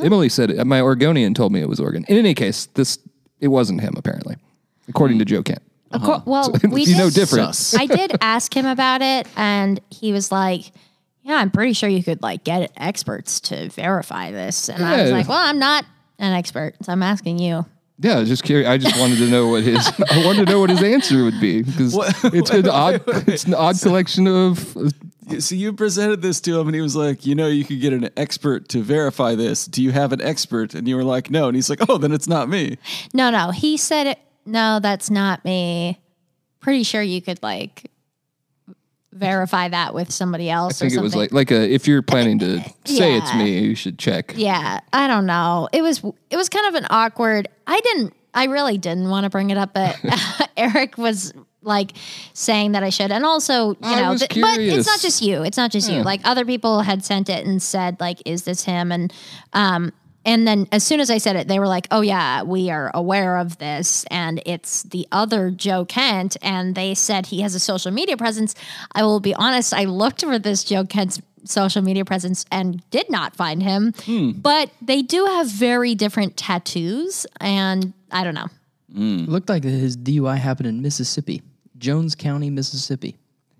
Emily 0.02 0.28
said 0.28 0.50
it. 0.50 0.64
My 0.64 0.80
Oregonian 0.80 1.34
told 1.34 1.52
me 1.52 1.60
it 1.60 1.68
was 1.68 1.80
Oregon. 1.80 2.04
In 2.08 2.16
any 2.16 2.32
case, 2.32 2.66
this 2.74 2.98
it 3.40 3.48
wasn't 3.48 3.80
him 3.80 3.94
apparently, 3.96 4.36
according 4.88 5.18
to 5.18 5.24
hmm. 5.24 5.28
Joe 5.28 5.42
Kent. 5.42 5.62
Of 5.90 6.02
cour- 6.02 6.14
uh-huh. 6.14 6.22
well, 6.26 6.54
we 6.70 6.84
you 6.84 6.96
know 6.96 7.08
did- 7.08 7.14
different. 7.14 7.54
Sus. 7.54 7.74
I 7.74 7.86
did 7.86 8.16
ask 8.20 8.54
him 8.54 8.66
about 8.66 9.02
it, 9.02 9.26
and 9.36 9.80
he 9.90 10.12
was 10.12 10.30
like, 10.30 10.72
"Yeah, 11.22 11.36
I'm 11.36 11.50
pretty 11.50 11.72
sure 11.72 11.88
you 11.88 12.02
could 12.02 12.22
like 12.22 12.44
get 12.44 12.70
experts 12.76 13.40
to 13.40 13.70
verify 13.70 14.30
this." 14.30 14.68
And 14.68 14.84
I 14.84 15.00
was 15.00 15.10
Yeah. 15.10 15.16
like, 15.16 15.28
"Well, 15.28 15.38
I'm 15.38 15.58
not 15.58 15.84
an 16.18 16.32
expert, 16.32 16.74
so 16.82 16.92
I'm 16.92 17.02
asking 17.02 17.38
you." 17.38 17.64
Yeah, 18.00 18.16
I 18.16 18.20
was 18.20 18.28
just 18.28 18.44
curious. 18.44 18.68
I 18.68 18.78
just 18.78 18.98
wanted 18.98 19.18
to 19.18 19.28
know 19.28 19.48
what 19.48 19.64
his. 19.64 19.86
I 20.10 20.24
wanted 20.24 20.46
to 20.46 20.52
know 20.52 20.60
what 20.60 20.70
his 20.70 20.82
answer 20.82 21.24
would 21.24 21.40
be 21.40 21.62
because 21.62 21.96
it's 22.24 22.50
an 22.50 22.68
odd. 22.68 23.02
It's 23.26 23.44
an 23.44 23.54
odd 23.54 23.80
collection 23.80 24.26
of. 24.26 24.76
Uh, 24.76 24.90
So 25.40 25.54
you 25.54 25.72
presented 25.72 26.22
this 26.22 26.40
to 26.42 26.58
him, 26.58 26.68
and 26.68 26.74
he 26.74 26.80
was 26.80 26.96
like, 26.96 27.26
"You 27.26 27.34
know, 27.34 27.46
you 27.48 27.64
could 27.64 27.80
get 27.80 27.92
an 27.92 28.10
expert 28.16 28.68
to 28.70 28.82
verify 28.82 29.34
this. 29.34 29.66
Do 29.66 29.82
you 29.82 29.92
have 29.92 30.12
an 30.12 30.20
expert?" 30.22 30.74
And 30.74 30.88
you 30.88 30.96
were 30.96 31.04
like, 31.04 31.30
"No." 31.30 31.46
And 31.48 31.56
he's 31.56 31.70
like, 31.70 31.80
"Oh, 31.88 31.98
then 31.98 32.12
it's 32.12 32.28
not 32.28 32.48
me." 32.48 32.78
No, 33.12 33.30
no, 33.30 33.50
he 33.50 33.76
said 33.76 34.06
it. 34.06 34.18
No, 34.46 34.80
that's 34.80 35.10
not 35.10 35.44
me. 35.44 36.00
Pretty 36.60 36.82
sure 36.82 37.02
you 37.02 37.20
could 37.20 37.42
like 37.42 37.90
verify 39.12 39.68
that 39.68 39.94
with 39.94 40.12
somebody 40.12 40.48
else. 40.48 40.80
I 40.80 40.86
else. 40.86 40.92
think 40.92 40.92
or 40.92 40.96
it 40.98 41.02
was 41.02 41.12
something. 41.12 41.36
like 41.36 41.50
like 41.50 41.50
a. 41.50 41.72
If 41.72 41.86
you're 41.86 42.02
planning 42.02 42.38
to 42.40 42.60
say 42.84 43.16
it's 43.16 43.34
me, 43.34 43.58
you 43.60 43.74
should 43.74 43.98
check. 43.98 44.34
Yeah, 44.36 44.80
I 44.92 45.06
don't 45.06 45.26
know. 45.26 45.68
It 45.72 45.82
was 45.82 46.02
it 46.30 46.36
was 46.36 46.48
kind 46.48 46.66
of 46.66 46.74
an 46.74 46.86
awkward. 46.90 47.48
I 47.66 47.80
didn't. 47.80 48.14
I 48.34 48.44
really 48.44 48.78
didn't 48.78 49.08
want 49.08 49.24
to 49.24 49.30
bring 49.30 49.50
it 49.50 49.58
up, 49.58 49.74
but 49.74 49.98
Eric 50.56 50.98
was 50.98 51.32
like 51.62 51.92
saying 52.32 52.72
that 52.72 52.82
I 52.82 52.90
should, 52.90 53.10
and 53.10 53.24
also 53.24 53.70
you 53.70 53.76
I 53.82 54.00
know, 54.00 54.16
th- 54.16 54.40
but 54.40 54.58
it's 54.58 54.86
not 54.86 55.00
just 55.00 55.22
you. 55.22 55.42
It's 55.42 55.56
not 55.56 55.70
just 55.70 55.90
you. 55.90 56.02
Like 56.02 56.20
other 56.24 56.44
people 56.44 56.80
had 56.80 57.04
sent 57.04 57.28
it 57.28 57.46
and 57.46 57.62
said 57.62 57.98
like, 58.00 58.22
"Is 58.24 58.42
this 58.44 58.64
him?" 58.64 58.92
And 58.92 59.12
um, 59.52 59.92
and 60.24 60.46
then 60.46 60.68
as 60.72 60.84
soon 60.84 61.00
as 61.00 61.10
I 61.10 61.18
said 61.18 61.36
it, 61.36 61.48
they 61.48 61.58
were 61.58 61.66
like, 61.66 61.86
"Oh 61.90 62.00
yeah, 62.00 62.42
we 62.42 62.70
are 62.70 62.90
aware 62.94 63.38
of 63.38 63.58
this, 63.58 64.04
and 64.10 64.42
it's 64.46 64.82
the 64.84 65.06
other 65.10 65.50
Joe 65.50 65.84
Kent." 65.84 66.36
And 66.42 66.74
they 66.74 66.94
said 66.94 67.26
he 67.26 67.40
has 67.42 67.54
a 67.54 67.60
social 67.60 67.90
media 67.90 68.16
presence. 68.16 68.54
I 68.92 69.02
will 69.02 69.20
be 69.20 69.34
honest. 69.34 69.74
I 69.74 69.84
looked 69.84 70.22
for 70.22 70.38
this 70.38 70.64
Joe 70.64 70.84
Kent's 70.84 71.20
social 71.44 71.82
media 71.82 72.04
presence 72.04 72.44
and 72.50 72.88
did 72.90 73.08
not 73.10 73.34
find 73.34 73.62
him. 73.62 73.94
But 74.32 74.70
they 74.82 75.02
do 75.02 75.24
have 75.24 75.48
very 75.48 75.94
different 75.94 76.36
tattoos, 76.36 77.26
and 77.40 77.92
I 78.10 78.22
don't 78.24 78.34
know. 78.34 78.48
It 78.94 79.28
looked 79.28 79.48
like 79.48 79.64
his 79.64 79.96
DUI 79.96 80.38
happened 80.38 80.66
in 80.68 80.80
Mississippi, 80.82 81.42
Jones 81.76 82.14
County, 82.14 82.50
Mississippi. 82.50 83.16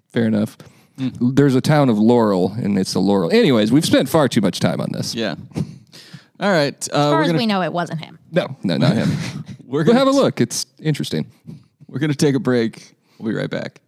Fair 0.09 0.27
enough. 0.27 0.57
There's 0.97 1.55
a 1.55 1.61
town 1.61 1.91
of 1.91 1.99
Laurel, 1.99 2.53
and 2.55 2.77
it's 2.79 2.95
a 2.95 2.99
Laurel. 3.01 3.31
Anyways, 3.31 3.71
we've 3.71 3.85
spent 3.85 4.09
far 4.09 4.27
too 4.29 4.41
much 4.41 4.59
time 4.59 4.81
on 4.81 4.91
this. 4.93 5.15
Yeah. 5.15 5.37
All 6.41 6.51
right. 6.51 6.75
Uh, 6.93 6.97
As 6.97 7.05
far 7.05 7.13
we're 7.13 7.23
as 7.23 7.27
gonna 7.29 7.39
we 7.39 7.47
know, 7.47 7.63
it 7.63 7.73
wasn't 7.73 8.01
him. 8.01 8.19
No, 8.33 8.57
no, 8.65 8.77
not 8.79 8.95
him. 8.97 9.11
we're 9.65 9.85
gonna 9.85 9.99
have 9.99 10.09
a 10.09 10.13
look. 10.13 10.41
It's 10.41 10.67
interesting. 10.81 11.31
we're 11.87 11.99
gonna 12.01 12.15
take 12.15 12.35
a 12.35 12.41
break. 12.41 12.97
We'll 13.19 13.33
be 13.33 13.39
right 13.39 13.51
back. 13.51 13.81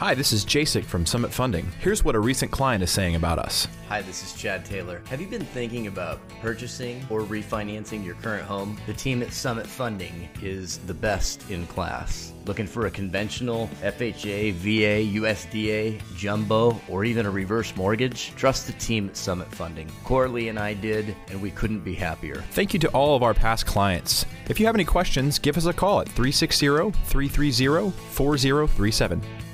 Hi, 0.00 0.14
this 0.14 0.32
is 0.32 0.46
Jasek 0.46 0.86
from 0.86 1.04
Summit 1.04 1.30
Funding. 1.30 1.70
Here's 1.78 2.02
what 2.02 2.14
a 2.14 2.20
recent 2.20 2.50
client 2.50 2.82
is 2.82 2.90
saying 2.90 3.16
about 3.16 3.38
us. 3.38 3.68
Hi, 3.90 4.00
this 4.00 4.24
is 4.24 4.32
Chad 4.32 4.64
Taylor. 4.64 5.02
Have 5.10 5.20
you 5.20 5.26
been 5.26 5.44
thinking 5.44 5.88
about 5.88 6.26
purchasing 6.40 7.04
or 7.10 7.20
refinancing 7.20 8.02
your 8.02 8.14
current 8.14 8.44
home? 8.44 8.80
The 8.86 8.94
team 8.94 9.22
at 9.22 9.30
Summit 9.30 9.66
Funding 9.66 10.26
is 10.40 10.78
the 10.78 10.94
best 10.94 11.50
in 11.50 11.66
class. 11.66 12.32
Looking 12.46 12.66
for 12.66 12.86
a 12.86 12.90
conventional 12.90 13.68
FHA, 13.82 14.54
VA, 14.54 15.18
USDA, 15.20 16.00
jumbo, 16.16 16.80
or 16.88 17.04
even 17.04 17.26
a 17.26 17.30
reverse 17.30 17.76
mortgage? 17.76 18.34
Trust 18.36 18.68
the 18.68 18.72
team 18.72 19.10
at 19.10 19.18
Summit 19.18 19.54
Funding. 19.54 19.90
Coralie 20.04 20.48
and 20.48 20.58
I 20.58 20.72
did, 20.72 21.14
and 21.28 21.42
we 21.42 21.50
couldn't 21.50 21.80
be 21.80 21.94
happier. 21.94 22.42
Thank 22.52 22.72
you 22.72 22.80
to 22.80 22.88
all 22.92 23.16
of 23.16 23.22
our 23.22 23.34
past 23.34 23.66
clients. 23.66 24.24
If 24.48 24.58
you 24.58 24.64
have 24.64 24.74
any 24.74 24.86
questions, 24.86 25.38
give 25.38 25.58
us 25.58 25.66
a 25.66 25.74
call 25.74 26.00
at 26.00 26.06
360 26.06 26.90
330 26.90 27.90
4037. 27.90 29.49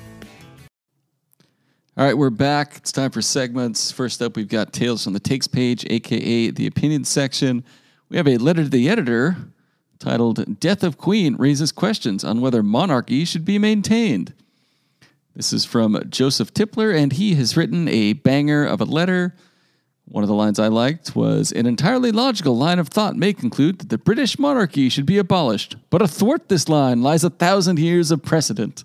All 1.97 2.05
right, 2.05 2.15
we're 2.15 2.29
back. 2.29 2.77
It's 2.77 2.91
time 2.91 3.09
for 3.09 3.23
segments. 3.23 3.91
First 3.91 4.21
up, 4.21 4.35
we've 4.35 4.47
got 4.47 4.71
Tales 4.71 5.03
from 5.03 5.13
the 5.13 5.19
Takes 5.19 5.47
page, 5.47 5.83
aka 5.89 6.51
the 6.51 6.67
opinion 6.67 7.03
section. 7.05 7.63
We 8.09 8.17
have 8.17 8.27
a 8.27 8.37
letter 8.37 8.63
to 8.65 8.69
the 8.69 8.87
editor 8.87 9.35
titled 9.97 10.59
Death 10.59 10.83
of 10.83 10.99
Queen 10.99 11.35
raises 11.37 11.71
questions 11.71 12.23
on 12.23 12.39
whether 12.39 12.61
monarchy 12.61 13.25
should 13.25 13.45
be 13.45 13.57
maintained. 13.57 14.35
This 15.35 15.51
is 15.51 15.65
from 15.65 15.99
Joseph 16.07 16.53
Tipler, 16.53 16.95
and 16.95 17.13
he 17.13 17.33
has 17.33 17.57
written 17.57 17.87
a 17.87 18.13
banger 18.13 18.63
of 18.63 18.79
a 18.79 18.85
letter. 18.85 19.33
One 20.05 20.23
of 20.23 20.27
the 20.27 20.35
lines 20.35 20.59
I 20.59 20.67
liked 20.67 21.15
was 21.15 21.51
An 21.51 21.65
entirely 21.65 22.11
logical 22.11 22.55
line 22.55 22.77
of 22.77 22.89
thought 22.89 23.15
may 23.15 23.33
conclude 23.33 23.79
that 23.79 23.89
the 23.89 23.97
British 23.97 24.37
monarchy 24.37 24.89
should 24.89 25.07
be 25.07 25.17
abolished, 25.17 25.77
but 25.89 26.03
athwart 26.03 26.47
this 26.47 26.69
line 26.69 27.01
lies 27.01 27.23
a 27.23 27.31
thousand 27.31 27.79
years 27.79 28.11
of 28.11 28.21
precedent. 28.21 28.83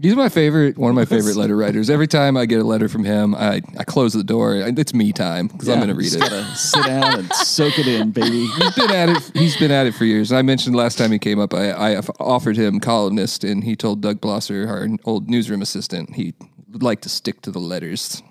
He's 0.00 0.14
my 0.14 0.28
favorite, 0.28 0.78
one 0.78 0.90
of 0.90 0.94
my 0.94 1.04
favorite 1.04 1.34
letter 1.34 1.56
writers. 1.56 1.90
Every 1.90 2.06
time 2.06 2.36
I 2.36 2.46
get 2.46 2.60
a 2.60 2.64
letter 2.64 2.88
from 2.88 3.02
him, 3.04 3.34
I, 3.34 3.62
I 3.76 3.82
close 3.82 4.12
the 4.12 4.22
door. 4.22 4.54
It's 4.54 4.94
me 4.94 5.12
time 5.12 5.48
because 5.48 5.68
I'm 5.68 5.80
Yeah, 5.80 5.86
going 5.86 5.88
to 5.88 5.94
read 5.96 6.04
just 6.12 6.16
it. 6.16 6.20
gotta 6.20 6.44
Sit 6.54 6.84
down 6.86 7.18
and 7.18 7.32
soak 7.32 7.78
it 7.80 7.88
in, 7.88 8.12
baby. 8.12 8.46
He's 8.58 8.74
been 8.76 8.90
at 8.92 9.08
it. 9.08 9.30
He's 9.34 9.56
been 9.56 9.70
at 9.72 9.86
it 9.86 9.94
for 9.96 10.04
years. 10.04 10.30
I 10.30 10.42
mentioned 10.42 10.76
last 10.76 10.98
time 10.98 11.10
he 11.10 11.18
came 11.18 11.40
up, 11.40 11.52
I, 11.52 11.70
I 11.72 11.96
offered 12.20 12.56
him 12.56 12.78
columnist, 12.78 13.42
and 13.42 13.64
he 13.64 13.74
told 13.74 14.00
Doug 14.00 14.20
Blosser, 14.20 14.68
our 14.68 14.86
old 15.04 15.28
newsroom 15.28 15.62
assistant, 15.62 16.14
he 16.14 16.32
would 16.70 16.82
like 16.84 17.00
to 17.00 17.08
stick 17.08 17.42
to 17.42 17.50
the 17.50 17.58
letters. 17.58 18.22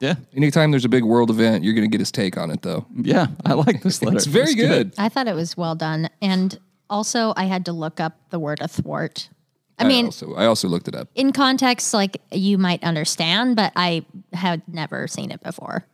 Yeah, 0.00 0.16
Anytime 0.36 0.72
there's 0.72 0.84
a 0.84 0.90
big 0.90 1.04
world 1.04 1.30
event, 1.30 1.64
you're 1.64 1.72
going 1.72 1.88
to 1.88 1.90
get 1.90 2.00
his 2.00 2.12
take 2.12 2.36
on 2.36 2.50
it, 2.50 2.60
though. 2.60 2.84
yeah. 2.94 3.28
I 3.46 3.54
like 3.54 3.82
this 3.82 4.02
letter. 4.02 4.16
It's 4.18 4.26
very 4.26 4.50
It's 4.50 4.54
good. 4.56 4.94
I 4.98 5.08
thought 5.08 5.26
it 5.26 5.34
was 5.34 5.56
well 5.56 5.74
done. 5.74 6.10
And 6.20 6.58
also, 6.90 7.32
I 7.34 7.44
had 7.44 7.64
to 7.64 7.72
look 7.72 7.98
up 7.98 8.18
the 8.28 8.38
word 8.38 8.60
athwart. 8.60 9.30
I 9.78 9.84
mean, 9.84 10.06
also, 10.06 10.34
I 10.34 10.46
also 10.46 10.68
looked 10.68 10.86
it 10.88 10.94
up. 10.94 11.08
in 11.14 11.32
context, 11.32 11.92
like 11.94 12.20
you 12.30 12.58
might 12.58 12.82
understand, 12.84 13.56
but 13.56 13.72
I 13.74 14.04
had 14.32 14.62
never 14.68 15.08
seen 15.08 15.30
it 15.30 15.42
before. 15.42 15.84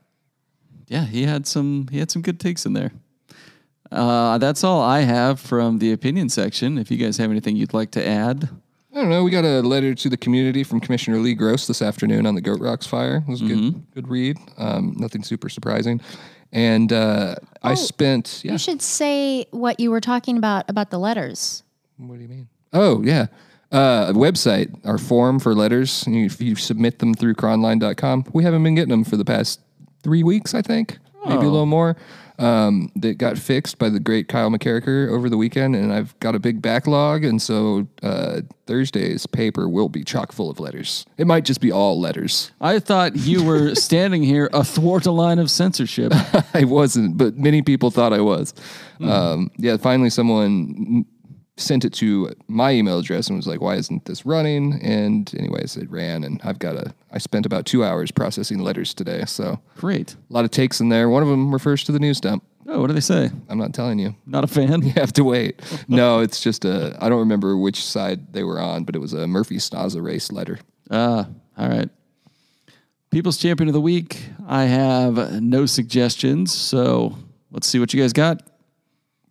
Yeah, 0.88 1.04
he 1.06 1.22
had 1.24 1.46
some. 1.46 1.88
He 1.90 1.98
had 1.98 2.10
some 2.10 2.20
good 2.22 2.38
takes 2.40 2.66
in 2.66 2.72
there. 2.74 2.92
Uh, 3.90 4.38
that's 4.38 4.62
all 4.62 4.82
I 4.82 5.00
have 5.00 5.40
from 5.40 5.78
the 5.78 5.92
opinion 5.92 6.28
section. 6.28 6.78
If 6.78 6.90
you 6.90 6.96
guys 6.96 7.16
have 7.16 7.30
anything 7.30 7.56
you'd 7.56 7.72
like 7.74 7.90
to 7.92 8.06
add, 8.06 8.48
I 8.92 8.96
don't 8.96 9.08
know. 9.08 9.24
We 9.24 9.30
got 9.30 9.44
a 9.44 9.60
letter 9.62 9.94
to 9.94 10.08
the 10.08 10.16
community 10.16 10.62
from 10.62 10.80
Commissioner 10.80 11.18
Lee 11.18 11.34
Grose 11.34 11.66
this 11.66 11.80
afternoon 11.80 12.26
on 12.26 12.34
the 12.34 12.40
Goat 12.40 12.60
Rocks 12.60 12.86
fire. 12.86 13.24
It 13.26 13.30
was 13.30 13.40
a 13.40 13.46
good, 13.46 13.92
good 13.94 14.08
read. 14.08 14.36
Um, 14.58 14.94
nothing 14.98 15.22
super 15.22 15.48
surprising. 15.48 16.00
And 16.52 16.92
uh, 16.92 17.36
I 17.62 17.74
spent, 17.74 18.42
yeah. 18.44 18.52
You 18.52 18.58
should 18.58 18.82
say 18.82 19.46
what 19.52 19.78
you 19.80 19.90
were 19.92 20.00
talking 20.00 20.36
about 20.36 20.68
about 20.68 20.90
the 20.90 20.98
letters. 20.98 21.62
What 21.96 22.16
do 22.16 22.22
you 22.22 22.28
mean? 22.28 22.48
Oh, 22.72 23.02
yeah. 23.02 23.26
Uh, 23.72 24.12
website, 24.12 24.68
our 24.84 24.98
form 24.98 25.38
for 25.38 25.54
letters. 25.54 26.04
You, 26.08 26.26
if 26.26 26.40
you 26.40 26.56
submit 26.56 26.98
them 26.98 27.14
through 27.14 27.34
chronline.com, 27.34 28.26
we 28.32 28.42
haven't 28.42 28.64
been 28.64 28.74
getting 28.74 28.90
them 28.90 29.04
for 29.04 29.16
the 29.16 29.24
past 29.24 29.60
three 30.02 30.24
weeks, 30.24 30.54
I 30.54 30.62
think, 30.62 30.98
maybe 31.24 31.46
a 31.46 31.50
little 31.50 31.66
more. 31.66 31.96
Um, 32.38 32.90
that 32.96 33.18
got 33.18 33.36
fixed 33.36 33.78
by 33.78 33.90
the 33.90 34.00
great 34.00 34.26
Kyle 34.26 34.48
McCarricker 34.48 35.10
over 35.10 35.28
the 35.28 35.36
weekend, 35.36 35.76
and 35.76 35.92
I've 35.92 36.18
got 36.20 36.34
a 36.34 36.38
big 36.38 36.62
backlog. 36.62 37.22
And 37.22 37.40
so 37.40 37.86
uh, 38.02 38.40
Thursday's 38.66 39.26
paper 39.26 39.68
will 39.68 39.90
be 39.90 40.04
chock 40.04 40.32
full 40.32 40.48
of 40.48 40.58
letters. 40.58 41.04
It 41.18 41.26
might 41.26 41.44
just 41.44 41.60
be 41.60 41.70
all 41.70 42.00
letters. 42.00 42.50
I 42.58 42.78
thought 42.78 43.14
you 43.14 43.44
were 43.44 43.74
standing 43.74 44.22
here 44.22 44.48
athwart 44.54 45.04
a 45.04 45.10
line 45.10 45.38
of 45.38 45.50
censorship. 45.50 46.14
I 46.54 46.64
wasn't, 46.64 47.18
but 47.18 47.36
many 47.36 47.60
people 47.60 47.90
thought 47.90 48.14
I 48.14 48.22
was. 48.22 48.54
Um, 49.02 49.50
yeah, 49.58 49.76
finally, 49.76 50.08
someone 50.08 51.04
sent 51.56 51.84
it 51.84 51.92
to 51.94 52.32
my 52.48 52.72
email 52.72 52.98
address 52.98 53.28
and 53.28 53.36
was 53.36 53.46
like, 53.46 53.60
"Why 53.60 53.76
isn't 53.76 54.04
this 54.06 54.24
running?" 54.24 54.80
And 54.82 55.32
anyways, 55.38 55.76
it 55.76 55.90
ran, 55.90 56.24
and 56.24 56.40
I've 56.44 56.58
got 56.58 56.76
a. 56.76 56.94
I 57.12 57.18
spent 57.18 57.46
about 57.46 57.66
two 57.66 57.84
hours 57.84 58.10
processing 58.10 58.60
letters 58.60 58.94
today, 58.94 59.24
so 59.26 59.60
Great. 59.76 60.14
a 60.14 60.32
lot 60.32 60.44
of 60.44 60.50
takes 60.50 60.80
in 60.80 60.88
there. 60.88 61.08
One 61.08 61.22
of 61.22 61.28
them 61.28 61.52
refers 61.52 61.84
to 61.84 61.92
the 61.92 61.98
news 61.98 62.20
dump. 62.20 62.44
Oh, 62.66 62.80
what 62.80 62.86
do 62.86 62.92
they 62.92 63.00
say? 63.00 63.30
I'm 63.48 63.58
not 63.58 63.74
telling 63.74 63.98
you. 63.98 64.14
Not 64.26 64.44
a 64.44 64.46
fan. 64.46 64.82
You 64.86 64.92
have 64.92 65.12
to 65.14 65.24
wait. 65.24 65.60
no, 65.88 66.20
it's 66.20 66.40
just 66.40 66.64
a. 66.64 66.96
I 67.00 67.08
don't 67.08 67.18
remember 67.20 67.56
which 67.56 67.84
side 67.84 68.32
they 68.32 68.44
were 68.44 68.60
on, 68.60 68.84
but 68.84 68.94
it 68.94 69.00
was 69.00 69.12
a 69.12 69.26
Murphy 69.26 69.56
Snaza 69.56 70.02
race 70.02 70.30
letter. 70.30 70.58
Ah, 70.90 71.26
all 71.58 71.68
right. 71.68 71.88
People's 73.10 73.38
champion 73.38 73.68
of 73.68 73.74
the 73.74 73.80
week. 73.80 74.22
I 74.46 74.64
have 74.64 75.42
no 75.42 75.66
suggestions, 75.66 76.52
so 76.54 77.16
let's 77.50 77.66
see 77.66 77.80
what 77.80 77.92
you 77.92 78.00
guys 78.00 78.12
got. 78.12 78.40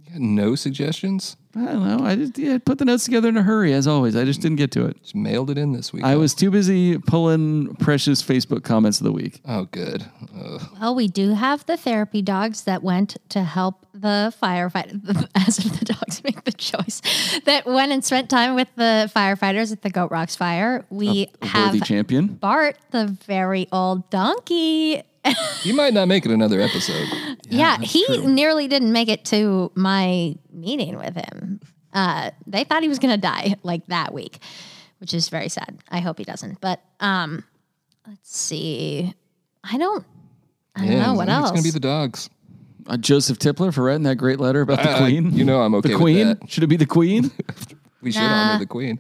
You 0.10 0.14
got 0.14 0.22
no 0.22 0.56
suggestions. 0.56 1.38
I 1.56 1.66
don't 1.66 1.88
know. 1.88 2.06
I 2.06 2.16
just 2.16 2.38
yeah, 2.38 2.58
put 2.58 2.78
the 2.78 2.86
notes 2.86 3.06
together 3.06 3.30
in 3.30 3.38
a 3.38 3.44
hurry, 3.44 3.74
as 3.74 3.88
always. 3.88 4.16
I 4.16 4.24
just 4.24 4.42
didn't 4.42 4.58
get 4.58 4.72
to 4.72 4.86
it. 4.86 5.02
Just 5.02 5.16
mailed 5.16 5.50
it 5.50 5.58
in 5.58 5.72
this 5.72 5.92
week. 5.92 6.04
I 6.04 6.16
was 6.16 6.34
too 6.34 6.52
busy 6.52 6.98
pulling 6.98 7.76
precious 7.76 8.22
Facebook 8.22 8.64
comments 8.64 9.00
of 9.00 9.06
the 9.06 9.12
week. 9.12 9.42
Oh, 9.48 9.66
good. 9.66 10.06
Ugh. 10.40 10.62
Well, 10.80 10.96
we 10.96 11.08
do 11.08 11.34
have 11.34 11.66
the 11.66 11.76
therapy 11.76 12.22
dogs 12.22 12.64
that 12.64 12.84
went 12.84 13.18
to 13.30 13.44
help 13.44 13.86
the 13.94 14.34
firefighter, 14.42 15.28
as 15.36 15.60
if 15.60 15.80
the 15.80 15.86
dogs 15.86 16.24
make 16.24 16.44
the 16.44 16.52
choice, 16.54 17.02
that 17.46 17.66
went 17.66 17.92
and 17.92 18.04
spent 18.06 18.30
time 18.30 18.56
with 18.56 18.70
the 18.76 19.12
firefighters 19.16 19.72
at 19.72 19.82
the 19.82 19.90
Goat 19.90 20.12
Rocks 20.12 20.36
fire. 20.36 20.86
We 20.90 21.30
A 21.42 21.48
have 21.48 21.74
worthy 21.74 21.82
champion. 21.82 22.28
Bart, 22.28 22.78
the 22.92 23.08
very 23.26 23.68
old 23.72 24.10
donkey. 24.10 25.04
You 25.64 25.74
might 25.74 25.94
not 25.94 26.08
make 26.08 26.26
it 26.26 26.32
another 26.32 26.62
episode. 26.62 27.08
Yeah, 27.52 27.78
he 27.80 28.06
nearly 28.28 28.68
didn't 28.68 28.92
make 28.92 29.10
it 29.10 29.26
to 29.26 29.72
my 29.74 30.36
meeting 30.54 30.98
with 31.00 31.16
him. 31.16 31.60
Uh, 31.92 32.30
they 32.46 32.64
thought 32.64 32.84
he 32.84 32.88
was 32.88 33.00
going 33.00 33.10
to 33.16 33.20
die 33.20 33.56
like 33.64 33.88
that 33.88 34.14
week, 34.14 34.38
which 35.00 35.16
is 35.16 35.30
very 35.30 35.50
sad. 35.50 35.80
I 35.90 36.00
hope 36.00 36.20
he 36.20 36.24
doesn't. 36.26 36.62
But 36.62 36.80
um, 37.00 37.44
let's 38.08 38.38
see. 38.38 39.16
I 39.64 39.80
don't. 39.80 40.06
I 40.76 40.86
don't 40.86 41.00
know 41.00 41.14
what 41.16 41.28
else. 41.28 41.50
It's 41.50 41.52
gonna 41.60 41.64
be 41.64 41.72
the 41.72 41.80
dogs. 41.80 42.30
Uh, 42.86 42.98
Joseph 42.98 43.40
Tipler 43.40 43.74
for 43.74 43.84
writing 43.84 44.04
that 44.04 44.18
great 44.18 44.40
letter 44.40 44.62
about 44.62 44.78
the 44.84 44.90
I- 44.92 44.96
I- 44.96 45.00
Queen. 45.00 45.34
you 45.34 45.44
know 45.44 45.62
I'm 45.64 45.74
okay 45.76 45.90
The 45.90 45.96
with 45.96 46.02
Queen 46.02 46.28
that. 46.28 46.52
should 46.52 46.64
it 46.64 46.68
be 46.68 46.78
the 46.78 46.86
Queen? 46.86 47.32
We 48.02 48.12
should 48.12 48.22
Nah. 48.22 48.52
honor 48.52 48.60
the 48.60 48.66
queen. 48.68 49.00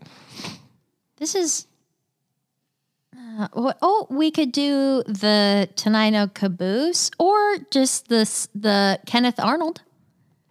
This 1.17 1.35
is. 1.35 1.67
Uh, 3.37 3.47
wh- 3.55 3.77
oh, 3.81 4.07
we 4.09 4.31
could 4.31 4.51
do 4.51 5.03
the 5.05 5.69
Tenino 5.75 6.33
caboose 6.33 7.11
or 7.19 7.57
just 7.71 8.07
this 8.09 8.47
the 8.55 8.99
Kenneth 9.05 9.39
Arnold 9.39 9.81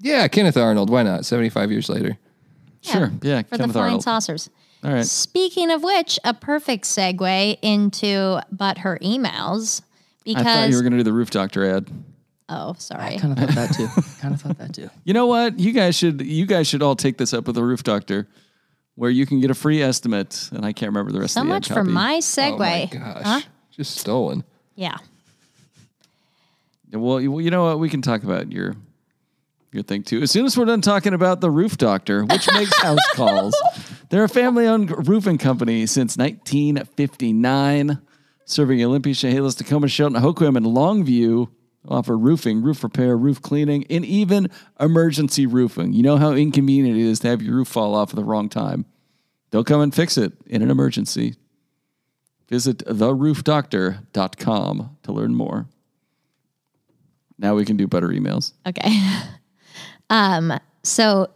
Yeah, 0.00 0.28
Kenneth 0.28 0.56
Arnold. 0.56 0.90
Why 0.90 1.02
not? 1.02 1.24
75 1.24 1.72
years 1.72 1.88
later. 1.88 2.18
sure. 2.82 3.10
Yeah. 3.22 3.42
for 3.42 3.56
Kenneth 3.56 3.68
the 3.68 3.72
flying 3.72 3.84
Arnold. 3.86 4.02
saucers. 4.04 4.48
All 4.84 4.92
right. 4.92 5.04
Speaking 5.04 5.70
of 5.72 5.82
which, 5.82 6.20
a 6.22 6.32
perfect 6.32 6.84
segue 6.84 7.58
into 7.62 8.40
but 8.52 8.78
her 8.78 8.98
emails 9.02 9.82
because 10.24 10.46
I 10.46 10.54
thought 10.54 10.68
you 10.70 10.76
were 10.76 10.82
going 10.82 10.92
to 10.92 10.98
do 10.98 11.02
the 11.04 11.12
roof 11.12 11.30
doctor 11.30 11.68
ad. 11.68 11.88
oh 12.48 12.74
sorry 12.78 13.16
I 13.16 13.18
Kind 13.18 13.32
of 13.32 13.38
thought 13.40 13.54
that 13.56 13.74
too. 13.74 13.88
kind 14.20 14.34
of 14.34 14.40
thought 14.40 14.58
that 14.58 14.74
too. 14.74 14.88
You 15.04 15.14
know 15.14 15.26
what? 15.26 15.58
You 15.58 15.72
guys 15.72 15.96
should 15.96 16.20
you 16.20 16.46
guys 16.46 16.68
should 16.68 16.82
all 16.82 16.94
take 16.94 17.18
this 17.18 17.34
up 17.34 17.46
with 17.46 17.56
the 17.56 17.64
roof 17.64 17.82
doctor, 17.82 18.28
where 18.98 19.10
you 19.10 19.24
can 19.26 19.38
get 19.40 19.48
a 19.48 19.54
free 19.54 19.80
estimate. 19.80 20.48
And 20.52 20.66
I 20.66 20.72
can't 20.72 20.88
remember 20.90 21.12
the 21.12 21.20
rest 21.20 21.34
so 21.34 21.42
of 21.42 21.46
the 21.46 21.52
much 21.52 21.68
for 21.68 21.74
copy. 21.74 21.90
my 21.90 22.16
segue. 22.18 22.54
Oh 22.54 22.58
my 22.58 22.86
gosh. 22.90 23.22
Huh? 23.24 23.40
Just 23.70 23.96
stolen. 23.96 24.42
Yeah. 24.74 24.96
Well, 26.92 27.20
you, 27.20 27.30
well, 27.30 27.40
you 27.40 27.52
know 27.52 27.62
what? 27.64 27.78
We 27.78 27.88
can 27.88 28.02
talk 28.02 28.24
about 28.24 28.50
your 28.50 28.74
your 29.70 29.84
thing 29.84 30.02
too. 30.02 30.20
As 30.22 30.30
soon 30.32 30.46
as 30.46 30.56
we're 30.56 30.64
done 30.64 30.80
talking 30.80 31.14
about 31.14 31.40
the 31.40 31.50
roof 31.50 31.76
doctor, 31.76 32.24
which 32.24 32.50
makes 32.54 32.76
house 32.82 32.98
calls, 33.12 33.54
they're 34.08 34.24
a 34.24 34.28
family-owned 34.28 35.06
roofing 35.06 35.36
company 35.38 35.84
since 35.86 36.16
1959, 36.16 38.00
serving 38.46 38.82
Olympia, 38.82 39.14
Chehalis, 39.14 39.54
Tacoma, 39.54 39.86
Shelton, 39.88 40.20
Hoquiam, 40.22 40.56
and 40.56 40.66
Longview. 40.66 41.48
Offer 41.88 42.18
roofing, 42.18 42.62
roof 42.62 42.84
repair, 42.84 43.16
roof 43.16 43.40
cleaning, 43.40 43.86
and 43.88 44.04
even 44.04 44.50
emergency 44.78 45.46
roofing. 45.46 45.94
You 45.94 46.02
know 46.02 46.18
how 46.18 46.32
inconvenient 46.32 46.98
it 46.98 47.02
is 47.02 47.20
to 47.20 47.28
have 47.28 47.42
your 47.42 47.56
roof 47.56 47.68
fall 47.68 47.94
off 47.94 48.10
at 48.10 48.16
the 48.16 48.24
wrong 48.24 48.48
time. 48.48 48.84
They'll 49.50 49.64
come 49.64 49.80
and 49.80 49.94
fix 49.94 50.18
it 50.18 50.34
in 50.46 50.62
an 50.62 50.70
emergency. 50.70 51.36
Visit 52.48 52.78
theroofdoctor.com 52.78 54.96
to 55.02 55.12
learn 55.12 55.34
more. 55.34 55.66
Now 57.38 57.54
we 57.54 57.64
can 57.64 57.76
do 57.76 57.86
better 57.86 58.08
emails. 58.08 58.52
Okay. 58.66 59.00
um, 60.10 60.58
so, 60.82 61.28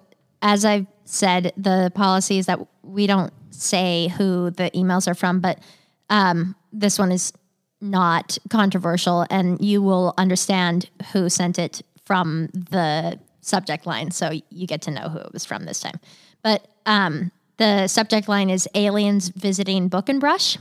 as 0.42 0.64
I've 0.64 0.86
said, 1.04 1.52
the 1.56 1.92
policy 1.94 2.38
is 2.38 2.46
that 2.46 2.58
we 2.82 3.06
don't 3.06 3.32
say 3.50 4.08
who 4.08 4.50
the 4.50 4.70
emails 4.74 5.06
are 5.06 5.14
from, 5.14 5.40
but 5.40 5.60
um, 6.10 6.56
this 6.72 6.98
one 6.98 7.12
is 7.12 7.32
not 7.82 8.38
controversial, 8.48 9.26
and 9.28 9.60
you 9.60 9.82
will 9.82 10.14
understand 10.16 10.88
who 11.12 11.28
sent 11.28 11.58
it 11.58 11.82
from 12.06 12.48
the 12.52 13.18
subject 13.42 13.86
line. 13.86 14.10
So, 14.10 14.30
you 14.50 14.66
get 14.66 14.82
to 14.82 14.90
know 14.90 15.08
who 15.08 15.18
it 15.18 15.32
was 15.32 15.44
from 15.44 15.64
this 15.64 15.80
time. 15.80 16.00
But 16.42 16.66
um, 16.86 17.30
the 17.56 17.86
subject 17.88 18.28
line 18.28 18.50
is 18.50 18.68
Aliens 18.74 19.28
Visiting 19.28 19.88
Book 19.88 20.08
and 20.08 20.20
Brush. 20.20 20.58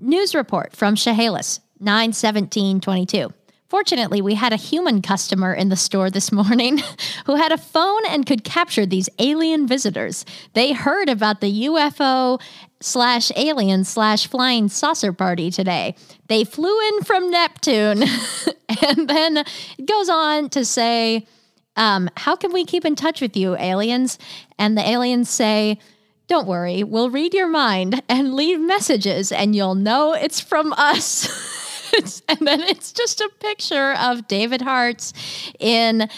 News 0.00 0.34
report 0.34 0.74
from 0.74 0.94
Chehalis, 0.94 1.60
91722. 1.80 3.32
Fortunately, 3.70 4.20
we 4.20 4.34
had 4.34 4.52
a 4.52 4.56
human 4.56 5.00
customer 5.00 5.54
in 5.54 5.68
the 5.68 5.76
store 5.76 6.10
this 6.10 6.32
morning 6.32 6.80
who 7.26 7.36
had 7.36 7.52
a 7.52 7.56
phone 7.56 8.02
and 8.08 8.26
could 8.26 8.42
capture 8.42 8.84
these 8.84 9.08
alien 9.20 9.68
visitors. 9.68 10.24
They 10.54 10.72
heard 10.72 11.08
about 11.08 11.40
the 11.40 11.66
UFO 11.66 12.42
slash 12.80 13.30
alien 13.36 13.84
slash 13.84 14.26
flying 14.26 14.68
saucer 14.68 15.12
party 15.12 15.52
today. 15.52 15.94
They 16.26 16.42
flew 16.42 16.80
in 16.88 17.04
from 17.04 17.30
Neptune. 17.30 18.02
and 18.82 19.08
then 19.08 19.36
it 19.36 19.86
goes 19.86 20.08
on 20.08 20.48
to 20.50 20.64
say, 20.64 21.28
um, 21.76 22.10
How 22.16 22.34
can 22.34 22.52
we 22.52 22.64
keep 22.64 22.84
in 22.84 22.96
touch 22.96 23.20
with 23.20 23.36
you, 23.36 23.56
aliens? 23.56 24.18
And 24.58 24.76
the 24.76 24.86
aliens 24.86 25.30
say, 25.30 25.78
don't 26.26 26.46
worry, 26.46 26.84
we'll 26.84 27.10
read 27.10 27.34
your 27.34 27.48
mind 27.48 28.04
and 28.08 28.34
leave 28.34 28.60
messages, 28.60 29.32
and 29.32 29.56
you'll 29.56 29.74
know 29.74 30.12
it's 30.12 30.38
from 30.38 30.72
us. 30.74 31.28
And 32.28 32.46
then 32.46 32.60
it's 32.62 32.92
just 32.92 33.20
a 33.20 33.30
picture 33.40 33.94
of 33.98 34.26
David 34.28 34.62
Hart's 34.62 35.12
in 35.58 36.08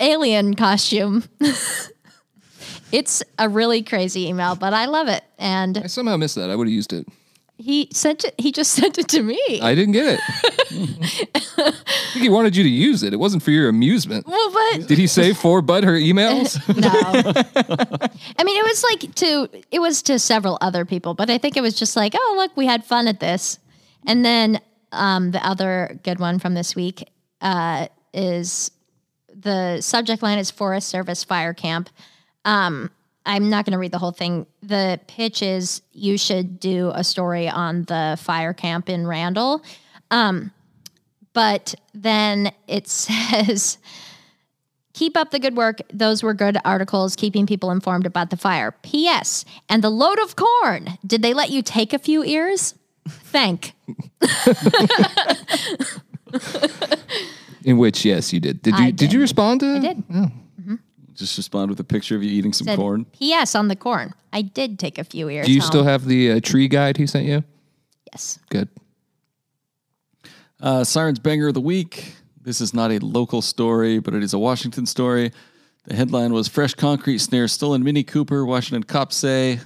alien 0.00 0.54
costume. 0.54 1.24
it's 2.92 3.22
a 3.38 3.48
really 3.48 3.82
crazy 3.82 4.26
email, 4.28 4.54
but 4.56 4.72
I 4.74 4.86
love 4.86 5.08
it. 5.08 5.22
And 5.38 5.78
I 5.78 5.86
somehow 5.86 6.16
missed 6.16 6.34
that. 6.36 6.50
I 6.50 6.56
would 6.56 6.66
have 6.66 6.72
used 6.74 6.92
it. 6.92 7.06
he 7.58 7.88
sent 7.92 8.24
it. 8.24 8.34
He 8.38 8.52
just 8.52 8.72
sent 8.80 8.98
it 8.98 9.08
to 9.08 9.22
me. 9.22 9.40
I 9.62 9.74
didn't 9.74 9.92
get 9.92 10.18
it. 10.18 10.20
I 11.58 11.70
think 12.12 12.22
he 12.22 12.28
wanted 12.28 12.56
you 12.56 12.62
to 12.62 12.68
use 12.68 13.02
it. 13.02 13.12
It 13.12 13.18
wasn't 13.18 13.42
for 13.42 13.50
your 13.50 13.68
amusement. 13.68 14.26
well, 14.26 14.50
but 14.52 14.86
Did 14.88 14.98
he 14.98 15.06
say 15.06 15.32
for 15.32 15.62
Bud 15.62 15.84
her 15.84 15.94
emails? 15.94 16.56
no. 16.68 16.90
I 18.38 18.44
mean, 18.44 18.56
it 18.56 18.64
was 18.64 18.84
like 18.84 19.14
to 19.16 19.48
it 19.70 19.80
was 19.80 20.02
to 20.02 20.18
several 20.18 20.58
other 20.60 20.84
people, 20.84 21.14
but 21.14 21.30
I 21.30 21.38
think 21.38 21.56
it 21.56 21.62
was 21.62 21.74
just 21.74 21.96
like, 21.96 22.14
oh 22.16 22.34
look, 22.36 22.56
we 22.56 22.66
had 22.66 22.84
fun 22.84 23.08
at 23.08 23.20
this. 23.20 23.58
And 24.06 24.24
then 24.24 24.60
um, 24.92 25.30
the 25.30 25.44
other 25.46 25.98
good 26.02 26.18
one 26.18 26.38
from 26.38 26.54
this 26.54 26.74
week 26.74 27.08
uh, 27.40 27.88
is 28.12 28.70
the 29.34 29.80
subject 29.80 30.22
line 30.22 30.38
is 30.38 30.50
Forest 30.50 30.88
Service 30.88 31.24
Fire 31.24 31.54
Camp. 31.54 31.90
Um, 32.44 32.90
I'm 33.24 33.50
not 33.50 33.64
going 33.64 33.72
to 33.72 33.78
read 33.78 33.92
the 33.92 33.98
whole 33.98 34.12
thing. 34.12 34.46
The 34.62 35.00
pitch 35.08 35.42
is 35.42 35.82
you 35.92 36.16
should 36.16 36.60
do 36.60 36.92
a 36.94 37.02
story 37.02 37.48
on 37.48 37.82
the 37.84 38.16
fire 38.20 38.54
camp 38.54 38.88
in 38.88 39.06
Randle. 39.06 39.62
Um, 40.10 40.52
but 41.32 41.74
then 41.92 42.52
it 42.66 42.88
says, 42.88 43.78
Keep 44.94 45.14
up 45.14 45.30
the 45.30 45.38
good 45.38 45.58
work. 45.58 45.82
Those 45.92 46.22
were 46.22 46.32
good 46.32 46.56
articles 46.64 47.16
keeping 47.16 47.46
people 47.46 47.70
informed 47.70 48.06
about 48.06 48.30
the 48.30 48.36
fire. 48.38 48.72
P.S. 48.80 49.44
And 49.68 49.84
the 49.84 49.90
load 49.90 50.18
of 50.18 50.36
corn. 50.36 50.96
Did 51.06 51.20
they 51.20 51.34
let 51.34 51.50
you 51.50 51.60
take 51.60 51.92
a 51.92 51.98
few 51.98 52.24
ears? 52.24 52.74
Thank. 53.08 53.72
In 57.64 57.78
which, 57.78 58.04
yes, 58.04 58.32
you 58.32 58.40
did. 58.40 58.62
Did 58.62 58.78
you? 58.78 58.84
I 58.84 58.90
Did. 58.90 59.12
you 59.12 59.20
respond 59.20 59.60
to? 59.60 59.66
I 59.66 59.78
did. 59.78 60.02
Just 61.14 61.36
respond 61.38 61.70
with 61.70 61.80
a 61.80 61.84
picture 61.84 62.14
of 62.14 62.22
you 62.22 62.30
eating 62.30 62.52
some 62.52 62.66
Said, 62.66 62.76
corn. 62.76 63.06
P.S. 63.06 63.54
on 63.54 63.68
the 63.68 63.76
corn. 63.76 64.12
I 64.34 64.42
did 64.42 64.78
take 64.78 64.98
a 64.98 65.04
few 65.04 65.30
ears. 65.30 65.46
Do 65.46 65.52
you 65.52 65.60
home. 65.60 65.66
still 65.66 65.84
have 65.84 66.04
the 66.04 66.32
uh, 66.32 66.40
tree 66.40 66.68
guide 66.68 66.98
he 66.98 67.06
sent 67.06 67.24
you? 67.24 67.42
Yes. 68.12 68.38
Good. 68.50 68.68
Uh, 70.60 70.84
Sirens 70.84 71.18
Banger 71.18 71.48
of 71.48 71.54
the 71.54 71.60
Week. 71.60 72.12
This 72.42 72.60
is 72.60 72.74
not 72.74 72.92
a 72.92 72.98
local 72.98 73.40
story, 73.40 73.98
but 73.98 74.14
it 74.14 74.22
is 74.22 74.34
a 74.34 74.38
Washington 74.38 74.84
story. 74.84 75.32
The 75.84 75.94
headline 75.94 76.32
was 76.32 76.48
Fresh 76.48 76.74
Concrete 76.74 77.18
Snares 77.18 77.52
Stolen 77.52 77.82
Mini 77.82 78.02
Cooper. 78.02 78.44
Washington 78.44 78.82
cops 78.82 79.16
say 79.16 79.60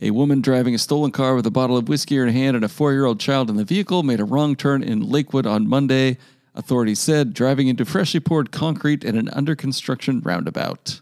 a 0.00 0.10
woman 0.10 0.40
driving 0.40 0.74
a 0.74 0.78
stolen 0.78 1.10
car 1.10 1.34
with 1.34 1.46
a 1.46 1.50
bottle 1.50 1.76
of 1.76 1.88
whiskey 1.88 2.16
in 2.16 2.26
her 2.26 2.32
hand 2.32 2.56
and 2.56 2.64
a 2.64 2.68
four 2.68 2.92
year 2.92 3.04
old 3.04 3.20
child 3.20 3.50
in 3.50 3.56
the 3.56 3.64
vehicle 3.64 4.02
made 4.02 4.20
a 4.20 4.24
wrong 4.24 4.56
turn 4.56 4.82
in 4.82 5.00
Lakewood 5.00 5.46
on 5.46 5.68
Monday. 5.68 6.18
Authorities 6.54 6.98
said 6.98 7.34
driving 7.34 7.68
into 7.68 7.84
freshly 7.84 8.20
poured 8.20 8.50
concrete 8.50 9.04
at 9.04 9.14
an 9.14 9.28
under 9.30 9.54
construction 9.54 10.20
roundabout. 10.20 11.00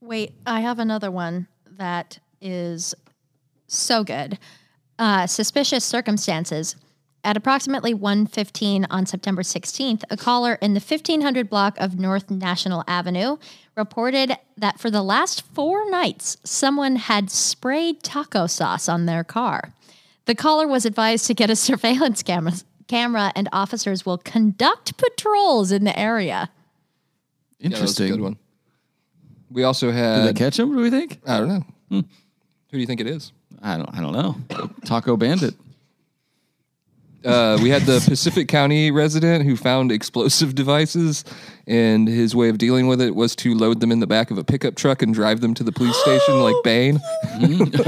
Wait, 0.00 0.34
I 0.46 0.60
have 0.60 0.78
another 0.78 1.10
one 1.10 1.48
that 1.78 2.18
is 2.40 2.94
so 3.66 4.04
good. 4.04 4.38
Uh, 4.98 5.26
suspicious 5.26 5.84
circumstances. 5.84 6.76
At 7.24 7.36
approximately 7.36 7.94
1:15 7.94 8.84
on 8.90 9.06
September 9.06 9.42
16th, 9.42 10.02
a 10.10 10.16
caller 10.16 10.54
in 10.54 10.74
the 10.74 10.80
1500 10.80 11.48
block 11.48 11.78
of 11.78 11.98
North 11.98 12.30
National 12.30 12.82
Avenue 12.88 13.36
reported 13.76 14.36
that 14.56 14.78
for 14.78 14.90
the 14.90 15.02
last 15.02 15.42
4 15.42 15.88
nights 15.90 16.36
someone 16.44 16.96
had 16.96 17.30
sprayed 17.30 18.02
taco 18.02 18.46
sauce 18.46 18.88
on 18.88 19.06
their 19.06 19.24
car. 19.24 19.72
The 20.26 20.34
caller 20.34 20.68
was 20.68 20.84
advised 20.84 21.26
to 21.26 21.34
get 21.34 21.50
a 21.50 21.56
surveillance 21.68 22.22
camera, 22.22 22.52
camera 22.88 23.32
and 23.34 23.48
officers 23.52 24.04
will 24.06 24.18
conduct 24.18 24.96
patrols 24.98 25.72
in 25.72 25.84
the 25.84 25.98
area. 25.98 26.50
Yeah, 27.58 27.70
that 27.70 27.80
was 27.80 27.98
a 27.98 28.04
Interesting. 28.04 28.08
good 28.10 28.20
one. 28.20 28.38
We 29.50 29.64
also 29.64 29.90
had. 29.90 30.24
Did 30.24 30.34
they 30.34 30.38
catch 30.38 30.58
him? 30.58 30.74
Do 30.74 30.82
we 30.82 30.90
think? 30.90 31.20
I 31.26 31.38
don't 31.38 31.48
know. 31.48 31.64
Who 31.90 32.02
do 32.72 32.78
you 32.78 32.86
think 32.86 33.00
it 33.00 33.06
is? 33.06 33.32
I 33.62 33.76
don't. 33.76 33.88
I 33.94 34.00
don't 34.00 34.12
know. 34.12 34.36
Taco 34.86 35.16
Bandit. 35.16 35.54
Uh, 37.24 37.58
we 37.62 37.70
had 37.70 37.82
the 37.82 38.02
Pacific 38.08 38.48
County 38.48 38.90
resident 38.90 39.44
who 39.44 39.56
found 39.56 39.92
explosive 39.92 40.54
devices, 40.54 41.24
and 41.66 42.08
his 42.08 42.34
way 42.34 42.48
of 42.48 42.58
dealing 42.58 42.86
with 42.86 43.00
it 43.00 43.14
was 43.14 43.36
to 43.36 43.54
load 43.54 43.80
them 43.80 43.92
in 43.92 44.00
the 44.00 44.06
back 44.06 44.30
of 44.30 44.38
a 44.38 44.44
pickup 44.44 44.74
truck 44.74 45.02
and 45.02 45.14
drive 45.14 45.40
them 45.40 45.54
to 45.54 45.62
the 45.64 45.72
police 45.72 45.96
station 45.96 46.40
like 46.40 46.56
Bane. 46.64 47.00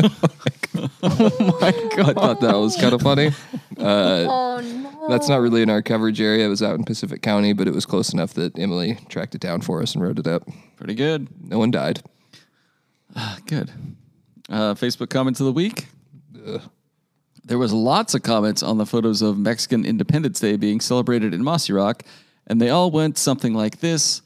Oh 1.06 1.58
my 1.60 1.70
god! 1.96 2.10
I 2.10 2.12
thought 2.14 2.40
that 2.40 2.54
was 2.56 2.76
kind 2.76 2.92
of 2.94 3.00
funny. 3.02 3.30
Oh 3.78 4.60
no. 4.62 5.08
That's 5.08 5.28
not 5.28 5.40
really 5.40 5.60
in 5.62 5.68
our 5.68 5.82
coverage 5.82 6.20
area. 6.20 6.46
It 6.46 6.48
was 6.48 6.62
out 6.62 6.76
in 6.76 6.84
Pacific 6.84 7.22
County, 7.22 7.52
but 7.52 7.66
it 7.68 7.74
was 7.74 7.84
close 7.84 8.12
enough 8.12 8.34
that 8.34 8.58
Emily 8.58 8.98
tracked 9.08 9.34
it 9.34 9.40
down 9.40 9.60
for 9.60 9.82
us 9.82 9.94
and 9.94 10.02
wrote 10.02 10.18
it 10.18 10.26
up. 10.26 10.48
Pretty 10.76 10.94
good. 10.94 11.28
No 11.48 11.58
one 11.58 11.70
died. 11.70 12.02
Good. 13.46 13.70
Uh, 14.48 14.74
Facebook 14.74 15.10
comments 15.10 15.40
of 15.40 15.46
the 15.46 15.52
week. 15.52 15.86
There 17.44 17.58
was 17.58 17.72
lots 17.72 18.14
of 18.14 18.22
comments 18.22 18.62
on 18.62 18.78
the 18.78 18.86
photos 18.86 19.20
of 19.20 19.36
Mexican 19.38 19.84
Independence 19.84 20.40
Day 20.40 20.56
being 20.56 20.80
celebrated 20.80 21.34
in 21.34 21.42
Mossyrock, 21.42 22.00
and 22.46 22.60
they 22.60 22.70
all 22.70 22.90
went 22.90 23.18
something 23.18 23.54
like 23.54 23.80
this. 23.80 24.22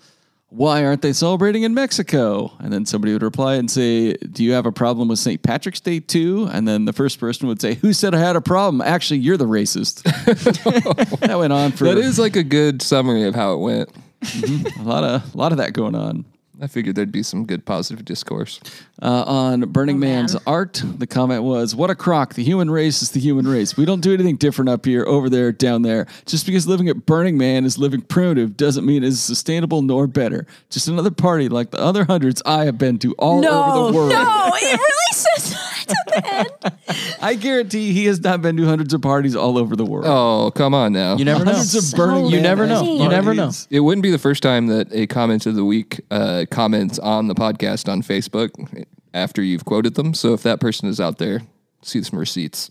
Why 0.50 0.84
aren't 0.84 1.02
they 1.02 1.12
celebrating 1.12 1.64
in 1.64 1.74
Mexico? 1.74 2.52
And 2.58 2.72
then 2.72 2.86
somebody 2.86 3.12
would 3.12 3.22
reply 3.22 3.56
and 3.56 3.70
say, 3.70 4.14
Do 4.14 4.42
you 4.42 4.52
have 4.52 4.64
a 4.64 4.72
problem 4.72 5.08
with 5.08 5.18
St. 5.18 5.42
Patrick's 5.42 5.80
Day 5.80 6.00
too? 6.00 6.48
And 6.50 6.66
then 6.66 6.86
the 6.86 6.94
first 6.94 7.20
person 7.20 7.48
would 7.48 7.60
say, 7.60 7.74
Who 7.74 7.92
said 7.92 8.14
I 8.14 8.18
had 8.18 8.34
a 8.34 8.40
problem? 8.40 8.80
Actually, 8.80 9.20
you're 9.20 9.36
the 9.36 9.46
racist. 9.46 10.04
that 11.20 11.38
went 11.38 11.52
on 11.52 11.72
for 11.72 11.84
That 11.84 11.98
is 11.98 12.18
like 12.18 12.36
a 12.36 12.42
good 12.42 12.80
summary 12.80 13.24
of 13.24 13.34
how 13.34 13.52
it 13.54 13.58
went. 13.58 13.90
Mm-hmm. 14.22 14.80
a 14.80 14.84
lot 14.84 15.04
of 15.04 15.34
a 15.34 15.36
lot 15.36 15.52
of 15.52 15.58
that 15.58 15.74
going 15.74 15.94
on. 15.94 16.24
I 16.61 16.66
figured 16.66 16.96
there'd 16.96 17.12
be 17.12 17.22
some 17.22 17.46
good 17.46 17.64
positive 17.64 18.04
discourse. 18.04 18.59
Uh, 19.00 19.22
on 19.26 19.61
Burning 19.70 20.00
man. 20.00 20.09
Man's 20.09 20.36
art, 20.46 20.82
the 20.84 21.06
comment 21.06 21.44
was, 21.44 21.74
What 21.76 21.88
a 21.90 21.94
crock. 21.94 22.34
The 22.34 22.42
human 22.42 22.68
race 22.70 23.00
is 23.00 23.12
the 23.12 23.20
human 23.20 23.46
race. 23.46 23.76
We 23.76 23.84
don't 23.84 24.00
do 24.00 24.12
anything 24.12 24.36
different 24.36 24.68
up 24.68 24.84
here, 24.84 25.04
over 25.06 25.30
there, 25.30 25.52
down 25.52 25.82
there. 25.82 26.06
Just 26.26 26.46
because 26.46 26.66
living 26.66 26.88
at 26.88 27.06
Burning 27.06 27.38
Man 27.38 27.64
is 27.64 27.78
living 27.78 28.00
primitive 28.00 28.56
doesn't 28.56 28.84
mean 28.84 29.04
it's 29.04 29.20
sustainable 29.20 29.82
nor 29.82 30.09
better. 30.09 30.46
Just 30.70 30.88
another 30.88 31.12
party 31.12 31.48
like 31.48 31.70
the 31.70 31.80
other 31.80 32.04
hundreds 32.04 32.42
I 32.44 32.64
have 32.64 32.78
been 32.78 32.98
to 33.00 33.12
all 33.14 33.44
over 33.46 33.92
the 33.92 33.96
world. 33.96 34.11
No, 34.11 34.50
it 34.54 34.80
really 34.80 35.12
says 35.12 35.50
that 35.52 35.67
at 35.67 35.67
the 35.89 36.49
end. 36.66 37.16
I 37.20 37.34
guarantee 37.34 37.93
he 37.93 38.07
has 38.07 38.20
not 38.20 38.43
been 38.43 38.57
to 38.57 38.64
hundreds 38.66 38.95
of 38.95 39.03
parties 39.03 39.34
all 39.36 39.59
over 39.59 39.76
the 39.76 39.84
world. 39.84 40.07
Oh, 40.07 40.51
come 40.55 40.74
on 40.74 40.93
now. 40.93 41.16
You 41.16 41.24
never 41.24 41.45
know. 41.45 41.53
Hundreds 41.53 41.74
of 41.74 41.82
So 41.84 41.97
Burning 41.97 42.26
You 42.26 42.41
never 42.41 42.66
know. 42.66 42.80
parties. 42.80 43.01
You 43.01 43.09
never 43.09 43.34
know. 43.34 43.51
It 43.70 43.80
wouldn't 43.80 44.03
be 44.03 44.11
the 44.11 44.18
first 44.18 44.43
time 44.43 44.66
that 44.68 44.89
a 44.93 45.07
comment 45.07 45.47
of 45.47 45.55
the 45.55 45.64
week 45.64 46.01
uh, 46.11 46.45
comments 46.51 46.99
on 46.99 47.28
the 47.28 47.34
podcast 47.34 47.91
on 47.91 48.03
Facebook 48.03 48.84
after 49.14 49.43
you've 49.43 49.64
quoted 49.64 49.95
them. 49.95 50.14
So 50.14 50.32
if 50.34 50.43
that 50.45 50.61
person 50.61 50.89
is 50.89 51.01
out 51.01 51.18
there, 51.18 51.43
see 51.82 52.03
some 52.03 52.18
receipts. 52.18 52.70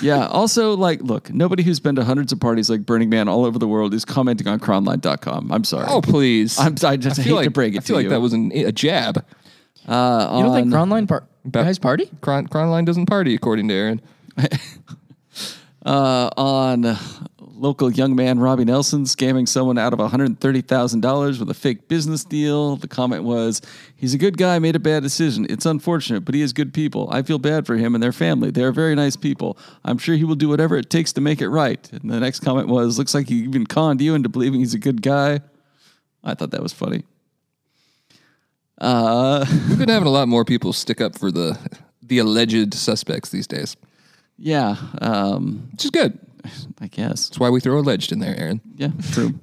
Yeah. 0.00 0.26
Also, 0.28 0.74
like, 0.74 1.02
look, 1.02 1.30
nobody 1.34 1.62
who's 1.62 1.78
been 1.78 1.96
to 1.96 2.04
hundreds 2.04 2.32
of 2.32 2.40
parties 2.40 2.70
like 2.70 2.86
Burning 2.86 3.10
Man 3.10 3.28
all 3.28 3.44
over 3.44 3.58
the 3.58 3.68
world 3.68 3.92
is 3.92 4.06
commenting 4.06 4.46
on 4.48 4.58
chronline.com. 4.58 5.52
I'm 5.52 5.64
sorry. 5.64 5.86
Oh, 5.88 6.00
please. 6.00 6.58
I'm, 6.58 6.76
I 6.82 6.96
just 6.96 7.18
I 7.18 7.22
hate 7.22 7.28
feel 7.28 7.36
like, 7.36 7.44
to 7.44 7.50
break 7.50 7.74
it 7.74 7.78
I 7.78 7.80
feel 7.80 7.94
to 7.94 7.98
like 7.98 8.04
you. 8.04 8.10
that 8.10 8.20
was 8.20 8.32
an, 8.32 8.50
a 8.52 8.72
jab. 8.72 9.22
Uh, 9.86 10.34
You 10.36 10.42
don't 10.44 10.54
think 10.54 10.74
on- 10.74 10.88
Chronline 10.88 11.08
par- 11.08 11.24
guys 11.50 11.78
party? 11.78 12.10
Cron- 12.20 12.46
Chronline 12.48 12.84
doesn't 12.84 13.06
party, 13.06 13.34
according 13.34 13.68
to 13.68 13.74
Aaron. 13.74 14.00
Uh, 15.84 16.30
on 16.36 16.96
local 17.40 17.90
young 17.90 18.14
man 18.14 18.38
Robbie 18.38 18.64
Nelson 18.64 19.02
scamming 19.02 19.48
someone 19.48 19.78
out 19.78 19.92
of 19.92 19.98
$130,000 19.98 21.40
with 21.40 21.50
a 21.50 21.54
fake 21.54 21.88
business 21.88 22.22
deal. 22.22 22.76
The 22.76 22.86
comment 22.86 23.24
was, 23.24 23.60
He's 23.96 24.14
a 24.14 24.18
good 24.18 24.38
guy, 24.38 24.60
made 24.60 24.76
a 24.76 24.78
bad 24.78 25.02
decision. 25.02 25.44
It's 25.50 25.66
unfortunate, 25.66 26.24
but 26.24 26.36
he 26.36 26.40
has 26.42 26.52
good 26.52 26.72
people. 26.72 27.08
I 27.10 27.22
feel 27.22 27.40
bad 27.40 27.66
for 27.66 27.76
him 27.76 27.94
and 27.96 28.02
their 28.02 28.12
family. 28.12 28.52
They 28.52 28.62
are 28.62 28.70
very 28.70 28.94
nice 28.94 29.16
people. 29.16 29.58
I'm 29.84 29.98
sure 29.98 30.14
he 30.14 30.22
will 30.22 30.36
do 30.36 30.48
whatever 30.48 30.76
it 30.76 30.88
takes 30.88 31.12
to 31.14 31.20
make 31.20 31.40
it 31.40 31.48
right. 31.48 31.90
And 31.92 32.08
the 32.08 32.20
next 32.20 32.40
comment 32.44 32.68
was, 32.68 32.96
Looks 32.96 33.12
like 33.14 33.28
he 33.28 33.38
even 33.42 33.66
conned 33.66 34.00
you 34.00 34.14
into 34.14 34.28
believing 34.28 34.60
he's 34.60 34.74
a 34.74 34.78
good 34.78 35.02
guy. 35.02 35.40
I 36.22 36.34
thought 36.34 36.52
that 36.52 36.62
was 36.62 36.72
funny. 36.72 37.02
Uh, 38.82 39.46
We've 39.68 39.78
been 39.78 39.88
having 39.88 40.08
a 40.08 40.10
lot 40.12 40.28
more 40.28 40.44
people 40.44 40.72
stick 40.72 41.00
up 41.00 41.16
for 41.18 41.30
the 41.30 41.56
the 42.02 42.18
alleged 42.18 42.74
suspects 42.74 43.30
these 43.30 43.46
days, 43.46 43.76
yeah, 44.36 44.76
um, 45.00 45.68
which 45.72 45.84
is 45.84 45.90
good. 45.90 46.18
I 46.80 46.88
guess. 46.88 47.28
That's 47.28 47.38
why 47.38 47.48
we 47.50 47.60
throw 47.60 47.78
alleged 47.78 48.10
in 48.12 48.18
there, 48.18 48.34
Aaron. 48.38 48.60
Yeah, 48.76 48.88
true. 49.12 49.38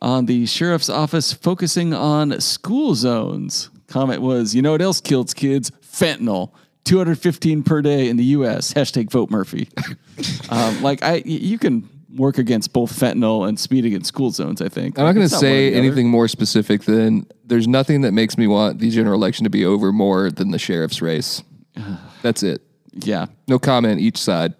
on 0.00 0.24
the 0.26 0.46
sheriff's 0.46 0.88
office 0.88 1.32
focusing 1.34 1.92
on 1.92 2.40
school 2.40 2.94
zones. 2.94 3.68
Comment 3.88 4.22
was, 4.22 4.54
you 4.54 4.62
know 4.62 4.72
what 4.72 4.80
else 4.82 5.00
kills 5.00 5.34
kids? 5.34 5.70
Fentanyl. 5.82 6.50
215 6.84 7.62
per 7.62 7.82
day 7.82 8.08
in 8.08 8.16
the 8.16 8.24
U.S. 8.36 8.72
Hashtag 8.72 9.10
vote 9.10 9.30
Murphy. 9.30 9.68
um, 10.50 10.82
like 10.82 11.02
I, 11.02 11.16
y- 11.16 11.22
you 11.24 11.58
can 11.58 11.86
work 12.14 12.38
against 12.38 12.72
both 12.72 12.92
fentanyl 12.92 13.48
and 13.48 13.58
speeding 13.58 13.92
in 13.92 14.04
school 14.04 14.30
zones. 14.30 14.62
I 14.62 14.68
think. 14.68 14.98
I'm 14.98 15.04
not 15.04 15.14
going 15.14 15.28
to 15.28 15.34
say 15.34 15.72
anything 15.72 16.08
more 16.08 16.28
specific 16.28 16.82
than 16.82 17.26
there's 17.44 17.68
nothing 17.68 18.02
that 18.02 18.12
makes 18.12 18.38
me 18.38 18.46
want 18.46 18.78
the 18.78 18.90
general 18.90 19.14
election 19.14 19.44
to 19.44 19.50
be 19.50 19.64
over 19.64 19.92
more 19.92 20.30
than 20.30 20.50
the 20.50 20.58
sheriff's 20.58 21.02
race. 21.02 21.42
That's 22.22 22.42
it. 22.42 22.62
Yeah. 22.92 23.26
No 23.46 23.58
comment 23.58 24.00
each 24.00 24.18
side. 24.18 24.54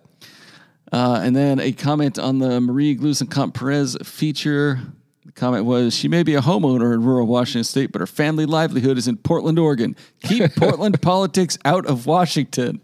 Uh, 0.92 1.20
and 1.22 1.36
then 1.36 1.60
a 1.60 1.72
comment 1.72 2.18
on 2.18 2.38
the 2.38 2.60
Marie 2.60 2.96
Gluesenkamp 2.96 3.54
Perez 3.54 3.96
feature. 4.02 4.78
The 5.26 5.32
comment 5.32 5.66
was, 5.66 5.94
she 5.94 6.08
may 6.08 6.22
be 6.22 6.34
a 6.34 6.40
homeowner 6.40 6.94
in 6.94 7.02
rural 7.02 7.26
Washington 7.26 7.64
state, 7.64 7.92
but 7.92 8.00
her 8.00 8.06
family 8.06 8.46
livelihood 8.46 8.96
is 8.96 9.06
in 9.06 9.18
Portland, 9.18 9.58
Oregon. 9.58 9.96
Keep 10.22 10.54
Portland 10.56 11.02
politics 11.02 11.58
out 11.64 11.84
of 11.84 12.06
Washington. 12.06 12.80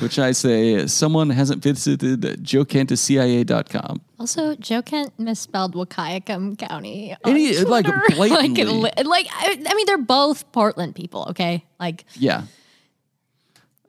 Which 0.00 0.18
I 0.18 0.32
say, 0.32 0.86
someone 0.88 1.30
hasn't 1.30 1.62
visited 1.62 2.22
joecantacia.com. 2.42 4.00
Also, 4.18 4.54
Joe 4.56 4.82
Kent 4.82 5.12
misspelled 5.18 5.74
Wahkiakum 5.74 6.58
County. 6.58 7.16
on 7.24 7.30
Any- 7.30 7.56
like, 7.64 7.86
blatantly. 7.86 8.28
like, 8.30 9.04
like 9.06 9.26
I, 9.30 9.62
I 9.68 9.74
mean, 9.74 9.86
they're 9.86 9.96
both 9.98 10.50
Portland 10.52 10.94
people. 10.96 11.26
Okay, 11.30 11.64
like 11.78 12.04
Yeah. 12.16 12.42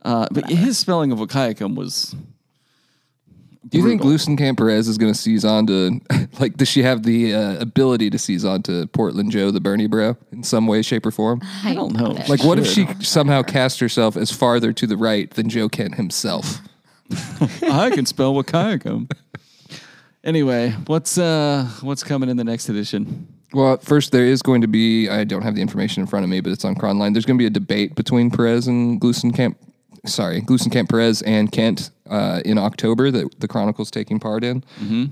Uh, 0.04 0.28
but 0.32 0.50
his 0.50 0.78
spelling 0.80 1.12
of 1.12 1.20
Wahkiakum 1.20 1.76
was 1.76 2.16
Do 3.68 3.78
you 3.78 3.88
think 3.88 4.02
Brutal. 4.02 4.36
Gluesenkamp 4.36 4.58
Perez 4.58 4.88
is 4.88 4.98
going 4.98 5.14
to 5.14 5.18
seize 5.18 5.46
on 5.46 5.68
to, 5.68 6.02
like, 6.40 6.58
does 6.58 6.68
she 6.68 6.82
have 6.82 7.04
the 7.04 7.36
uh, 7.36 7.60
ability 7.60 8.10
to 8.10 8.18
seize 8.18 8.44
on 8.44 8.64
to 8.64 8.88
Portland 8.88 9.32
Joe, 9.32 9.52
the 9.52 9.62
Bernie 9.62 9.88
bro, 9.88 10.18
in 10.32 10.44
some 10.44 10.66
way, 10.66 10.82
shape, 10.82 11.06
or 11.06 11.12
form? 11.12 11.42
I 11.64 11.76
don't 11.76 11.94
know. 11.94 12.12
Like, 12.28 12.44
what 12.44 12.58
if 12.58 12.66
she 12.66 12.88
somehow 13.02 13.44
cast 13.44 13.80
herself 13.80 14.18
as 14.18 14.32
farther 14.32 14.74
to 14.74 14.88
the 14.88 14.98
right 14.98 15.30
than 15.30 15.48
Joe 15.48 15.70
Kent 15.70 15.96
himself? 15.96 16.60
I 17.62 17.92
can 17.92 18.06
spell 18.06 18.34
Wahkiakum. 18.34 19.12
Anyway, 20.24 20.72
what's 20.86 21.18
uh 21.18 21.68
what's 21.82 22.04
coming 22.04 22.30
in 22.30 22.38
the 22.38 22.44
next 22.44 22.70
edition? 22.70 23.28
Well, 23.54 23.78
first, 23.78 24.12
there 24.12 24.26
is 24.26 24.42
going 24.42 24.62
to 24.62 24.68
be, 24.68 25.10
I 25.10 25.26
don't 25.26 25.42
have 25.42 25.56
the 25.56 25.62
information 25.62 26.02
in 26.02 26.08
front 26.08 26.24
of 26.24 26.30
me, 26.30 26.40
but 26.40 26.54
it's 26.54 26.64
on 26.64 26.74
Chronline. 26.74 27.14
There's 27.14 27.26
going 27.26 27.38
to 27.38 27.42
be 27.42 27.48
a 27.48 27.50
debate 27.50 27.96
between 27.96 28.32
Perez 28.32 28.66
and 28.68 29.00
Gluesenkamp, 29.02 29.56
sorry, 30.06 30.42
Gluesenkamp 30.42 30.90
Perez 30.90 31.22
and 31.22 31.52
Kent 31.52 31.92
uh, 32.10 32.42
in 32.44 32.58
October 32.58 33.10
that 33.12 33.40
the 33.40 33.48
Chronicle's 33.48 33.90
taking 33.90 34.20
part 34.20 34.44
in, 34.44 34.64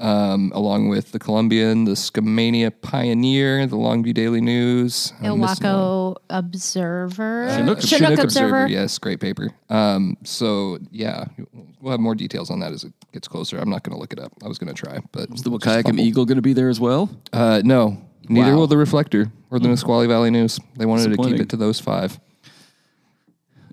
um, 0.01 0.51
along 0.53 0.89
with 0.89 1.11
the 1.13 1.19
Columbian, 1.19 1.85
the 1.85 1.91
Skamania 1.93 2.71
Pioneer, 2.81 3.65
the 3.67 3.77
Longview 3.77 4.13
Daily 4.13 4.41
News. 4.41 5.13
I'm 5.21 5.39
missing 5.39 5.65
one. 5.65 5.73
Ilwaco 5.73 6.15
Observer. 6.29 7.49
Chinook- 7.55 7.81
Chinook 7.81 8.19
Observer. 8.19 8.67
Yes, 8.67 8.97
great 8.97 9.19
paper. 9.19 9.51
Um, 9.69 10.17
so 10.23 10.79
yeah, 10.91 11.25
we'll 11.81 11.91
have 11.91 11.99
more 11.99 12.15
details 12.15 12.49
on 12.49 12.59
that 12.59 12.71
as 12.73 12.83
it 12.83 12.93
gets 13.13 13.27
closer. 13.27 13.57
I'm 13.57 13.69
not 13.69 13.83
going 13.83 13.95
to 13.95 13.99
look 13.99 14.11
it 14.13 14.19
up. 14.19 14.33
I 14.43 14.47
was 14.47 14.57
going 14.57 14.73
to 14.73 14.79
try, 14.79 14.99
but 15.11 15.29
Is 15.31 15.41
the 15.43 15.51
Wahkiakum 15.51 15.99
Eagle 15.99 16.25
going 16.25 16.35
to 16.37 16.41
be 16.41 16.53
there 16.53 16.69
as 16.69 16.79
well? 16.79 17.09
uh, 17.31 17.61
no, 17.63 17.97
neither 18.27 18.51
Wow. 18.51 18.57
will 18.57 18.67
the 18.67 18.77
Reflector 18.77 19.31
or 19.51 19.59
the 19.59 19.67
Nisqually 19.69 20.07
Valley 20.07 20.31
News. 20.31 20.59
They 20.75 20.85
wanted 20.85 21.11
to 21.15 21.17
keep 21.23 21.39
it 21.39 21.49
to 21.49 21.57
those 21.57 21.79
five. 21.79 22.19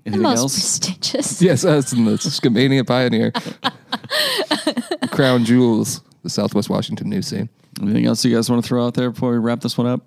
The 0.07 0.13
Anything 0.13 0.23
most 0.23 0.39
else? 0.39 0.79
prestigious. 0.79 1.41
Yes, 1.47 1.65
us 1.65 1.91
and 1.91 2.07
the 2.07 2.11
Skamania 2.13 2.87
Pioneer, 2.87 3.31
Crown 5.11 5.43
Jewels, 5.43 6.01
the 6.23 6.29
Southwest 6.29 6.69
Washington 6.69 7.09
news 7.09 7.27
scene. 7.27 7.49
Anything 7.81 8.05
else 8.05 8.23
you 8.23 8.33
guys 8.33 8.49
want 8.49 8.63
to 8.63 8.67
throw 8.67 8.85
out 8.87 8.93
there 8.93 9.11
before 9.11 9.31
we 9.31 9.37
wrap 9.37 9.59
this 9.59 9.77
one 9.77 9.85
up? 9.85 10.05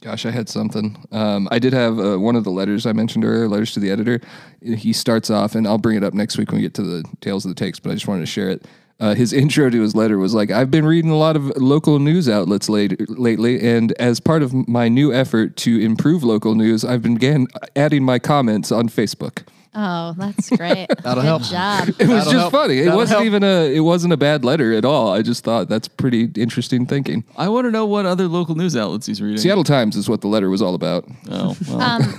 Gosh, 0.00 0.24
I 0.24 0.30
had 0.30 0.48
something. 0.48 1.04
Um, 1.10 1.48
I 1.50 1.58
did 1.58 1.72
have 1.72 1.98
uh, 1.98 2.16
one 2.20 2.36
of 2.36 2.44
the 2.44 2.50
letters 2.50 2.86
I 2.86 2.92
mentioned 2.92 3.24
earlier, 3.24 3.48
letters 3.48 3.72
to 3.72 3.80
the 3.80 3.90
editor. 3.90 4.20
He 4.62 4.92
starts 4.92 5.30
off, 5.30 5.56
and 5.56 5.66
I'll 5.66 5.78
bring 5.78 5.96
it 5.96 6.04
up 6.04 6.14
next 6.14 6.38
week 6.38 6.52
when 6.52 6.58
we 6.58 6.62
get 6.62 6.74
to 6.74 6.82
the 6.82 7.04
tales 7.20 7.44
of 7.44 7.48
the 7.48 7.54
takes, 7.56 7.80
but 7.80 7.90
I 7.90 7.94
just 7.94 8.06
wanted 8.06 8.20
to 8.20 8.26
share 8.26 8.50
it. 8.50 8.64
Uh, 9.00 9.14
his 9.14 9.32
intro 9.42 9.68
to 9.70 9.80
his 9.82 9.94
letter 9.96 10.18
was 10.18 10.34
like, 10.34 10.50
I've 10.50 10.70
been 10.70 10.86
reading 10.86 11.10
a 11.10 11.16
lot 11.16 11.34
of 11.36 11.56
local 11.56 11.98
news 11.98 12.28
outlets 12.28 12.68
late, 12.68 13.08
lately, 13.10 13.60
and 13.66 13.92
as 14.00 14.20
part 14.20 14.42
of 14.42 14.68
my 14.68 14.88
new 14.88 15.12
effort 15.12 15.56
to 15.58 15.80
improve 15.80 16.22
local 16.22 16.54
news, 16.54 16.84
I've 16.84 17.02
been 17.02 17.14
began 17.14 17.46
adding 17.74 18.04
my 18.04 18.18
comments 18.18 18.70
on 18.70 18.88
Facebook. 18.88 19.42
Oh, 19.76 20.14
that's 20.16 20.50
great. 20.50 20.86
That'll 21.02 21.14
Good 21.22 21.24
help. 21.24 21.42
job. 21.42 21.88
It 21.88 21.98
was 21.98 21.98
That'll 21.98 22.22
just 22.24 22.32
help. 22.34 22.52
funny. 22.52 22.78
It 22.78 22.84
That'll 22.84 22.98
wasn't 22.98 23.16
help. 23.18 23.26
even 23.26 23.42
a 23.42 23.74
it 23.74 23.80
wasn't 23.80 24.12
a 24.12 24.16
bad 24.16 24.44
letter 24.44 24.72
at 24.72 24.84
all. 24.84 25.12
I 25.12 25.20
just 25.22 25.42
thought 25.42 25.68
that's 25.68 25.88
pretty 25.88 26.30
interesting 26.36 26.86
thinking. 26.86 27.24
I 27.36 27.48
want 27.48 27.64
to 27.66 27.72
know 27.72 27.84
what 27.84 28.06
other 28.06 28.28
local 28.28 28.54
news 28.54 28.76
outlets 28.76 29.06
he's 29.06 29.20
reading. 29.20 29.38
Seattle 29.38 29.64
Times 29.64 29.96
is 29.96 30.08
what 30.08 30.20
the 30.20 30.28
letter 30.28 30.48
was 30.48 30.62
all 30.62 30.74
about. 30.76 31.06
Oh, 31.30 31.56
well. 31.68 31.80
Um, 31.80 32.16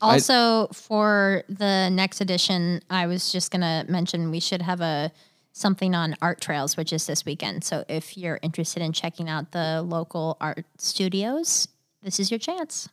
also, 0.00 0.68
for 0.68 1.42
the 1.48 1.88
next 1.90 2.20
edition, 2.20 2.80
I 2.88 3.06
was 3.06 3.32
just 3.32 3.50
gonna 3.50 3.84
mention 3.88 4.30
we 4.30 4.40
should 4.40 4.62
have 4.62 4.80
a 4.80 5.10
something 5.58 5.94
on 5.94 6.14
art 6.22 6.40
trails, 6.40 6.76
which 6.76 6.92
is 6.92 7.06
this 7.06 7.24
weekend. 7.24 7.64
So 7.64 7.84
if 7.88 8.16
you're 8.16 8.38
interested 8.42 8.82
in 8.82 8.92
checking 8.92 9.28
out 9.28 9.52
the 9.52 9.82
local 9.82 10.36
art 10.40 10.64
studios, 10.78 11.68
this 12.02 12.20
is 12.20 12.30
your 12.30 12.38
chance. 12.38 12.88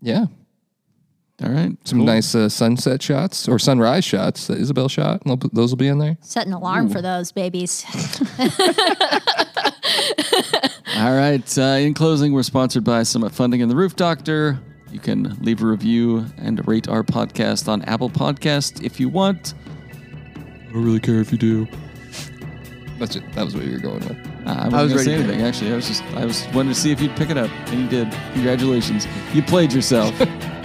Yeah. 0.00 0.26
all 1.42 1.50
right. 1.50 1.76
Some 1.84 2.04
nice 2.04 2.34
uh, 2.34 2.48
sunset 2.48 3.02
shots 3.02 3.48
or 3.48 3.58
sunrise 3.58 4.04
shots 4.04 4.46
that 4.48 4.58
Isabel 4.58 4.88
shot. 4.88 5.22
Those 5.52 5.70
will 5.70 5.76
be 5.76 5.88
in 5.88 5.98
there. 5.98 6.16
Set 6.20 6.46
an 6.46 6.52
alarm 6.52 6.88
for 6.88 7.00
those 7.00 7.32
babies. 7.32 7.84
All 10.96 11.14
right. 11.14 11.58
Uh, 11.58 11.62
in 11.62 11.94
closing, 11.94 12.32
we're 12.32 12.42
sponsored 12.42 12.82
by 12.82 13.04
Summit 13.04 13.32
Funding 13.32 13.62
and 13.62 13.70
the 13.70 13.76
Roof 13.76 13.94
Doctor. 13.94 14.58
You 14.90 14.98
can 14.98 15.36
leave 15.42 15.62
a 15.62 15.66
review 15.66 16.26
and 16.38 16.66
rate 16.66 16.88
our 16.88 17.04
podcast 17.04 17.68
on 17.68 17.82
Apple 17.82 18.10
Podcast 18.10 18.82
if 18.84 18.98
you 18.98 19.08
want. 19.08 19.54
I 20.34 20.72
don't 20.72 20.84
really 20.84 20.98
care 20.98 21.20
if 21.20 21.30
you 21.30 21.38
do. 21.38 21.68
That's 22.98 23.16
it. 23.16 23.32
That 23.32 23.44
was 23.44 23.54
what 23.54 23.64
you 23.64 23.72
were 23.72 23.78
going 23.78 24.00
with. 24.00 24.18
Uh, 24.46 24.50
I 24.50 24.64
wasn't 24.64 24.74
I 24.74 24.82
was 24.82 24.92
going 24.92 24.98
to 24.98 25.04
say 25.04 25.10
ready. 25.12 25.22
anything, 25.24 25.46
actually. 25.46 25.72
I 25.72 25.76
was 25.76 25.86
just, 25.88 26.02
I 26.14 26.24
was 26.24 26.46
wanted 26.54 26.74
to 26.74 26.80
see 26.80 26.90
if 26.90 27.00
you'd 27.00 27.14
pick 27.16 27.30
it 27.30 27.38
up, 27.38 27.50
and 27.68 27.80
you 27.80 27.88
did. 27.88 28.10
Congratulations. 28.32 29.06
You 29.32 29.42
played 29.42 29.72
yourself. 29.72 30.12